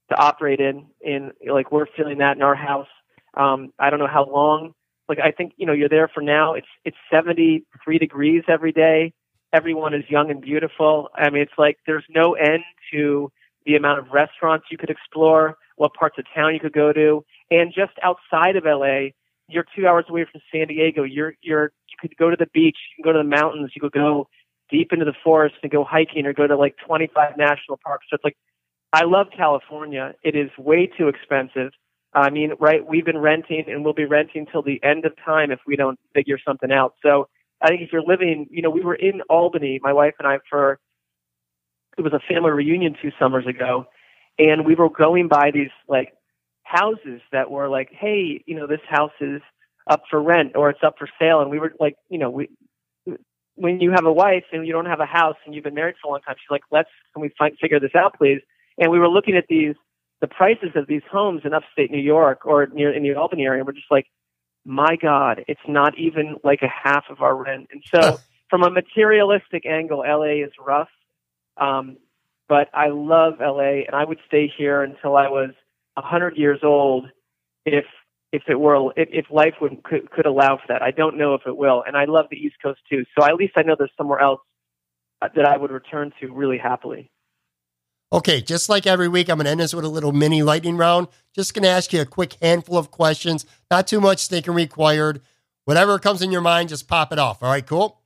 to 0.10 0.18
operate 0.18 0.60
in. 0.60 0.86
In 1.02 1.32
like 1.50 1.72
we're 1.72 1.88
feeling 1.98 2.20
that 2.20 2.36
in 2.36 2.44
our 2.44 2.56
house. 2.56 2.88
Um, 3.34 3.74
I 3.80 3.90
don't 3.90 4.00
know 4.00 4.08
how 4.08 4.26
long. 4.26 4.74
Like 5.10 5.20
I 5.20 5.32
think 5.32 5.54
you 5.58 5.66
know 5.66 5.74
you're 5.74 5.90
there 5.90 6.08
for 6.08 6.22
now. 6.22 6.54
It's 6.54 6.68
it's 6.86 6.98
73 7.12 7.98
degrees 7.98 8.44
every 8.48 8.72
day. 8.72 9.14
Everyone 9.54 9.94
is 9.94 10.04
young 10.08 10.32
and 10.32 10.42
beautiful. 10.42 11.10
I 11.14 11.30
mean, 11.30 11.42
it's 11.42 11.58
like 11.58 11.78
there's 11.86 12.06
no 12.10 12.34
end 12.34 12.64
to 12.94 13.32
the 13.66 13.76
amount 13.76 14.00
of 14.00 14.10
restaurants 14.12 14.68
you 14.72 14.78
could 14.78 14.90
explore, 14.90 15.58
what 15.76 15.94
parts 15.94 16.18
of 16.18 16.26
town 16.34 16.54
you 16.54 16.60
could 16.60 16.74
go 16.74 16.94
to, 16.94 17.24
and 17.50 17.74
just 17.74 17.94
outside 18.04 18.56
of 18.56 18.66
LA, 18.66 19.10
you're 19.48 19.66
two 19.76 19.88
hours 19.88 20.06
away 20.10 20.26
from 20.32 20.42
San 20.52 20.68
Diego. 20.68 21.04
You're 21.04 21.34
you're 21.42 21.72
you 21.90 21.98
could 22.00 22.16
go 22.18 22.30
to 22.30 22.38
the 22.38 22.48
beach, 22.54 22.78
you 22.98 23.04
can 23.04 23.12
go 23.12 23.18
to 23.18 23.24
the 23.24 23.30
mountains, 23.30 23.72
you 23.76 23.82
could 23.82 23.92
go 23.92 24.28
deep 24.70 24.94
into 24.94 25.06
the 25.06 25.14
forest 25.24 25.56
and 25.62 25.72
go 25.72 25.84
hiking, 25.84 26.26
or 26.26 26.34
go 26.34 26.48
to 26.48 26.56
like 26.56 26.76
25 26.86 27.38
national 27.38 27.78
parks. 27.84 28.08
So 28.10 28.16
it's 28.16 28.24
like 28.24 28.38
I 28.94 29.04
love 29.06 29.28
California. 29.36 30.14
It 30.24 30.36
is 30.36 30.50
way 30.58 30.88
too 30.98 31.08
expensive. 31.08 31.72
I 32.14 32.30
mean, 32.30 32.52
right? 32.60 32.86
We've 32.86 33.06
been 33.06 33.18
renting 33.18 33.64
and 33.68 33.86
we'll 33.86 33.94
be 33.94 34.06
renting 34.06 34.46
till 34.52 34.62
the 34.62 34.82
end 34.84 35.06
of 35.06 35.14
time 35.24 35.52
if 35.52 35.60
we 35.66 35.78
don't 35.78 35.98
figure 36.14 36.38
something 36.46 36.72
out. 36.72 36.96
So 37.02 37.30
I 37.62 37.68
think 37.70 37.82
if 37.82 37.94
you're 37.94 38.04
living, 38.04 38.48
you 38.50 38.62
know, 38.62 38.70
we 38.70 38.82
were 38.82 38.96
in 38.96 39.22
Albany, 39.30 39.80
my 39.82 39.94
wife 39.94 40.16
and 40.20 40.28
I, 40.28 40.40
for 40.50 40.80
it 41.98 42.02
was 42.02 42.14
a 42.14 42.20
family 42.20 42.52
reunion 42.52 42.96
two 43.02 43.12
summers 43.20 43.46
ago, 43.46 43.86
and 44.40 44.66
we 44.66 44.76
were 44.76 44.90
going 44.90 45.28
by 45.28 45.52
these 45.54 45.70
like 45.88 46.14
houses 46.64 47.22
that 47.32 47.52
were 47.52 47.68
like, 47.70 47.90
hey, 47.92 48.44
you 48.46 48.56
know, 48.56 48.68
this 48.68 48.80
house 48.90 49.12
is 49.20 49.42
up 49.88 50.04
for 50.10 50.22
rent 50.22 50.54
or 50.56 50.70
it's 50.70 50.84
up 50.84 50.96
for 50.98 51.08
sale, 51.20 51.42
and 51.42 51.50
we 51.50 51.60
were 51.60 51.74
like, 51.80 51.96
you 52.10 52.18
know, 52.18 52.30
we 52.30 52.50
when 53.56 53.80
you 53.80 53.92
have 53.92 54.06
a 54.06 54.14
wife 54.14 54.46
and 54.52 54.66
you 54.66 54.74
don't 54.74 54.86
have 54.86 55.00
a 55.00 55.06
house 55.06 55.36
and 55.46 55.54
you've 55.54 55.64
been 55.64 55.76
married 55.76 55.96
for 56.02 56.08
a 56.08 56.12
long 56.12 56.22
time, 56.22 56.36
she's 56.38 56.50
like, 56.50 56.64
let's 56.72 56.90
can 57.14 57.22
we 57.22 57.30
find 57.38 57.58
figure 57.60 57.80
this 57.80 57.96
out, 57.96 58.18
please? 58.18 58.42
And 58.78 58.92
we 58.92 59.00
were 59.00 59.10
looking 59.10 59.36
at 59.36 59.46
these 59.50 59.76
the 60.22 60.28
prices 60.28 60.70
of 60.76 60.88
these 60.88 61.02
homes 61.12 61.42
in 61.44 61.54
upstate 61.54 61.92
New 61.92 62.00
York 62.00 62.46
or 62.46 62.68
near 62.68 62.94
in 62.94 63.04
the 63.04 63.14
Albany 63.16 63.44
area. 63.44 63.64
We're 63.64 63.74
just 63.74 63.92
like, 63.92 64.06
my 64.64 64.96
God, 64.96 65.44
it's 65.48 65.62
not 65.68 65.98
even 65.98 66.38
like 66.44 66.62
a 66.62 66.68
half 66.68 67.06
of 67.10 67.22
our 67.22 67.36
rent. 67.36 67.70
And 67.72 67.84
so, 67.94 68.20
from 68.50 68.64
a 68.64 68.70
materialistic 68.70 69.66
angle, 69.66 70.04
LA 70.08 70.46
is 70.46 70.52
rough. 70.64 70.90
Um, 71.62 71.98
but 72.50 72.68
I 72.74 72.90
love 72.90 73.36
LA, 73.40 73.86
and 73.86 73.94
I 73.94 74.04
would 74.04 74.18
stay 74.28 74.52
here 74.58 74.84
until 74.84 75.16
I 75.16 75.30
was 75.30 75.52
a 75.96 76.02
hundred 76.02 76.36
years 76.36 76.60
old, 76.64 77.06
if 77.66 77.86
if 78.34 78.44
it 78.48 78.60
were 78.60 78.92
if, 78.98 79.10
if 79.12 79.26
life 79.30 79.54
would 79.62 79.84
could, 79.84 80.10
could 80.12 80.26
allow 80.26 80.58
for 80.58 80.64
that. 80.70 80.82
I 80.82 80.92
don't 80.92 81.18
know 81.18 81.34
if 81.36 81.42
it 81.46 81.56
will, 81.56 81.84
and 81.86 81.96
I 81.96 82.06
love 82.06 82.26
the 82.30 82.38
East 82.38 82.56
Coast 82.62 82.80
too. 82.90 83.06
So 83.18 83.26
at 83.26 83.36
least 83.36 83.54
I 83.56 83.62
know 83.62 83.76
there's 83.78 83.92
somewhere 83.98 84.20
else 84.20 84.42
uh, 85.22 85.30
that 85.36 85.46
I 85.46 85.56
would 85.56 85.72
return 85.72 86.12
to 86.20 86.34
really 86.34 86.58
happily. 86.58 87.12
Okay, 88.14 88.42
just 88.42 88.68
like 88.68 88.86
every 88.86 89.08
week, 89.08 89.30
I'm 89.30 89.38
going 89.38 89.46
to 89.46 89.52
end 89.52 89.62
this 89.62 89.74
with 89.74 89.86
a 89.86 89.90
little 89.90 90.12
mini 90.12 90.44
lightning 90.44 90.76
round. 90.76 91.08
Just 91.34 91.54
going 91.54 91.64
to 91.64 91.70
ask 91.70 91.94
you 91.94 92.02
a 92.02 92.06
quick 92.06 92.36
handful 92.42 92.78
of 92.78 92.92
questions. 92.92 93.46
Not 93.70 93.88
too 93.88 94.02
much 94.02 94.28
thinking 94.28 94.54
required. 94.54 95.22
Whatever 95.64 95.98
comes 95.98 96.22
in 96.22 96.32
your 96.32 96.42
mind, 96.42 96.68
just 96.68 96.90
pop 96.90 97.14
it 97.14 97.20
off. 97.20 97.42
All 97.42 97.50
right, 97.50 97.66
cool? 97.66 98.02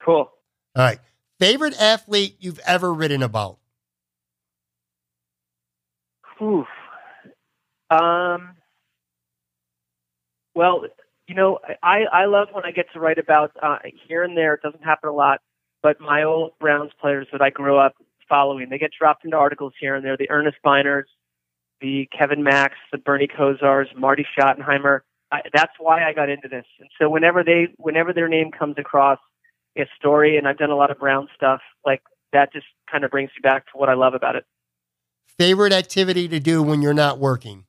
Cool. 0.00 0.30
All 0.76 0.84
right. 0.84 1.00
Favorite 1.38 1.80
athlete 1.80 2.36
you've 2.40 2.58
ever 2.66 2.92
written 2.92 3.22
about? 3.22 3.58
Oof. 6.42 6.66
Um. 7.90 8.56
Well, 10.54 10.84
you 11.26 11.34
know, 11.34 11.58
I 11.82 12.04
I 12.12 12.24
love 12.26 12.48
when 12.52 12.64
I 12.64 12.70
get 12.72 12.86
to 12.92 13.00
write 13.00 13.18
about 13.18 13.52
uh, 13.62 13.78
here 14.08 14.22
and 14.22 14.36
there. 14.36 14.54
It 14.54 14.62
doesn't 14.62 14.84
happen 14.84 15.08
a 15.08 15.12
lot, 15.12 15.40
but 15.82 16.00
my 16.00 16.24
old 16.24 16.52
Browns 16.58 16.92
players 17.00 17.26
that 17.32 17.40
I 17.40 17.50
grew 17.50 17.78
up 17.78 17.94
following, 18.28 18.68
they 18.68 18.78
get 18.78 18.90
dropped 18.98 19.24
into 19.24 19.36
articles 19.36 19.72
here 19.80 19.94
and 19.94 20.04
there. 20.04 20.16
The 20.16 20.30
Earnest 20.30 20.58
Byners, 20.64 21.04
the 21.80 22.08
Kevin 22.16 22.42
Macks, 22.42 22.76
the 22.92 22.98
Bernie 22.98 23.28
Kosars, 23.28 23.94
Marty 23.96 24.26
Schottenheimer. 24.38 25.00
I, 25.30 25.42
that's 25.54 25.72
why 25.78 26.08
I 26.08 26.12
got 26.12 26.28
into 26.28 26.48
this. 26.48 26.64
And 26.80 26.88
so 27.00 27.08
whenever 27.08 27.44
they, 27.44 27.68
whenever 27.76 28.12
their 28.12 28.28
name 28.28 28.50
comes 28.50 28.76
across 28.78 29.18
a 29.76 29.86
story, 29.98 30.36
and 30.36 30.46
I've 30.48 30.58
done 30.58 30.70
a 30.70 30.76
lot 30.76 30.90
of 30.90 30.98
Brown 30.98 31.28
stuff, 31.34 31.60
like 31.84 32.02
that 32.32 32.52
just 32.52 32.66
kind 32.90 33.04
of 33.04 33.10
brings 33.10 33.30
me 33.30 33.48
back 33.48 33.66
to 33.66 33.72
what 33.74 33.88
I 33.88 33.94
love 33.94 34.14
about 34.14 34.36
it. 34.36 34.44
Favorite 35.26 35.72
activity 35.72 36.26
to 36.28 36.40
do 36.40 36.62
when 36.62 36.82
you're 36.82 36.94
not 36.94 37.18
working? 37.18 37.64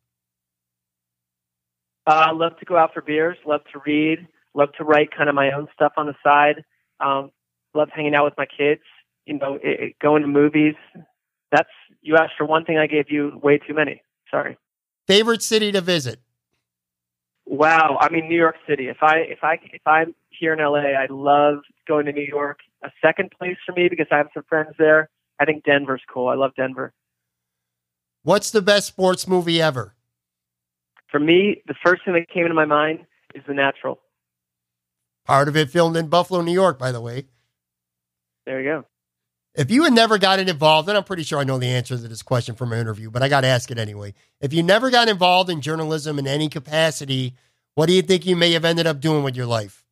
I 2.08 2.30
uh, 2.30 2.34
love 2.34 2.58
to 2.58 2.66
go 2.66 2.76
out 2.76 2.94
for 2.94 3.02
beers, 3.02 3.38
love 3.46 3.62
to 3.74 3.80
read, 3.86 4.28
love 4.56 4.70
to 4.78 4.84
write 4.84 5.10
kind 5.16 5.30
of 5.30 5.36
my 5.36 5.52
own 5.52 5.68
stuff 5.74 5.94
on 5.96 6.08
the 6.08 6.16
side. 6.24 6.64
Um, 7.00 7.32
love 7.76 7.90
hanging 7.94 8.16
out 8.16 8.26
with 8.26 8.34
my 8.38 8.48
kids, 8.48 8.82
you 9.26 9.38
know, 9.38 9.60
it, 9.62 9.96
going 10.02 10.24
to 10.24 10.28
movies. 10.28 10.74
That's, 11.52 11.70
you 12.02 12.18
asked 12.18 12.34
for 12.38 12.46
one 12.46 12.66
thing, 12.66 12.78
I 12.78 12.88
gave 12.88 13.12
you 13.12 13.40
way 13.44 13.60
too 13.60 13.76
many. 13.76 14.02
Sorry. 14.32 14.58
Favorite 15.08 15.44
city 15.44 15.72
to 15.72 15.82
visit? 15.82 16.20
Wow. 17.46 17.98
I 18.00 18.10
mean, 18.10 18.28
New 18.28 18.38
York 18.38 18.56
City. 18.68 18.88
If 18.88 18.98
I, 19.02 19.18
if 19.18 19.44
I, 19.44 19.60
if 19.72 19.82
I'm 19.86 20.16
here 20.40 20.54
in 20.54 20.60
LA, 20.60 20.80
I 20.80 21.08
love 21.10 21.60
going 21.88 22.06
to 22.06 22.12
New 22.12 22.26
York. 22.26 22.60
A 22.84 22.90
second 23.02 23.32
place 23.38 23.58
for 23.66 23.74
me 23.74 23.88
because 23.90 24.08
I 24.12 24.18
have 24.18 24.30
some 24.34 24.44
friends 24.48 24.76
there. 24.78 25.10
I 25.40 25.46
think 25.46 25.64
Denver's 25.64 26.02
cool. 26.12 26.28
I 26.28 26.36
love 26.36 26.52
Denver. 26.56 26.94
What's 28.24 28.52
the 28.52 28.62
best 28.62 28.88
sports 28.88 29.28
movie 29.28 29.62
ever? 29.62 29.96
For 31.12 31.20
me, 31.20 31.62
the 31.68 31.76
first 31.84 32.04
thing 32.06 32.14
that 32.14 32.30
came 32.30 32.44
into 32.44 32.54
my 32.54 32.66
mind 32.66 33.00
is 33.34 33.44
The 33.48 33.54
Natural. 33.54 34.00
Part 35.26 35.48
of 35.48 35.56
it 35.56 35.70
filmed 35.70 35.98
in 35.98 36.08
Buffalo, 36.08 36.42
New 36.42 36.54
York, 36.54 36.78
by 36.78 36.92
the 36.92 37.02
way. 37.02 37.28
There 38.46 38.62
you 38.62 38.70
go. 38.70 38.86
If 39.56 39.72
you 39.72 39.84
had 39.84 39.94
never 39.94 40.18
gotten 40.18 40.48
involved, 40.48 40.88
and 40.90 40.98
I'm 40.98 41.04
pretty 41.04 41.24
sure 41.24 41.40
I 41.40 41.44
know 41.44 41.58
the 41.58 41.68
answer 41.68 41.98
to 41.98 42.08
this 42.08 42.22
question 42.22 42.56
from 42.56 42.72
an 42.72 42.80
interview, 42.80 43.10
but 43.10 43.24
I 43.24 43.30
got 43.30 43.42
to 43.42 43.48
ask 43.48 43.72
it 43.72 43.78
anyway. 43.78 44.14
If 44.40 44.54
you 44.54 44.64
never 44.64 44.90
got 44.90 45.10
involved 45.10 45.50
in 45.50 45.62
journalism 45.62 46.20
in 46.20 46.28
any 46.28 46.50
capacity, 46.50 47.36
what 47.76 47.88
do 47.88 47.94
you 47.94 48.02
think 48.02 48.26
you 48.26 48.36
may 48.36 48.52
have 48.54 48.66
ended 48.66 48.88
up 48.88 49.00
doing 49.00 49.24
with 49.24 49.36
your 49.36 49.46
life? 49.46 49.86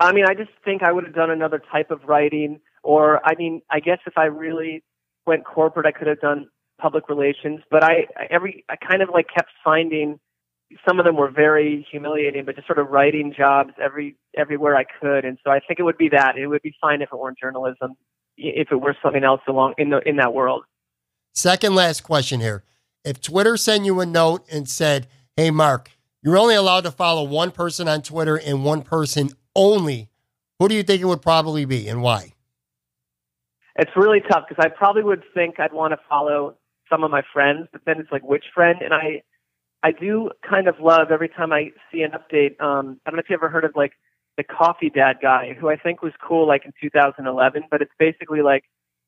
I 0.00 0.12
mean, 0.12 0.24
I 0.28 0.34
just 0.34 0.50
think 0.64 0.82
I 0.82 0.92
would 0.92 1.04
have 1.04 1.14
done 1.14 1.30
another 1.30 1.60
type 1.72 1.90
of 1.90 2.04
writing, 2.04 2.60
or 2.82 3.20
I 3.26 3.34
mean, 3.34 3.62
I 3.70 3.80
guess 3.80 3.98
if 4.06 4.16
I 4.16 4.24
really 4.24 4.82
went 5.26 5.44
corporate, 5.44 5.86
I 5.86 5.92
could 5.92 6.06
have 6.06 6.20
done 6.20 6.48
public 6.80 7.08
relations. 7.08 7.60
But 7.70 7.82
I 7.82 8.06
every 8.30 8.64
I 8.68 8.76
kind 8.76 9.02
of 9.02 9.08
like 9.12 9.26
kept 9.34 9.50
finding 9.64 10.20
some 10.86 10.98
of 10.98 11.06
them 11.06 11.16
were 11.16 11.30
very 11.30 11.86
humiliating, 11.90 12.44
but 12.44 12.54
just 12.54 12.66
sort 12.66 12.78
of 12.78 12.88
writing 12.88 13.32
jobs 13.36 13.70
every 13.82 14.16
everywhere 14.36 14.76
I 14.76 14.84
could. 14.84 15.24
And 15.24 15.38
so 15.44 15.50
I 15.50 15.60
think 15.60 15.80
it 15.80 15.82
would 15.82 15.98
be 15.98 16.10
that. 16.10 16.36
It 16.36 16.46
would 16.46 16.62
be 16.62 16.74
fine 16.80 17.02
if 17.02 17.08
it 17.12 17.18
weren't 17.18 17.38
journalism, 17.38 17.96
if 18.36 18.70
it 18.70 18.76
were 18.76 18.96
something 19.02 19.24
else 19.24 19.40
along 19.48 19.74
in 19.78 19.90
the 19.90 20.00
in 20.06 20.16
that 20.16 20.34
world. 20.34 20.64
Second 21.34 21.74
last 21.74 22.02
question 22.02 22.40
here. 22.40 22.64
If 23.04 23.20
Twitter 23.20 23.56
sent 23.56 23.84
you 23.84 24.00
a 24.00 24.06
note 24.06 24.44
and 24.50 24.68
said, 24.68 25.06
Hey 25.36 25.50
Marc, 25.50 25.90
you're 26.22 26.36
only 26.36 26.54
allowed 26.54 26.82
to 26.82 26.90
follow 26.90 27.22
one 27.22 27.50
person 27.50 27.88
on 27.88 28.02
Twitter 28.02 28.36
and 28.36 28.64
one 28.64 28.82
person 28.82 29.30
only, 29.58 30.08
who 30.58 30.68
do 30.68 30.74
you 30.74 30.82
think 30.84 31.02
it 31.02 31.04
would 31.04 31.20
probably 31.20 31.64
be 31.64 31.88
and 31.88 32.00
why? 32.00 32.32
It's 33.76 33.90
really 33.96 34.20
tough 34.20 34.44
because 34.48 34.64
I 34.64 34.68
probably 34.68 35.02
would 35.02 35.24
think 35.34 35.60
I'd 35.60 35.72
want 35.72 35.92
to 35.92 35.98
follow 36.08 36.56
some 36.88 37.04
of 37.04 37.10
my 37.10 37.22
friends, 37.32 37.68
but 37.70 37.82
then 37.84 38.00
it's 38.00 38.10
like 38.10 38.22
which 38.22 38.44
friend? 38.54 38.78
And 38.80 38.94
I 38.94 39.22
I 39.82 39.92
do 39.92 40.30
kind 40.48 40.66
of 40.66 40.80
love 40.80 41.10
every 41.10 41.28
time 41.28 41.52
I 41.52 41.70
see 41.92 42.02
an 42.02 42.12
update. 42.12 42.60
Um, 42.60 43.00
I 43.04 43.10
don't 43.10 43.16
know 43.16 43.20
if 43.20 43.30
you 43.30 43.34
ever 43.34 43.48
heard 43.48 43.64
of 43.64 43.72
like 43.76 43.92
the 44.36 44.42
Coffee 44.42 44.90
Dad 44.90 45.18
guy, 45.20 45.56
who 45.58 45.68
I 45.68 45.76
think 45.76 46.02
was 46.02 46.12
cool 46.26 46.46
like 46.46 46.64
in 46.64 46.72
2011, 46.80 47.64
but 47.70 47.82
it's 47.82 47.92
basically 47.98 48.42
like 48.42 48.64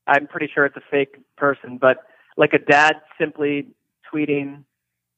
I'm 0.07 0.27
pretty 0.27 0.49
sure 0.53 0.65
it's 0.65 0.77
a 0.77 0.83
fake 0.89 1.17
person, 1.37 1.77
but 1.79 1.97
like 2.37 2.53
a 2.53 2.59
dad 2.59 2.95
simply 3.19 3.67
tweeting, 4.13 4.63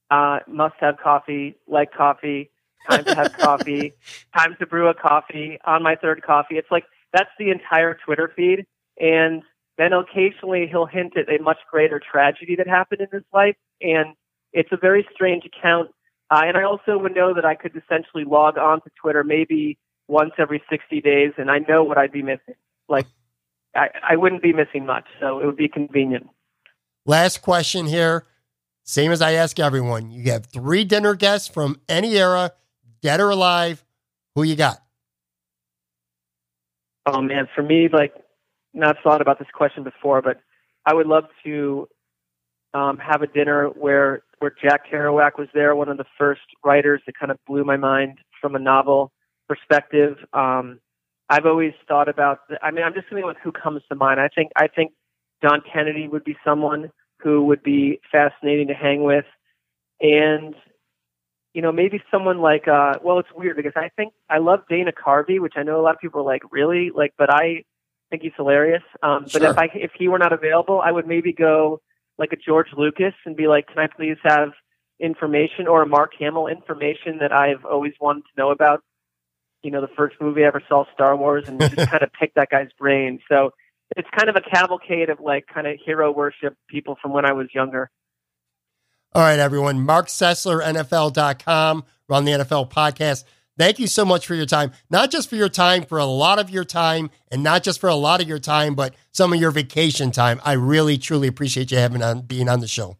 uh, 0.10 0.40
"Must 0.48 0.76
have 0.80 0.98
coffee, 0.98 1.58
like 1.68 1.94
coffee, 1.94 2.50
time 2.90 3.06
to 3.06 3.16
have 3.16 3.34
coffee, 3.38 3.94
time 4.36 4.56
to 4.60 4.66
brew 4.66 4.88
a 4.88 4.94
coffee 4.94 5.60
on 5.66 5.84
my 5.84 5.96
third 5.96 6.24
coffee." 6.24 6.58
It's 6.58 6.72
like 6.72 6.86
that's 7.14 7.30
the 7.38 7.52
entire 7.52 7.98
Twitter 8.06 8.32
feed, 8.36 8.66
and 9.00 9.44
then 9.78 9.94
occasionally 9.94 10.68
he'll 10.70 10.86
hint 10.86 11.18
at 11.18 11.30
a 11.30 11.42
much 11.42 11.58
greater 11.70 12.00
tragedy 12.00 12.56
that 12.56 12.68
happened 12.68 13.02
in 13.02 13.08
his 13.12 13.24
life, 13.34 13.56
and 13.82 14.16
it's 14.52 14.70
a 14.72 14.78
very 14.78 15.08
strange 15.14 15.44
account. 15.46 15.90
Uh, 16.30 16.42
and 16.46 16.58
I 16.58 16.64
also 16.64 16.98
would 16.98 17.16
know 17.16 17.34
that 17.34 17.46
I 17.46 17.56
could 17.56 17.72
essentially 17.76 18.24
log 18.24 18.58
on 18.58 18.82
to 18.82 18.90
Twitter 19.02 19.24
maybe 19.24 19.78
once 20.08 20.32
every 20.38 20.62
60 20.70 21.02
days, 21.02 21.34
and 21.38 21.50
I 21.50 21.60
know 21.60 21.84
what 21.84 21.98
I'd 21.98 22.12
be 22.12 22.22
missing. 22.22 22.56
Like, 22.88 23.08
I, 23.76 23.90
I 24.10 24.16
wouldn't 24.16 24.42
be 24.42 24.54
missing 24.54 24.86
much, 24.86 25.06
so 25.20 25.40
it 25.40 25.46
would 25.46 25.58
be 25.58 25.68
convenient. 25.68 26.30
Last 27.06 27.42
question 27.42 27.88
here. 27.88 28.26
Same 28.84 29.12
as 29.12 29.22
I 29.22 29.34
ask 29.34 29.60
everyone. 29.60 30.12
You 30.12 30.32
have 30.32 30.46
three 30.46 30.84
dinner 30.84 31.16
guests 31.16 31.48
from 31.48 31.80
any 31.88 32.18
era, 32.18 32.52
dead 33.04 33.20
or 33.20 33.30
alive. 33.30 33.84
Who 34.36 34.42
you 34.42 34.56
got? 34.56 34.80
Oh 37.06 37.22
man, 37.22 37.48
for 37.54 37.62
me, 37.62 37.90
like, 37.92 38.14
not 38.74 38.96
thought 39.04 39.22
about 39.22 39.38
this 39.38 39.50
question 39.54 39.84
before, 39.84 40.22
but 40.22 40.40
I 40.86 40.94
would 40.94 41.06
love 41.06 41.26
to 41.44 41.88
um, 42.74 42.98
have 42.98 43.22
a 43.22 43.28
dinner 43.28 43.68
where 43.68 44.24
where 44.40 44.54
Jack 44.62 44.90
Kerouac 44.92 45.38
was 45.38 45.48
there, 45.54 45.76
one 45.76 45.90
of 45.90 45.98
the 45.98 46.06
first 46.18 46.42
writers 46.66 47.02
that 47.06 47.18
kind 47.18 47.32
of 47.32 47.38
blew 47.46 47.64
my 47.64 47.78
mind 47.78 48.18
from 48.42 48.56
a 48.56 48.60
novel 48.60 49.12
perspective. 49.48 50.18
Um, 50.34 50.80
I've 51.30 51.46
always 51.46 51.74
thought 51.88 52.10
about. 52.10 52.40
The, 52.50 52.58
I 52.64 52.72
mean, 52.72 52.84
I'm 52.84 52.94
just 52.94 53.08
thinking 53.10 53.28
with 53.28 53.38
who 53.44 53.52
comes 53.52 53.82
to 53.90 53.96
mind. 53.96 54.20
I 54.20 54.30
think 54.34 54.52
I 54.56 54.68
think 54.68 54.94
John 55.44 55.62
Kennedy 55.72 56.08
would 56.08 56.24
be 56.24 56.36
someone 56.44 56.90
who 57.20 57.46
would 57.46 57.64
be 57.64 58.00
fascinating 58.12 58.68
to 58.68 58.74
hang 58.74 59.04
with, 59.04 59.26
and 60.02 60.56
you 61.54 61.62
know 61.62 61.72
maybe 61.72 62.02
someone 62.12 62.40
like 62.40 62.68
uh, 62.68 62.94
well, 63.04 63.20
it's 63.20 63.30
weird 63.36 63.56
because 63.58 63.74
I 63.76 63.90
think 63.96 64.14
I 64.30 64.40
love 64.40 64.62
Dana 64.70 64.92
Carvey, 64.92 65.40
which 65.40 65.54
I 65.56 65.64
know 65.64 65.80
a 65.80 65.84
lot 65.84 65.96
of 65.96 66.02
people 66.02 66.22
are 66.22 66.26
like 66.26 66.42
really 66.52 66.92
like, 66.96 67.14
but 67.18 67.32
I 67.32 67.64
think 68.10 68.24
he's 68.24 68.32
hilarious. 68.36 68.84
Um, 69.02 69.24
but 69.32 69.42
Sure. 69.42 69.52
if 69.52 69.58
I 69.58 69.70
if 69.74 69.92
he 69.98 70.08
were 70.08 70.20
not 70.20 70.34
available, 70.34 70.82
I 70.82 70.92
would 70.92 71.08
maybe 71.08 71.34
go 71.34 71.82
like 72.18 72.32
a 72.32 72.36
George 72.36 72.68
Lucas 72.78 73.14
and 73.26 73.36
be 73.36 73.48
like, 73.48 73.68
can 73.68 73.80
I 73.80 73.88
please 73.88 74.18
have 74.24 74.50
information 75.00 75.68
or 75.68 75.82
a 75.82 75.88
Mark 75.88 76.12
Hamill 76.20 76.48
information 76.48 77.18
that 77.20 77.32
I've 77.32 77.66
always 77.66 77.94
wanted 78.00 78.22
to 78.22 78.30
know 78.38 78.52
about? 78.52 78.82
You 79.64 79.72
know, 79.72 79.82
the 79.82 79.88
first 79.96 80.16
movie 80.20 80.44
I 80.44 80.48
ever 80.48 80.62
saw, 80.68 80.86
Star 80.94 81.16
Wars, 81.16 81.48
and 81.48 81.60
just 81.60 81.76
kind 81.90 82.04
of 82.04 82.12
pick 82.20 82.34
that 82.36 82.50
guy's 82.50 82.70
brain. 82.78 83.20
So 83.30 83.52
it's 83.96 84.10
kind 84.18 84.30
of 84.30 84.36
a 84.36 84.42
cavalcade 84.42 85.10
of 85.10 85.20
like 85.20 85.46
kind 85.54 85.68
of 85.68 85.78
hero 85.84 86.12
worship 86.12 86.56
people 86.68 86.98
from 87.02 87.14
when 87.14 87.26
I 87.26 87.34
was 87.34 87.48
younger. 87.54 87.90
All 89.16 89.22
right, 89.22 89.38
everyone. 89.38 89.82
Marc 89.86 90.08
Sessler, 90.08 90.64
NFL.com, 90.64 91.84
Around 92.10 92.26
the 92.26 92.32
NFL 92.32 92.72
podcast. 92.72 93.26
Thank 93.60 93.78
you 93.78 93.86
so 93.86 94.04
much 94.04 94.26
for 94.26 94.34
your 94.34 94.48
time. 94.48 94.72
Not 94.90 95.12
just 95.12 95.30
for 95.30 95.36
your 95.36 95.50
time, 95.50 95.84
for 95.84 96.00
a 96.00 96.06
lot 96.06 96.40
of 96.40 96.50
your 96.50 96.64
time, 96.64 97.12
and 97.32 97.44
not 97.44 97.62
just 97.62 97.80
for 97.80 97.88
a 97.88 97.96
lot 97.96 98.24
of 98.24 98.28
your 98.28 98.40
time, 98.40 98.74
but 98.74 98.96
some 99.12 99.32
of 99.32 99.40
your 99.40 99.52
vacation 99.52 100.10
time. 100.10 100.42
I 100.44 100.54
really, 100.54 100.98
truly 100.98 101.28
appreciate 101.28 101.72
you 101.72 101.78
having 101.78 102.02
on 102.02 102.22
being 102.22 102.50
on 102.50 102.60
the 102.60 102.68
show. 102.68 102.98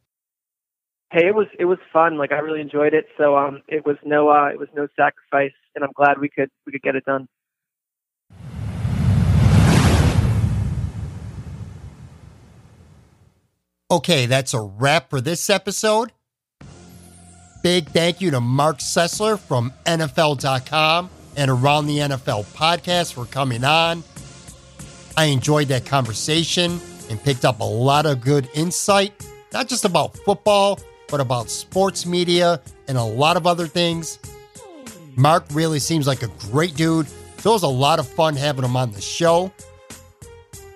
Hey, 1.12 1.26
it 1.26 1.34
was 1.34 1.48
it 1.58 1.66
was 1.66 1.80
fun. 1.92 2.20
Like 2.20 2.32
I 2.32 2.38
really 2.38 2.62
enjoyed 2.62 2.94
it. 2.94 3.06
So 3.18 3.36
um, 3.36 3.64
it 3.68 3.84
was 3.84 3.98
no 4.06 4.30
uh, 4.30 4.50
it 4.50 4.60
was 4.60 4.70
no 4.76 4.88
sacrifice, 4.96 5.54
and 5.74 5.84
I'm 5.84 5.94
glad 5.96 6.20
we 6.20 6.30
could 6.30 6.50
we 6.68 6.72
could 6.72 6.84
get 6.84 6.96
it 6.96 7.06
done. 7.06 7.28
Okay, 13.94 14.26
that's 14.26 14.56
a 14.56 14.60
wrap 14.60 15.12
for 15.12 15.22
this 15.22 15.52
episode. 15.52 16.12
Big 17.62 17.88
thank 17.90 18.22
you 18.22 18.32
to 18.32 18.42
Marc 18.42 18.80
Sessler 18.80 19.38
from 19.38 19.72
NFL.com 19.86 21.12
and 21.38 21.52
Around 21.52 21.86
the 21.86 22.00
NFL 22.00 22.46
podcast 22.56 23.14
for 23.14 23.26
coming 23.26 23.64
on. 23.64 24.04
I 25.16 25.26
enjoyed 25.26 25.68
that 25.68 25.86
conversation 25.86 26.80
and 27.12 27.22
picked 27.22 27.46
up 27.46 27.60
a 27.60 27.64
lot 27.64 28.08
of 28.08 28.22
good 28.22 28.50
insight, 28.56 29.14
not 29.54 29.68
just 29.68 29.86
about 29.86 30.18
football, 30.18 30.80
but 31.08 31.20
about 31.20 31.52
sports 31.52 32.08
media 32.08 32.62
and 32.88 32.98
a 32.98 33.04
lot 33.04 33.38
of 33.38 33.46
other 33.46 33.68
things. 33.68 34.18
Marc 35.16 35.46
really 35.52 35.78
seems 35.78 36.08
like 36.08 36.24
a 36.24 36.30
great 36.50 36.76
dude. 36.76 37.08
So 37.38 37.52
it 37.52 37.54
was 37.54 37.62
a 37.62 37.68
lot 37.68 38.00
of 38.00 38.08
fun 38.08 38.38
having 38.38 38.66
him 38.66 38.76
on 38.76 38.92
the 38.92 39.02
show. 39.02 39.54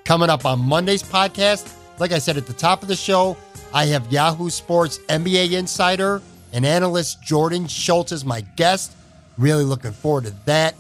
Coming 0.06 0.30
up 0.30 0.46
on 0.46 0.60
Monday's 0.60 1.02
podcast, 1.02 1.74
like 2.00 2.12
I 2.12 2.20
said 2.20 2.38
at 2.38 2.46
the 2.46 2.54
top 2.54 2.82
of 2.82 2.88
the 2.88 2.96
show, 2.96 3.38
I 3.74 3.86
have 3.86 4.12
Yahoo 4.12 4.50
Sports 4.50 5.00
NBA 5.10 5.54
insider 5.54 6.22
and 6.54 6.66
analyst 6.66 7.22
Jordan 7.24 7.68
Schultz 7.68 8.12
as 8.12 8.24
my 8.24 8.42
guest. 8.56 8.96
Really 9.38 9.64
looking 9.64 9.92
forward 9.92 10.26
to 10.26 10.34
that. 10.46 10.76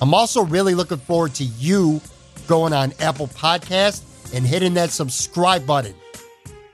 I'm 0.00 0.14
also 0.14 0.44
really 0.44 0.74
looking 0.74 0.98
forward 0.98 1.34
to 1.34 1.44
you 1.44 2.00
going 2.46 2.72
on 2.72 2.92
Apple 3.00 3.28
Podcast 3.28 4.02
and 4.34 4.46
hitting 4.46 4.74
that 4.74 4.90
subscribe 4.90 5.66
button. 5.66 5.94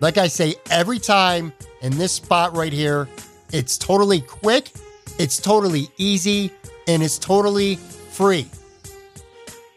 Like 0.00 0.18
I 0.18 0.28
say 0.28 0.54
every 0.70 0.98
time 0.98 1.52
in 1.82 1.96
this 1.96 2.12
spot 2.12 2.56
right 2.56 2.72
here, 2.72 3.08
it's 3.52 3.78
totally 3.78 4.20
quick, 4.20 4.72
it's 5.18 5.36
totally 5.36 5.88
easy, 5.96 6.50
and 6.88 7.02
it's 7.02 7.18
totally 7.18 7.76
free. 7.76 8.46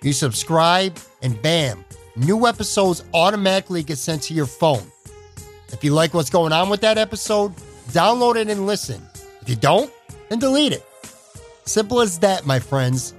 You 0.02 0.14
subscribe, 0.14 0.98
and 1.22 1.42
bam, 1.42 1.86
new 2.18 2.48
episodes 2.48 3.04
automatically 3.14 3.84
get 3.84 3.98
sent 3.98 4.24
to 4.24 4.34
your 4.34 4.46
phone. 4.46 4.92
If 5.70 5.84
you 5.84 5.94
like 5.94 6.14
what's 6.14 6.30
going 6.30 6.54
on 6.54 6.70
with 6.70 6.82
that 6.82 6.98
episode, 6.98 7.56
download 7.90 8.36
it 8.36 8.50
and 8.50 8.66
listen. 8.66 9.02
If 9.42 9.50
you 9.50 9.56
don't, 9.56 9.92
then 10.30 10.40
delete 10.40 10.74
it. 10.74 10.86
Simple 11.66 12.02
as 12.02 12.20
that, 12.20 12.46
my 12.46 12.60
friends. 12.60 13.14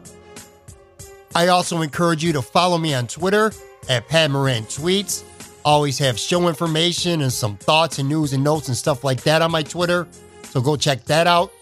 I 1.35 1.49
also 1.49 1.83
encourage 1.83 2.25
you 2.25 2.33
to 2.33 2.43
follow 2.43 2.79
me 2.79 2.95
on 2.95 3.07
Twitter 3.07 3.53
at 3.89 4.09
Pat 4.09 4.31
Moran 4.31 4.65
Tweets. 4.65 5.23
Always 5.65 5.99
have 5.99 6.19
show 6.19 6.49
information 6.49 7.21
and 7.21 7.33
some 7.33 7.57
thoughts 7.59 7.99
and 7.99 8.09
news 8.09 8.33
and 8.33 8.43
notes 8.43 8.69
and 8.69 8.77
stuff 8.77 9.05
like 9.05 9.23
that 9.25 9.43
on 9.43 9.51
my 9.51 9.63
Twitter. 9.63 10.09
So 10.45 10.61
go 10.61 10.77
check 10.77 11.05
that 11.05 11.27
out. 11.27 11.53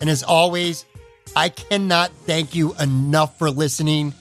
And 0.00 0.08
as 0.08 0.22
always, 0.22 0.86
I 1.34 1.50
cannot 1.50 2.10
thank 2.24 2.54
you 2.54 2.74
enough 2.76 3.38
for 3.38 3.50
listening. 3.50 4.14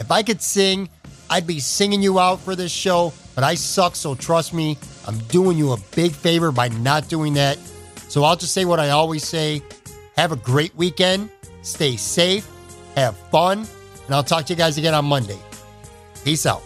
If 0.00 0.10
I 0.10 0.22
could 0.22 0.42
sing, 0.42 0.88
I'd 1.30 1.46
be 1.46 1.60
singing 1.60 2.02
you 2.02 2.18
out 2.18 2.40
for 2.40 2.56
this 2.56 2.72
show, 2.72 3.12
but 3.36 3.44
I 3.44 3.54
suck, 3.54 3.94
so 3.94 4.16
trust 4.16 4.52
me, 4.52 4.76
I'm 5.06 5.16
doing 5.28 5.56
you 5.56 5.72
a 5.72 5.76
big 5.94 6.10
favor 6.12 6.50
by 6.50 6.68
not 6.68 7.08
doing 7.08 7.34
that. 7.34 7.56
So 8.08 8.24
I'll 8.24 8.36
just 8.36 8.52
say 8.52 8.64
what 8.64 8.80
I 8.80 8.90
always 8.90 9.24
say 9.24 9.62
have 10.16 10.32
a 10.32 10.36
great 10.36 10.74
weekend, 10.74 11.30
stay 11.62 11.96
safe, 11.96 12.48
have 12.96 13.16
fun, 13.30 13.60
and 14.06 14.14
I'll 14.14 14.24
talk 14.24 14.44
to 14.46 14.52
you 14.52 14.56
guys 14.56 14.76
again 14.76 14.92
on 14.92 15.04
Monday. 15.04 15.38
Peace 16.24 16.46
out. 16.46 16.62